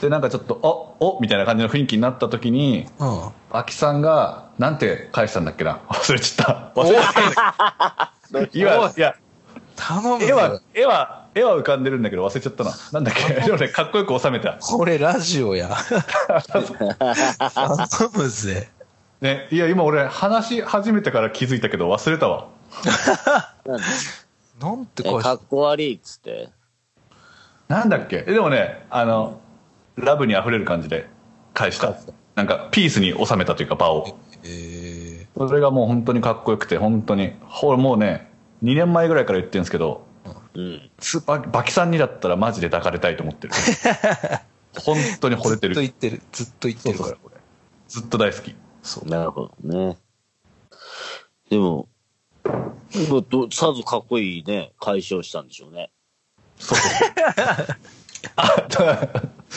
[0.00, 0.54] で、なんかちょっと、
[1.00, 3.20] おおみたいな感じの雰囲気になった時に、うん。
[3.50, 5.80] バキさんが、なんて返したんだっけな？
[5.88, 6.80] 忘れちゃった。
[6.80, 8.12] 忘れちゃった。
[8.52, 9.14] 今、いや、
[9.76, 12.72] 頼む絵はよ。、絵は、絵は浮かんでるんだけど忘れちゃったな。
[12.92, 13.34] なんだっけ？
[13.40, 14.54] でもね、かっこよく収めた。
[14.60, 15.70] これラジオや。
[16.48, 18.68] 頼むぜ。
[19.20, 22.48] ね、いや、今俺話し始めてから気づいたけど忘れたわ。
[24.60, 26.48] なんてえ返しかっこ悪いっつって。
[27.68, 28.24] なんだっけ？
[28.26, 29.40] えでもね、あの、
[29.96, 31.08] ラブに溢れる感じで
[31.54, 31.94] 返した。
[32.34, 34.18] なんか、ピースに収めたというか、場を。
[34.44, 34.91] え
[35.36, 37.32] それがもう本当にかっこよくて、本当に。
[37.42, 38.30] ほもうね、
[38.62, 40.06] 2年前ぐらいから言ってるんですけど、
[40.54, 40.90] うん。
[40.98, 43.54] スーパー、バキさんにだったらマジで抱かれたいと思ってる。
[44.84, 45.74] 本当に惚れてる。
[45.74, 46.22] ずっと言ってる。
[46.32, 47.36] ずっと言ってるから、これ。
[47.88, 48.54] ずっと大好き。
[48.82, 49.08] そう。
[49.08, 49.96] なるほどね。
[51.50, 51.88] でも、
[53.50, 55.90] さぞかっこいいね、解消したんでしょうね。
[56.58, 56.88] そうそ
[58.84, 58.92] う。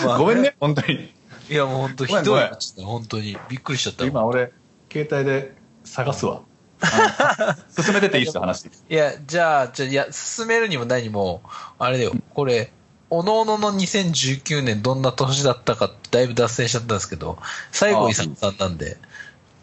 [0.10, 1.14] あ ごめんね、本当に。
[1.50, 2.50] いや、もう本当ひどい。
[2.84, 3.38] 本当に。
[3.50, 4.06] びっくりしちゃった。
[4.06, 4.52] 今俺、
[4.92, 5.56] 携帯で
[5.96, 6.42] 探すわ。
[7.82, 8.66] 進めてていいっすよ、話。
[8.90, 11.42] いや、じゃあ、じゃあ、いや、進めるにも何も、
[11.80, 12.74] あれだよ、これ、
[13.10, 17.38] おのおのの2019年どんな年だったかだいぶ脱線しちゃったんですけど、
[17.72, 18.98] 最後、あ伊佐さんなんで、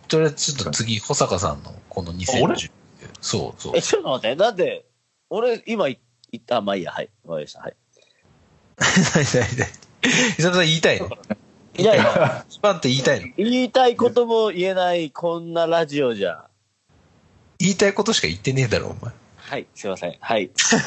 [0.09, 2.71] とりあえずちょっと次、保坂さんのこの俺？2019
[3.21, 3.83] そうそうえ、。
[3.83, 4.87] ちょっと待って、なんで、
[5.29, 5.97] 俺、今言
[6.39, 7.11] った、まあいいや、はい。
[7.27, 7.61] わかりました。
[7.61, 7.77] はい。
[8.79, 11.11] 何何何伊佐さん言いたいの
[11.79, 13.33] いやいや、 一番って言いたいの？
[13.37, 16.45] 言いたいことも言えない、こんなラジオじゃ。
[17.59, 19.13] 言いたいことしか言ってねえだろ、お前。
[19.37, 20.17] はい、すいません。
[20.19, 20.51] はい。
[20.57, 20.83] ちょっ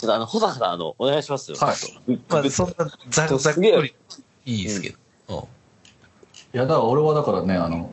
[0.00, 1.56] とあの、保坂さん、あの、お願いしますよ。
[1.58, 3.94] はいまあ、そんなざざっくり
[4.44, 4.96] いいですけど。
[4.96, 5.02] うん
[6.54, 7.90] いや、だから俺はだからね、あの、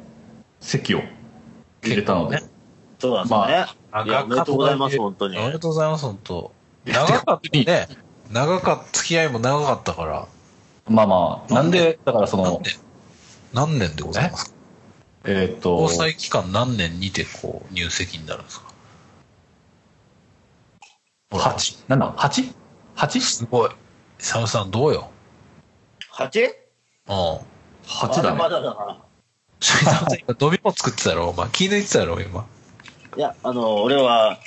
[0.60, 1.02] 席を
[1.82, 2.36] 入れたので。
[2.36, 2.50] 結
[3.00, 3.66] そうなんですよね。
[3.92, 5.38] まあいや、おめでとうございます、本当に。
[5.38, 6.52] ありがとうございます、本当
[6.86, 7.88] 長かったね。
[8.30, 10.28] 長かった、付き合いも長かったから。
[10.90, 12.80] まあまあ、なんで、だからその、何年
[13.54, 14.46] 何年でございます？
[14.46, 14.52] か
[15.26, 18.72] えーっと交、際期間何年にてこう入籍になるんですか
[21.32, 23.22] ？8、なんだ ?8?8?
[23.22, 23.70] すごい。
[24.18, 25.12] サムさんどうよ
[26.14, 26.50] ？8?
[27.08, 27.14] うん。
[27.86, 28.38] 8だね。
[28.38, 29.04] まだまだだな。
[29.62, 31.50] サムさん今飲み物作ってたろお前。
[31.50, 32.48] 気抜いてたろ今。
[33.18, 34.40] いや、あの、俺は、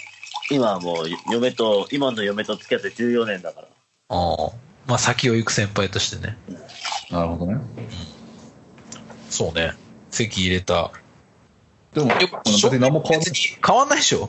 [0.51, 3.68] 今はもう、嫁と、今の嫁と付き合って14年だから。
[4.16, 4.72] うん。
[4.93, 6.36] まあ先を行く先輩としてね。
[7.11, 7.62] なるほどね。
[9.30, 9.72] そうね。
[10.11, 10.93] 席入れた。
[11.95, 14.28] でも、やっぱ別に何も変わん別に変わんないでしょ？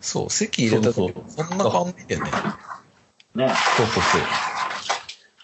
[0.00, 2.30] そう、席入れた時そうそんな変わんないよね。
[3.34, 3.54] ね。
[3.76, 4.22] そうそうそう。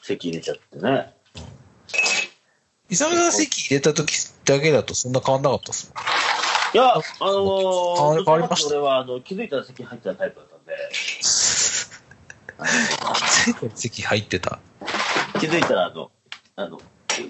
[0.01, 1.13] 席入れちゃってね。
[2.89, 4.15] イサムさん席入れた時
[4.47, 6.05] だけだとそんな変わんなかったっすもん。
[6.75, 8.69] いや、あのー、変わり変わりました？
[8.71, 10.73] 俺は、あの、気づいたら席入ってたタイプだったんで、
[13.75, 14.59] 席入ってた。
[15.39, 16.11] 気づいたら、あの、
[16.57, 16.81] あの、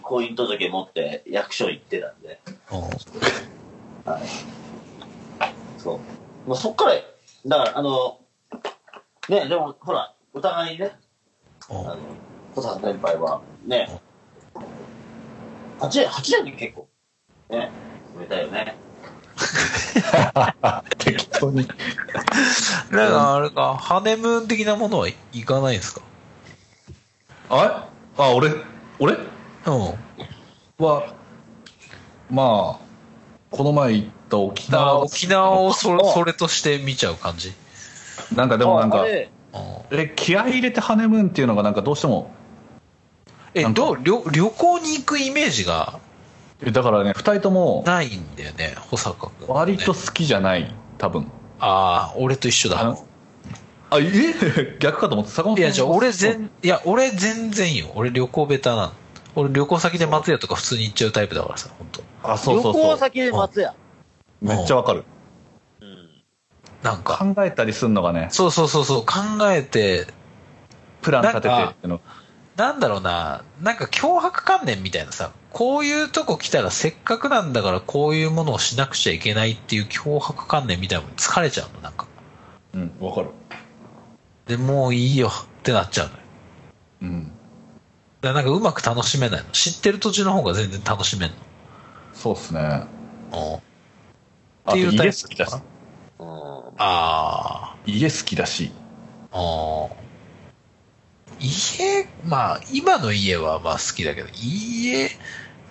[0.02, 4.10] 婚姻届持って役所行ってたんで、うん。
[4.12, 4.22] はい。
[5.78, 6.00] そ
[6.46, 6.48] う。
[6.48, 6.94] もうそっから、
[7.46, 8.18] だから、あの、
[9.28, 10.96] ね、でも、ほら、お互いにね、
[11.70, 11.98] うんあの、
[12.54, 13.88] 小坂先輩は、ね、
[15.80, 16.88] 8年、8年で結構、
[17.50, 17.70] ね、
[18.16, 18.76] 埋めたよね。
[20.98, 21.66] 適当に。
[22.90, 25.14] なんかあれか、ハネムーン的なものはい
[25.44, 26.00] かないんですか？
[27.50, 28.50] ああ、俺、
[28.98, 29.14] 俺？
[29.14, 30.84] うん。
[30.84, 31.14] は、
[32.30, 32.84] まあ、
[33.50, 36.12] この前行っと沖縄、沖縄をそれあ。
[36.12, 37.52] それとして見ちゃう感じ？
[38.34, 39.30] なんかでもなんか、え、
[40.16, 42.30] 気合い入れてハネムーンっていうのがなんかどうしても、
[43.54, 43.98] え、どう？
[44.02, 46.03] 旅旅行に行くイメージがえ
[46.62, 51.30] だからね、二人ともないんだよね、保坂君、割と好きじゃない、多分。
[51.58, 52.96] ああ、俺と一緒だ。
[53.90, 54.76] あえ？
[54.80, 57.86] 逆かと思って、坂本いや、じゃあ俺全全、いや、俺全然よ。
[57.94, 58.92] 俺旅行ベタなの。
[59.36, 62.90] 俺旅行先で松屋とか普通に行っちゃうタイプだからさ、本当あ、そうそう旅そう。
[62.92, 63.74] 行先で松屋？
[64.40, 65.04] めっちゃわかる。
[65.80, 66.08] うん。
[66.82, 69.14] なんか、考えたりすんのがね、そうそうそうそう、考
[69.50, 70.06] えて、
[71.02, 72.00] プラン立ててっていうの。
[72.56, 82.06] なんだろうな、なんか脅迫観念みたいなさ、こういうとこ来たらせっかくなんだからこういうものをしなくちゃいけないっていう脅迫観念みたいなのに疲れちゃうの、なんか。
[82.74, 83.30] うん、わかる。
[84.46, 86.18] で、もういいよってなっちゃうのよ。
[87.02, 87.32] うん。
[88.20, 89.50] だなんかうまく楽しめないの。
[89.50, 91.32] 知ってる土地の方が全然楽しめん
[92.12, 92.86] そうっすね。
[93.32, 93.36] の。
[93.36, 93.74] うん。
[94.64, 95.54] あと家っていうタイプ好きだし。
[95.54, 95.62] うん
[96.78, 98.72] あ家好きだし。
[99.30, 99.38] あ。
[99.38, 100.03] ああ。
[101.40, 105.10] 家、まあ、今の家はまあ好きだけど、家、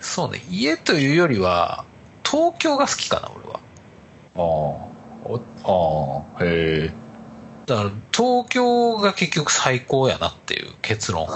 [0.00, 1.84] そうね、家というよりは、
[2.24, 3.60] 東京が好きかな、俺は。
[4.36, 4.94] ああ。
[5.24, 5.40] お
[6.36, 6.92] ああ、へえ。
[7.66, 11.26] だから、東京が結局最高やなっていう結論。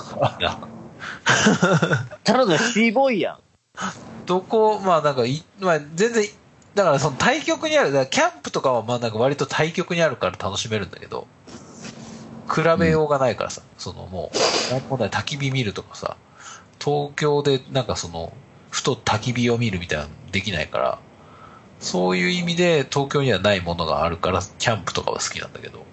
[2.25, 3.39] ただのシーボーイやん。
[4.27, 6.25] どこ、まあなんかい、まあ全然、
[6.75, 11.27] だからその対極にある、だからキャンプとかはまあなんか割と対極にあるから楽しめるんだけど、
[12.49, 14.31] 比べようがないからさ、そのも
[14.69, 16.17] う、なんもない焚き火見るとかさ、
[16.79, 18.33] 東京でなんかその、
[18.71, 20.99] ふと焚き火を見るみたいなのできないから、
[21.81, 25.85] そういう意味で東京にはないものがあるから、キャンプとかは好きなんだけど、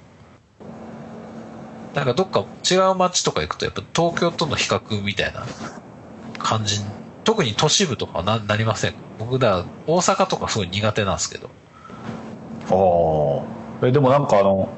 [1.95, 5.45] なんかどっか違う街とか行くとやっぱ東京との比較みたいな
[6.37, 6.81] 感じ
[7.23, 11.49] 特に都市部とかはななりません僕だ大阪とかすごい苦手なんですけど。
[12.69, 13.87] ああ。
[13.87, 14.69] え、でもなんかあの、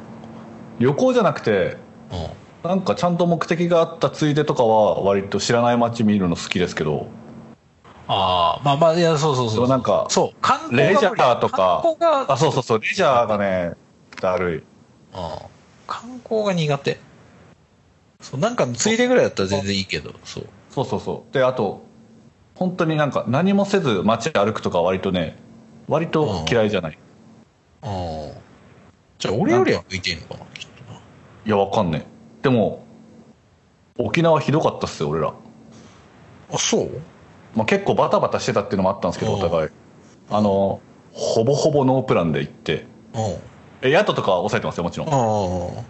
[0.79, 1.77] 旅行じゃなくて、
[2.11, 2.69] うん。
[2.69, 7.07] なんかちゃんと目的があったついでとかは割と知らない街見るの好きですけど、
[8.07, 13.73] ああまあまあいやそうそうそうなんかそう観光がレジャーとか観光があ、そうそうそう、レジャーがね、
[14.21, 14.55] だるい。
[14.57, 14.63] うん、
[15.85, 16.99] 観光が苦手。
[18.21, 20.47] そうなんかのついでぐらいだったら全然いいけどそう。
[20.71, 21.33] そうそうそう。
[21.33, 21.83] で、あと、
[22.55, 25.37] 本当になんか何もせず街歩くとかは割とね、
[25.87, 26.97] 割と嫌いじゃない。
[27.83, 28.31] うん。
[29.19, 30.66] じゃあ俺よりは向いてんのかなきっと。
[30.66, 30.66] な
[31.47, 32.43] いや、わかんねえ。
[32.43, 32.83] でも、
[33.97, 35.33] 沖縄ひどかったっすよ、俺ら。
[36.51, 36.89] あそう？
[37.55, 39.69] まあ、結構バタバタしてたっていうのもあったんですけど、うんお互い。
[40.29, 40.81] あの、
[41.13, 43.37] ほぼほぼノープランで行って、うん
[43.81, 45.07] え、宿とかは抑えてますよ、もちろん。
[45.09, 45.83] あ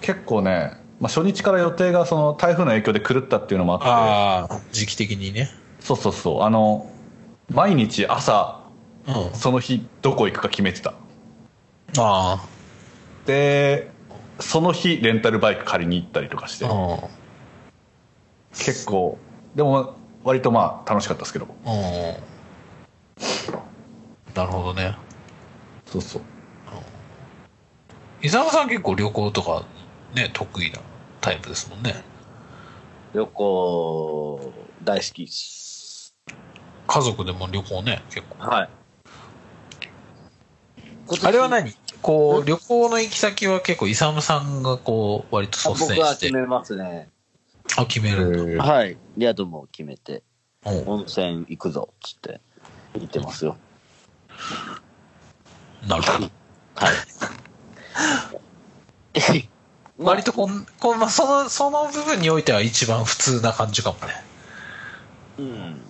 [0.00, 5.50] 結構ね、まあ、初日から予定がその台風の影響で狂ったっていうのもあって、ああ時期的にね
[5.80, 6.90] そうそうそう、あの、
[7.50, 8.60] 毎日朝、
[9.06, 10.94] うんその日どこ行くか決めてた。
[11.98, 12.44] あ
[13.26, 13.91] で、
[14.42, 16.66] その日レンタルバイク借りに行ったりとかして。
[18.52, 19.18] 結構、
[19.54, 22.14] でも割とまあ楽しかったですけど、うん。
[24.34, 24.96] なるほどね。
[25.86, 26.22] そうそう。
[28.24, 29.64] 伊沢さん結構旅行とか
[30.14, 30.78] ね得意な
[31.20, 32.04] タイプですもんね。
[33.14, 34.52] 旅行、
[34.84, 36.14] 大好きです。
[36.86, 38.48] 家族でも旅行ね結構。
[38.48, 38.70] はい。
[41.22, 41.74] あれは何？
[42.00, 45.94] こう旅行の行き先は結構イサムさんがこう割とあ率先して。
[45.94, 47.08] 僕は決めますね。
[47.76, 48.64] あ決めるんだ。
[48.64, 48.96] はい。
[49.18, 50.22] 宿も決めて、
[50.66, 50.70] う。
[50.70, 52.40] ん温泉行くぞ、つって、
[52.94, 53.56] 行ってますよ。
[55.86, 56.30] なるほど。
[56.74, 56.94] はい。
[59.98, 64.24] 割とこんこん、まあ、そのその部分においては一番普通な感じかもね。
[65.38, 65.80] うん。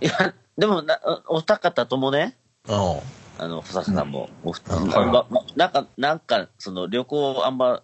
[0.00, 2.36] いや、でもな、お二方ともね、
[2.68, 2.72] う。
[2.74, 3.00] ん
[3.38, 7.82] あの、細さんも、お二うんはいままなんか、なんか、その、旅行あんま、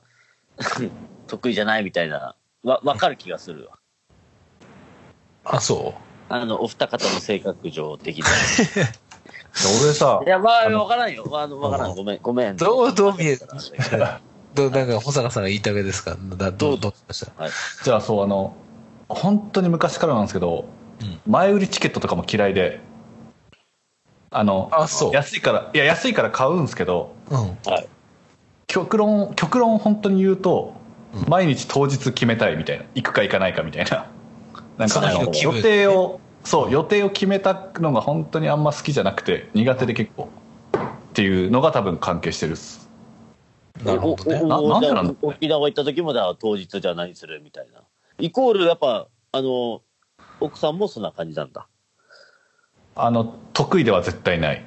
[1.26, 3.78] 得意じゃないみたいな、わ、わかる気がするわ。
[5.44, 5.94] あそ
[6.28, 8.24] あの、お二方の性格上的に。
[9.82, 11.24] 俺さい、や、まあ、わからんよ。
[11.32, 11.94] あの、わからん。
[11.96, 12.56] ごめん、ごめん。
[12.56, 13.40] どうどう見える
[14.00, 14.20] は
[14.52, 16.16] うどうなんか保坂さんが言いたげですか？
[16.36, 16.92] だどうどう？
[16.92, 17.46] しました？
[17.46, 17.50] い。
[17.84, 18.54] じゃあそうあの、
[19.08, 20.64] 本当に昔からなんですけど、
[21.00, 22.80] うん前売りチケットとかも嫌いで、
[24.30, 27.58] あの、あそう安いから、いや、安いから買うんですけど、うん
[28.66, 30.80] 極論、極論本当に言うと、うん
[31.26, 32.84] 毎日当日決めたいみたいな。
[32.94, 34.06] 行くか行かないかみたいな。
[34.78, 40.28] なんかその予定を、そう、予定を決めたのが本当にあんま好きじゃなくて、苦手で結構。
[40.74, 42.88] っていうのが多分関係してるっす。
[43.84, 47.82] なるほどねおおななんでなんだじゃあ沖縄行った時も、だ当日じゃあ何するみたいな。
[48.20, 49.82] イコール、やっぱ、あの、
[50.38, 51.66] 奥さんもそんな感じなんだ。
[53.04, 54.64] あの得意では絶対ない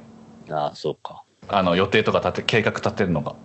[0.49, 1.23] ああ、そうか。
[1.47, 3.35] あの予定とか立て計画立てるのが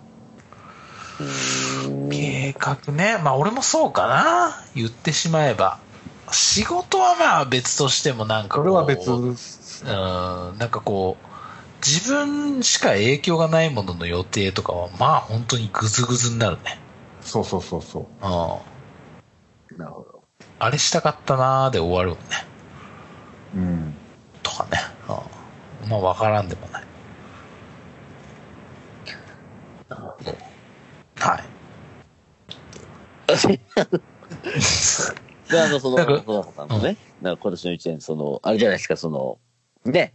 [2.09, 3.19] 計画ね。
[3.21, 4.55] まあ俺もそうかな。
[4.75, 5.79] 言ってしまえば。
[6.31, 9.35] 仕事はまあ別としてもなんかこれは別うん、
[10.57, 11.27] なんかこう、
[11.85, 16.79] 自分しか影響がないものの予定とかはまあ本当にグズグズになるね。
[17.21, 19.77] そうそうそうそううん。
[19.77, 20.23] なるほど。
[20.59, 22.45] あれしたかったなーで終わるもんね。
[23.55, 23.98] うん
[24.49, 24.77] とかね。
[25.83, 25.89] うん。
[25.89, 26.83] まあわからんでもない。
[29.89, 30.37] なるほど。
[31.19, 31.43] はい。
[35.49, 39.37] で、あの、その、なんか小高さんのね、なんか今年の一年、その、あれじゃないですか、その、
[39.85, 40.13] ね、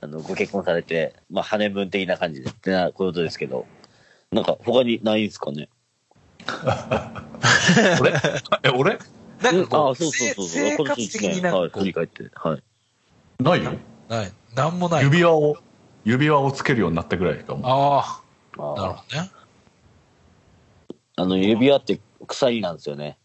[0.00, 3.66] あの、ご結婚されて、まあ、ハネムーン的な感じでってなことですけど、
[4.32, 5.68] なんか、他にないんですかね？
[8.00, 8.12] 俺？
[8.62, 8.98] え俺？
[9.42, 10.48] なんかこう、あそうそうそうそう。
[10.48, 12.62] 生活今年一年、的になんはい、かこ振り返って、はい。
[13.40, 14.32] ないよう、ない。
[14.56, 15.04] なんもない。
[15.04, 15.56] 指輪を
[16.04, 18.20] 指輪をつけるようになったぐらいかもあ
[18.58, 19.30] ああ、なるほどね。
[21.16, 23.16] あの、指輪って鎖なんですよね。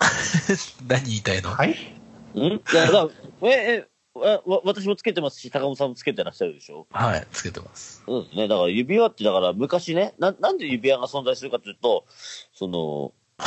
[0.88, 1.50] 何言いたいの？
[1.50, 2.38] はいん？
[2.38, 3.08] いや、だか
[3.42, 6.88] らえ、え、わわ私もつけてますし、高本さんもつけてらっしゃるでしょ？
[6.90, 8.02] はい、つけてます。
[8.06, 8.48] そうですね。
[8.48, 12.04] だから指輪って、だから昔ね、な、なんで指輪が存在するかというと、
[12.54, 13.12] その、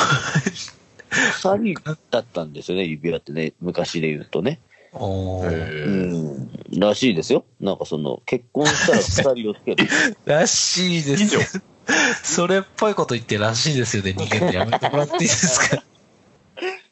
[1.10, 4.62] 鎖だったんですよね、指輪ってね、昔で言うとね。
[4.94, 6.80] おーうえん。
[6.80, 7.46] らしいですよ。
[7.60, 9.88] なんかその、結婚したら鎖をつける。
[10.26, 11.62] らしいです。
[12.24, 15.84] それっぽいこと言ってらしいですよね、人間ってやめてもらっていいですか？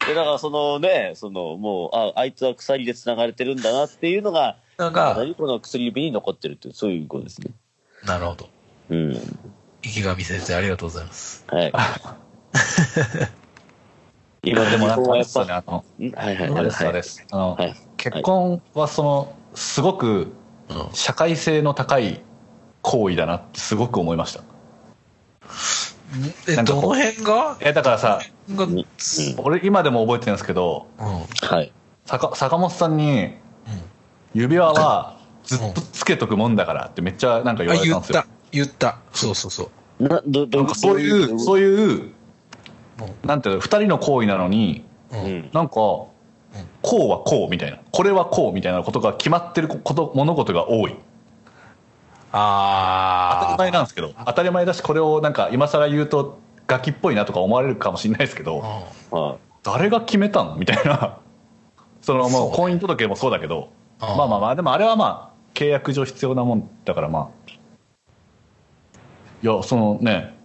[0.08, 7.52] で、だからそのね、その、もう、あ、あいつは鎖で繋がれてるんだなっていうのが、なんまかだ、この薬指に残ってるっていう、そういうことですね。
[8.06, 8.50] なるほど。
[8.90, 9.14] うん。
[9.84, 11.46] 池上先生、ありがとうございます。
[11.48, 11.74] はい。
[14.44, 16.64] 今でもなんかあれやっぱ、ですよねあのんはいはいあはい。
[16.64, 20.32] れですあれですあの、はい結婚はそのすごく
[20.70, 20.90] うん。
[20.94, 22.22] 社会性の高い
[22.82, 24.44] 行為だなってすごく思いました
[26.48, 27.58] え、どの辺が？
[27.62, 28.20] えだからさ
[29.38, 31.06] 俺今でも覚えてるんですけどうん。
[31.48, 31.72] はい。
[32.06, 33.34] 坂坂本さんに
[34.34, 38.74] 指輪はずっとつけとくもんだからってめっちゃなんか言わあ、れたんですよ言った。
[38.82, 39.18] 言った。
[39.18, 40.04] そうそうそう。
[40.08, 41.40] な、ど、そういう？
[41.40, 42.12] そういうう
[43.24, 44.86] なんていうの二人の行為なのに。
[45.54, 45.76] なんか
[46.82, 50.92] こうはこうみたいなこれはこうみたいなことが決まってること物事が多い。
[50.92, 50.98] 当た
[52.28, 58.90] りあ前なんですけど当たり前だしこれをなんか今更言うとガキっぽいなとか思われるかもしれないですけど
[59.64, 61.20] 誰が決めたのみたいな。
[62.02, 63.70] そのもう婚姻届もそうだけど
[64.00, 67.52] あまあまあまあでもあれはまあ契約上必要なもんだからまあ。
[69.44, 70.37] いやそのね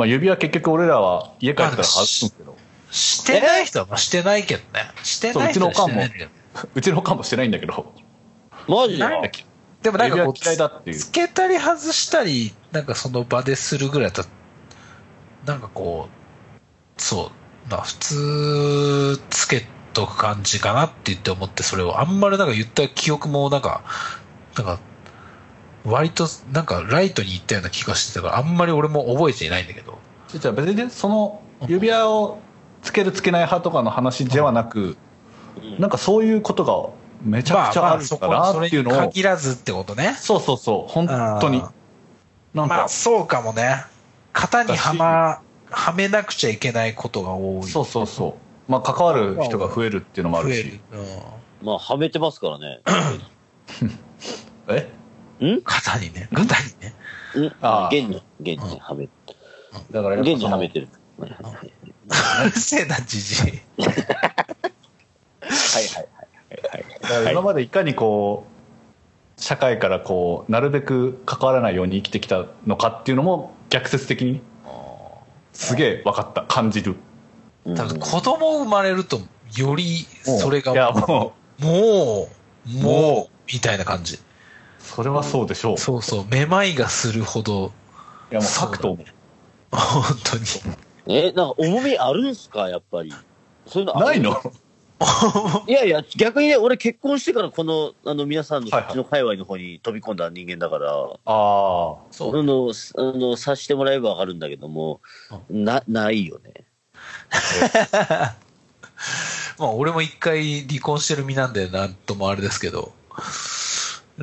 [0.00, 2.56] まあ指輪結局俺らは家帰ったら外すんですけど。
[2.90, 4.90] してない人はまあしてないけどね。
[5.04, 6.30] してない人はしてないんだけど。
[6.74, 7.94] うちのおかんもしてないんだけど。
[8.66, 8.70] い。
[8.70, 9.04] マジで？
[9.82, 10.96] でもなんかこう、指輪嫌いだっていう。
[10.96, 14.30] つけたり外したり、なんかその場でするぐらいだった。
[15.46, 16.60] ら、なんかこう、
[17.00, 17.30] そ
[17.66, 22.00] う、まあ普通、つけとく感じかなって言って思って、それを。
[22.00, 23.82] あんまりなんか言った記憶もなんか、
[24.56, 24.80] なんか、
[25.84, 29.98] 割となんかライトに言ったような気がしてたから、あんまり俺も覚えていないんだけど。
[30.28, 32.38] じゃあ別にねその指輪を
[32.82, 34.96] つけるつけない派とかの話ではなく、うん
[35.78, 36.90] なんかそういうことが
[37.22, 40.14] めちゃくちゃあるんだなっていうのを、限らずってことね。
[40.18, 41.08] そうそうそう本
[41.40, 41.72] 当にあ
[42.54, 43.84] なんか、まあそうかもね。
[44.32, 47.62] 型にはま、はめなくちゃいけないことが多い。
[47.64, 48.36] そうそうそ
[48.68, 50.80] うまあ関わる人が増えるっていうのもあるし。
[51.62, 52.80] まあ、はめてますからね。
[54.68, 54.99] え？
[55.46, 55.62] ん？
[55.62, 56.94] 型にね、型にね。
[57.34, 57.46] うん？
[57.60, 57.88] ああ。
[57.88, 59.08] 現に、現にはめ、
[59.90, 60.88] だからやっぱ現にはめてる。
[61.18, 61.72] はいはいはい
[62.42, 63.46] うるせえな、じじい。
[63.46, 63.90] はいは
[66.00, 66.08] い
[67.02, 68.46] だから今までいかにこ
[69.38, 74.40] う社会からこうなるべく関わらないように生きてきたのかっていうのも逆説的に
[75.52, 76.42] すげえ分かった。
[76.42, 76.96] 感じる。
[77.64, 77.76] うん。
[77.76, 79.20] 多分子供生まれると、
[79.56, 82.28] より、それがいやももう、も
[82.66, 84.18] う、もう、みたいな感じ。
[84.80, 87.72] うそれはそうでしょういそうそう、めまいがするほど、
[88.30, 88.96] やもうファクト
[89.70, 90.44] 本当に。
[91.06, 93.12] え、なんか重みあるんすか、やっぱり。
[93.66, 94.06] そういうのある？
[94.06, 94.40] ないの？
[95.66, 102.38] いやいや、逆にね、俺結婚してからこの、あの、皆さんのそっちの界隈の方に飛び込んだ人間だから、ああそう。
[102.38, 105.00] あの、すあの、察してもらえばわかるんだけども、
[105.48, 106.52] な、ないよね。
[109.58, 112.92] まあ、俺も一回離婚してる身なんで、なんともあれですけど。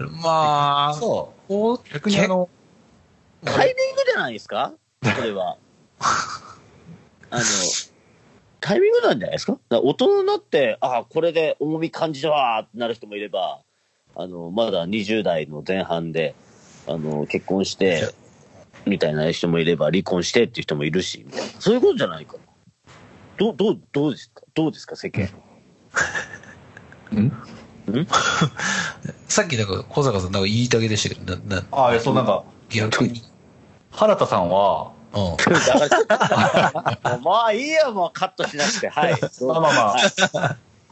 [0.05, 2.49] まあ、そこうう逆にあの
[3.43, 4.73] タイミングじゃないですか？
[5.15, 5.57] それは。
[7.29, 7.43] あの、
[8.61, 9.57] タイミングなんじゃないですか？
[9.69, 13.59] 大人になって、ああ、これで重み感じたわーってなる人もいれば、
[14.15, 16.35] あの、まだ20代の前半で、
[16.87, 18.09] あの、結婚して、
[18.85, 21.47] みたいな人もいれば、離婚してっていう人もいるし、みたいな。
[21.59, 22.39] そういうことじゃないかな。
[23.37, 24.41] どう、どう、どうですか？
[24.53, 24.95] どうですか？
[24.95, 25.29] 世間。
[27.15, 27.31] ん？
[29.27, 33.23] さっきなんか小坂さんなんか言いたげでしたけど、な、な、ああ、そうなんか、逆に。
[33.91, 35.38] 原田さんは、うん。
[37.23, 38.89] まあいいや、もうカットしなくて。
[38.89, 39.18] はい。
[39.41, 40.01] まあまあまあはい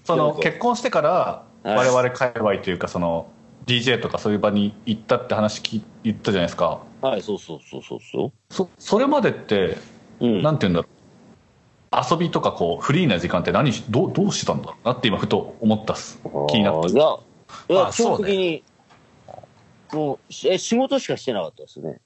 [0.05, 1.09] その結婚してから、
[1.63, 3.27] はい我々界隈というか、その、
[3.65, 6.81] DJ とかそういう場に行ったって話聞い言ったじゃないですか。
[7.01, 9.77] はい、そうそうそうそうそそ、それまでって、
[10.19, 10.25] う。
[10.25, 10.41] うん。
[10.43, 10.94] なんて言うんだろう。
[12.09, 16.19] 遊びとかこう、フリーな時間って何し、どう、どうしてたんだろうなって今ふと思ったっす。
[16.49, 17.17] 気になったいや、
[17.69, 18.63] いや、基本的に、
[19.93, 21.99] もう、しえ、仕事しかしてなかったですね。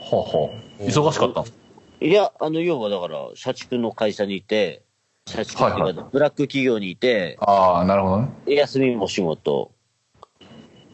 [0.00, 0.50] はあは
[0.80, 0.82] あ。
[0.82, 1.58] 忙しかったんです
[2.00, 4.82] いや、あの、要はだから、社畜の会社にいて、
[5.26, 8.30] 社畜っていうか、はいはブラック企業にいて、ああ、なるほどね。
[8.46, 9.72] 休みも仕事、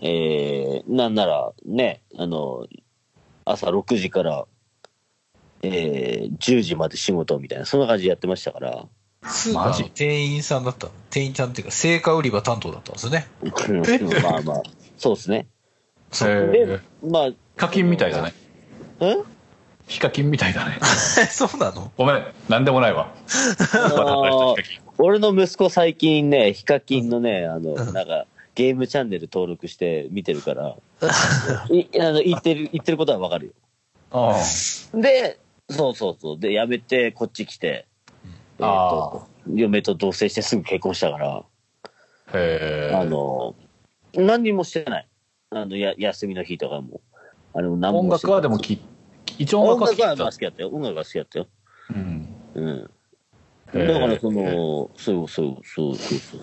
[0.01, 2.67] えー、なんなら、ね、あの、
[3.45, 4.47] 朝6時から、
[5.67, 8.87] えー、10時まで仕事みたいな、そんな感じでやってましたから、
[9.23, 13.27] スーパーの店員さんだったの店員さんっていうか、青果売り場担当だったんですよね。
[13.43, 14.63] うんまあまあ、
[14.97, 15.49] そうですね。
[16.13, 16.51] そう。
[16.53, 18.29] でまあ、ヒカキンみたいだね。
[18.29, 19.25] ん
[19.89, 20.79] ヒカキンみたいだね。
[21.31, 21.93] そうなの？
[21.97, 23.13] ごめん、なんでもないわ。
[24.99, 30.77] 俺の息子最近ね、ヒカキンのね、あの、うんなんか、ゲームチャンネル登録して見てるから、
[31.71, 33.53] いあの言ってる、言ってることはわかるよ。
[34.11, 34.37] あ
[34.95, 35.39] で、
[35.71, 36.39] そうそうそう。
[36.39, 37.87] で、辞めて、こっち来て、
[38.59, 41.45] えーあと、嫁と同棲してすぐ結婚したから、あ。
[42.35, 42.95] へえ。
[42.95, 43.55] あの、
[44.15, 45.09] 何にもしてない。
[45.51, 47.01] あの、や、休みの日とかも。
[47.55, 48.83] あの、何も音楽はでもきき、
[49.39, 50.69] 一応音音楽は楽は聴いたまあ好きだったよ。
[50.71, 51.47] 音楽は好きだったよ。
[51.91, 52.91] うん。
[53.75, 53.87] うん。
[53.87, 56.39] だから、その、そうそうそうそうそ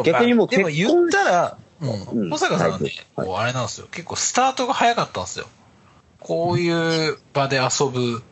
[0.00, 0.04] う。
[0.04, 1.86] 逆にもうでも言ったら、う。
[2.14, 3.86] うんん小坂さんはね、うあれなんですよ。
[3.90, 5.46] 結構スタートが早かったんですよ。
[6.20, 8.22] こういう場で遊ぶ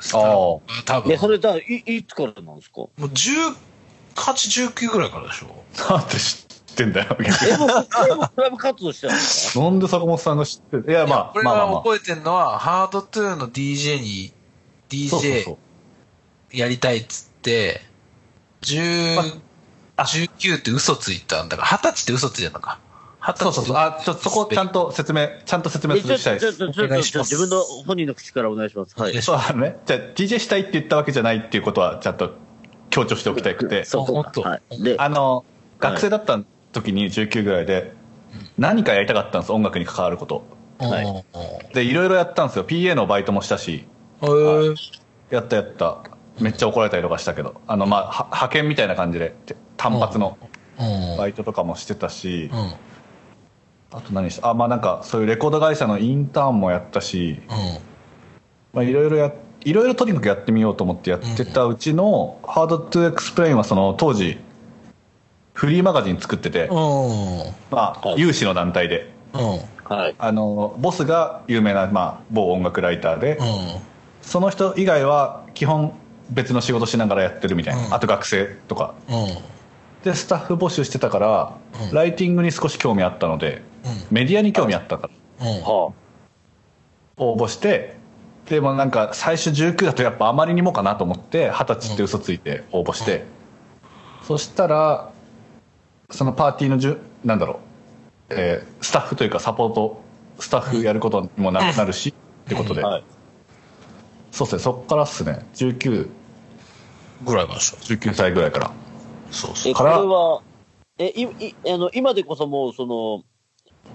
[0.00, 2.78] スタートが多分、で、それだ、い、いつからなんですか？
[2.80, 3.54] もう18、
[4.14, 5.64] 19ぐらいからでしょ。
[5.90, 7.68] なんで知ってんだよ、逆 え、もう、
[8.10, 9.58] えもうクラブ活動してたんですか？
[9.60, 11.74] になんで坂本さんが知ってるいや、まあ、俺まあまあまあ。
[11.76, 14.32] が覚えてるのは、ハードトゥーの DJ に、
[15.08, 15.58] そうそうそ DJ う。
[16.52, 17.82] やりたいっつって、
[18.62, 19.40] 10、
[19.96, 22.78] あ19って嘘ついたんだから、20歳って嘘ついたのか。
[23.20, 23.76] 20そうそうそう。
[23.76, 26.58] あ、ちょっとそこちゃんと説明、ちゃんと説明したいちょ、です。
[26.58, 28.94] ちょ、ちょ、お願いしますちょ自分の本人の口からお願いします。
[28.98, 29.12] はい。
[29.12, 29.76] でそうあのね。
[29.84, 32.32] じゃあ DJ したいって言ったわけじゃないっていうことは、ちゃんと
[32.88, 33.84] 強調しておきたくて。
[33.84, 34.82] そうそうはい。
[34.82, 35.44] で、あの、はい
[35.80, 36.38] 学生だった
[36.72, 37.94] 時に19ぐらいで、
[38.58, 40.44] 何かやりたかったんです、音楽に関わること。
[40.78, 42.66] はいで、いろいろやったんですよ。
[42.66, 43.86] PA のバイトもしたし、
[44.22, 44.74] へー
[45.30, 46.02] やったやった。
[46.38, 50.36] めっちゃ怒られたりとかしたけど、あの、まあ、は派遣みたいな感じで、て単発の
[50.78, 52.72] うんバイトとかもしてたしう、ん
[53.92, 54.48] あと何した？
[54.50, 57.56] あ、まあなんか、そういうレコード会社のインターンもやったし、うん。
[58.72, 64.38] まあいろいろや、いろいろとにかくやってみようと思ってやってたうちの、 Hard To Explain はその当時、
[65.52, 66.74] フリーマガジン作ってて、うん。
[67.70, 69.40] まあ、はい有志の団体で、うん。
[69.84, 70.14] はい。
[70.18, 73.46] あの、ボスが有名な、まあ、某音楽ライターで、うん。
[74.22, 75.92] その人以外は基本
[76.30, 77.94] 別の仕事しながらやってるみたいな、うん。
[77.94, 78.94] あと学生とか。
[79.08, 79.14] うん。
[80.04, 81.56] でスタッフ募集してたから、
[81.88, 81.94] うん。
[81.94, 83.62] ライティングに少し興味あったので
[84.10, 85.08] メディアに興味あったか
[85.40, 85.46] ら。
[87.16, 87.96] 応募して
[88.46, 93.24] でもなんか最初19だとやっぱあまりにもかなと思って二十歳って嘘ついて応募して、
[94.22, 95.12] そしたら
[96.10, 97.60] そのパーティーのじゅなんだろ
[98.30, 100.02] う、えースタッフというかサポート
[100.40, 102.88] スタッフやることにもな,、なるしってことで、あ。
[102.88, 103.04] はい。
[104.32, 104.62] そうですね。
[104.62, 105.44] そっからっすね。
[105.54, 106.08] 19
[107.24, 107.76] ぐらいまでしょ。
[107.76, 108.72] 19歳ぐらいから。
[109.30, 109.70] そうそう。
[109.70, 109.98] え、こから。
[109.98, 110.42] れは、
[110.98, 113.22] え、い、い、あの、今でこそもう、その、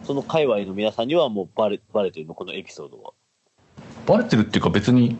[0.03, 3.13] その界隈の皆さんにはもうバレ、バレてるの、このエピソードは。
[4.05, 5.17] バレてるっていうか別に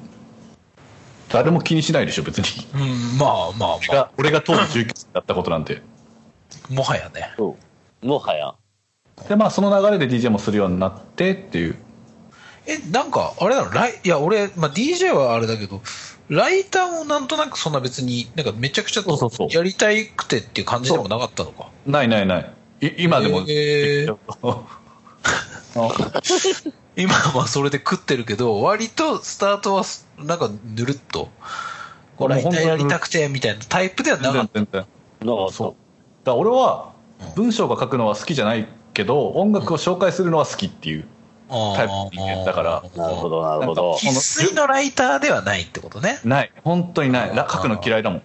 [1.30, 2.78] 誰も気にしないでしょ別にう
[3.16, 5.82] ん、まあまあまあ俺が、俺が当時19歳だったことなんて
[6.70, 7.34] もはやね。
[7.38, 7.58] そ
[8.02, 8.06] う。
[8.06, 8.54] もはや。
[9.28, 11.78] でまあその流れで DJ もするようになってっていう
[12.68, 15.82] え、なんか、あれなのライいや、俺、まあ、DJ はあれだけど、
[16.30, 21.70] ライターもなんとなくそんな別に、なんかめちゃくちゃそうそうそうやりたいくてっていう感じでもなかったのか。
[21.86, 22.46] ないないないい
[22.98, 24.18] 今でも、えー
[25.78, 26.12] あ
[26.96, 31.28] 今はまあそれで食ってるけど、割とスタートはすなんかぬるっと、
[32.16, 34.60] こうライターやりたくてみたいなタイプではなかった。
[34.60, 34.86] 全然全
[35.22, 35.54] 然なかった。
[35.54, 35.70] そう
[36.24, 36.94] だから俺は
[37.36, 41.06] 文章が書くのは好きじゃないけど音楽を紹介するのは好きっていう
[41.50, 43.98] タイプの人間だからなるほど、なるほど。
[44.00, 46.20] 生粋のライターではないってことね。
[46.24, 46.54] ない。
[46.64, 47.36] 本当にない。
[47.36, 48.22] ら書くの嫌いだもん。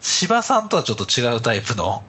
[0.00, 2.02] 芝さんとはちょっと違うタイプの？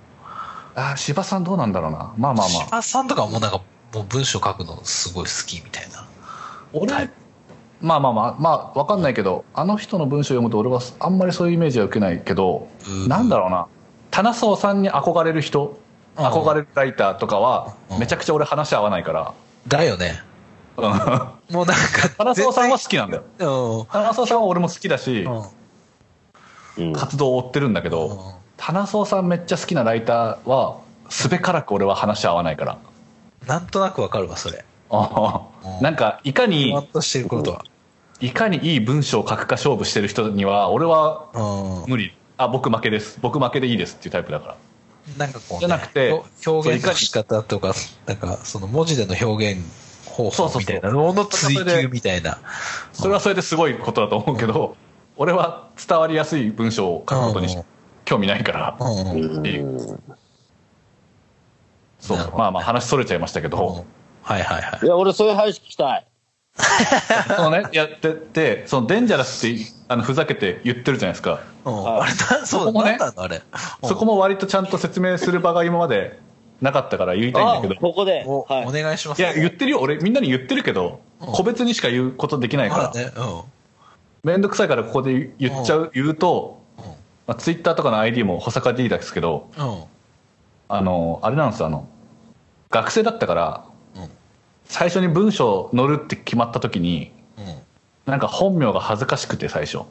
[0.75, 2.13] ああ、芝さんどうなんだろうな。
[2.17, 2.47] まあまあまあ。
[2.47, 3.61] 芝さんとかはもうなんか、
[3.93, 6.05] もう文章書くのすごい好きみたいな。
[6.73, 7.13] 俺、タイプ
[7.81, 13.67] まあまあまあ、まあ、わかんないけど、あの人の文章を読むと俺はあんまりそういうイメージは受けないけど、うんなんだろうな。
[14.11, 15.77] 棚荘さんに憧れる人、
[16.17, 19.33] うん憧れるライターとかはう、んめちゃくちゃ俺話合わないから。
[19.67, 20.21] だよね。
[20.77, 20.91] うんも
[21.63, 23.23] うなんか、棚荘さんは好きなんだよ。
[23.39, 23.85] うん。
[23.85, 25.27] 棚荘さんは俺も好きだし、
[26.93, 30.79] 活動を追ってるんだけど、うん棚荘さんめっちゃ好きなライターは、
[31.09, 32.77] すべからく俺は話合わないから。
[33.47, 34.65] なんとなくわかるわ、それ。
[35.81, 37.63] なんか、いかにしてることは。
[38.21, 41.91] いかにいい文章を書くか勝負してる人には、俺はうん。
[41.91, 42.15] 無理。
[42.37, 43.19] あ、僕負けです。
[43.21, 44.55] 僕負けでいいですっていうタイプだから。
[45.17, 47.73] なんかこう、ね、じゃなくて表表現の仕方とか、
[48.05, 49.61] なんか、その文字での表現
[50.05, 52.39] 方法みたいなのの追求みたいな。
[52.93, 54.75] それはそれですごいことだと思うけど、
[55.17, 57.74] 俺は伝わりやすい文章を書くことにしうん
[58.05, 59.99] 興味ないから、っていう
[61.99, 63.85] そうなるほどまあまあ話それちゃいましたけど、
[64.21, 64.87] はいはいはいい。
[64.87, 66.07] や、俺そういう話聞きたい。
[67.35, 69.59] そのね、やってて、そのデンジャラスって
[69.89, 71.39] あのふざけて言ってるじゃないですか。
[71.65, 73.41] うんはいあれな、そう、もねあれ。
[73.83, 76.19] そこも割とちゃんと説明する場が今まで
[76.61, 78.23] なかったから言いたいんだけど、ここで。
[78.25, 78.71] おはいお。
[78.71, 79.21] 願いします。
[79.21, 79.79] いや、言ってるよ。
[79.81, 83.41] 俺みんなに言ってるけど、うん個別にしか言うことできないから、まあね、うん。
[84.31, 86.61] めんどくさいからここで言っちゃう、言うと、
[87.27, 89.83] まあ、ツイッターとかの ID も保坂 D ですけど、うん。
[90.67, 91.87] あの、あれなんですよ、あの、
[92.69, 93.65] 学生だったから、
[93.95, 94.09] うん
[94.67, 97.45] 最初に文章載るって決まった時に、うん。
[97.45, 97.55] うん。
[98.07, 99.77] なんか本名が恥ずかしくて最初。
[99.77, 99.87] はい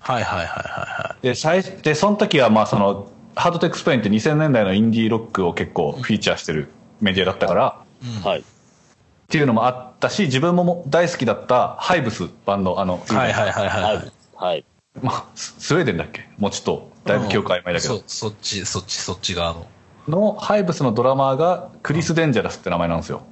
[0.00, 6.68] はいはいはいはで、最で、その時はまあその、ハードテックスプレインって2000年代のインディーロックを結構フィーチャーしてる
[7.00, 8.06] メディアだったから、い。
[8.18, 8.40] うんはい。
[8.40, 8.42] っ
[9.28, 13.82] ていうのもあったし、自分もも大好きだったハイブスバンド、あの、はいはいはいはい。
[13.82, 14.12] はい。
[14.34, 14.64] はい。
[15.02, 16.28] まあ、ススウェーデンだっけ？
[16.38, 19.66] もうちょっと、だいぶ記憶曖昧だけど、そう、そっち、そっち、そっち側の。
[20.08, 23.22] のハイブスのドラマーがクリス・デンジャラスって名前なんですよ。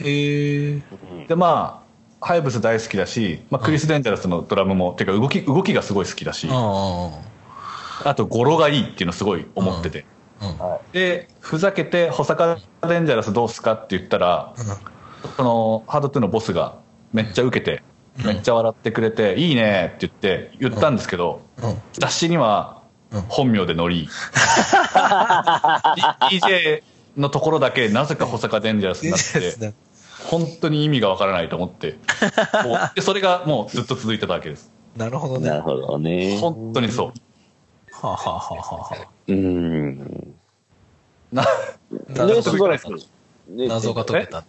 [0.00, 0.82] へえ。
[1.28, 1.82] で、ま
[2.20, 7.12] あ、ハイブス大好きだし、まあ、クリス・デンジャラスのドラムも、てか動き、動きがすごい好きだしう、んうん
[8.04, 10.04] あと語呂がいいっていうのすごい思ってて。
[10.42, 10.48] うん。
[10.48, 10.56] うん。
[10.92, 14.52] で、ふざけて、保坂デンジャラスどうすかって言ったら、
[15.36, 16.76] その、ハード2のボスが
[17.14, 17.82] めっちゃ受けて、
[18.24, 21.82] めっちゃ笑ってくれて、いいねって言って言ったんですけど、うん。
[21.92, 22.82] 雑誌には
[23.12, 24.08] うん本名で乗り、
[26.30, 26.82] DJ
[27.16, 29.74] のところだけなぜか保坂デンジャラスになって、
[30.28, 31.98] 本当に意味がわからないと思って、
[32.64, 34.72] もう でそれがもうずっと続いてたわけです。
[34.96, 35.50] なるほどね。
[35.50, 36.38] はなるほどね。
[36.40, 37.12] 本当にそう。
[38.02, 40.34] あ、はあはあはあはあ、うーん。
[41.32, 41.44] な
[41.90, 42.88] で、なるほどしばらく。
[43.48, 44.44] ね謎が解けた。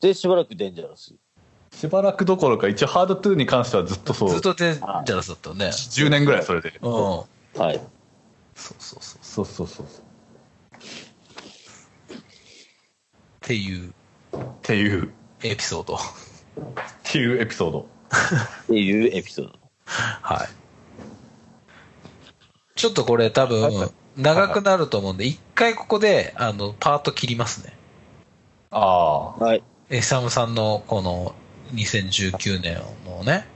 [0.00, 1.14] で、しばらくデンジャラス。
[1.72, 5.66] しばらくどころか一応ハード2に関してはずっとそうずっとデンジャラスだったよね。
[5.66, 6.92] 10年ぐらいそれでうん。
[6.92, 7.80] はい。
[8.54, 9.18] そうそうそう。
[9.22, 9.88] そうそうそうっ
[13.40, 13.92] ていうっ
[14.62, 15.96] ていうエピソード。
[15.96, 15.98] っ
[17.04, 19.58] ていうエピソードっていうエピソード。
[19.86, 20.48] はい。
[22.76, 27.76] ちょっとこれ多分、長くなると思うんで、一回ここで、あの、パート切りますね。
[28.70, 29.62] ああはい。
[29.90, 31.34] エサムさんのこの
[31.72, 33.46] 2019年のね、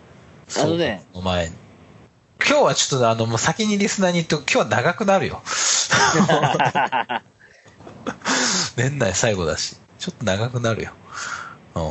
[0.57, 1.57] あのねの前に。
[2.47, 5.43] 今日はちょっとあの、もう先にリスナーに言っておく今日は長くなるよ。
[8.77, 10.93] 年内最後だし、ちょっと長くなるよ。
[11.75, 11.83] うん。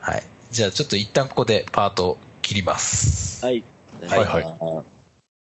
[0.00, 0.24] はい。
[0.50, 3.44] じゃあちょっと一旦ここでパート切ります。
[3.44, 3.62] はい。
[4.08, 4.97] はいはいい。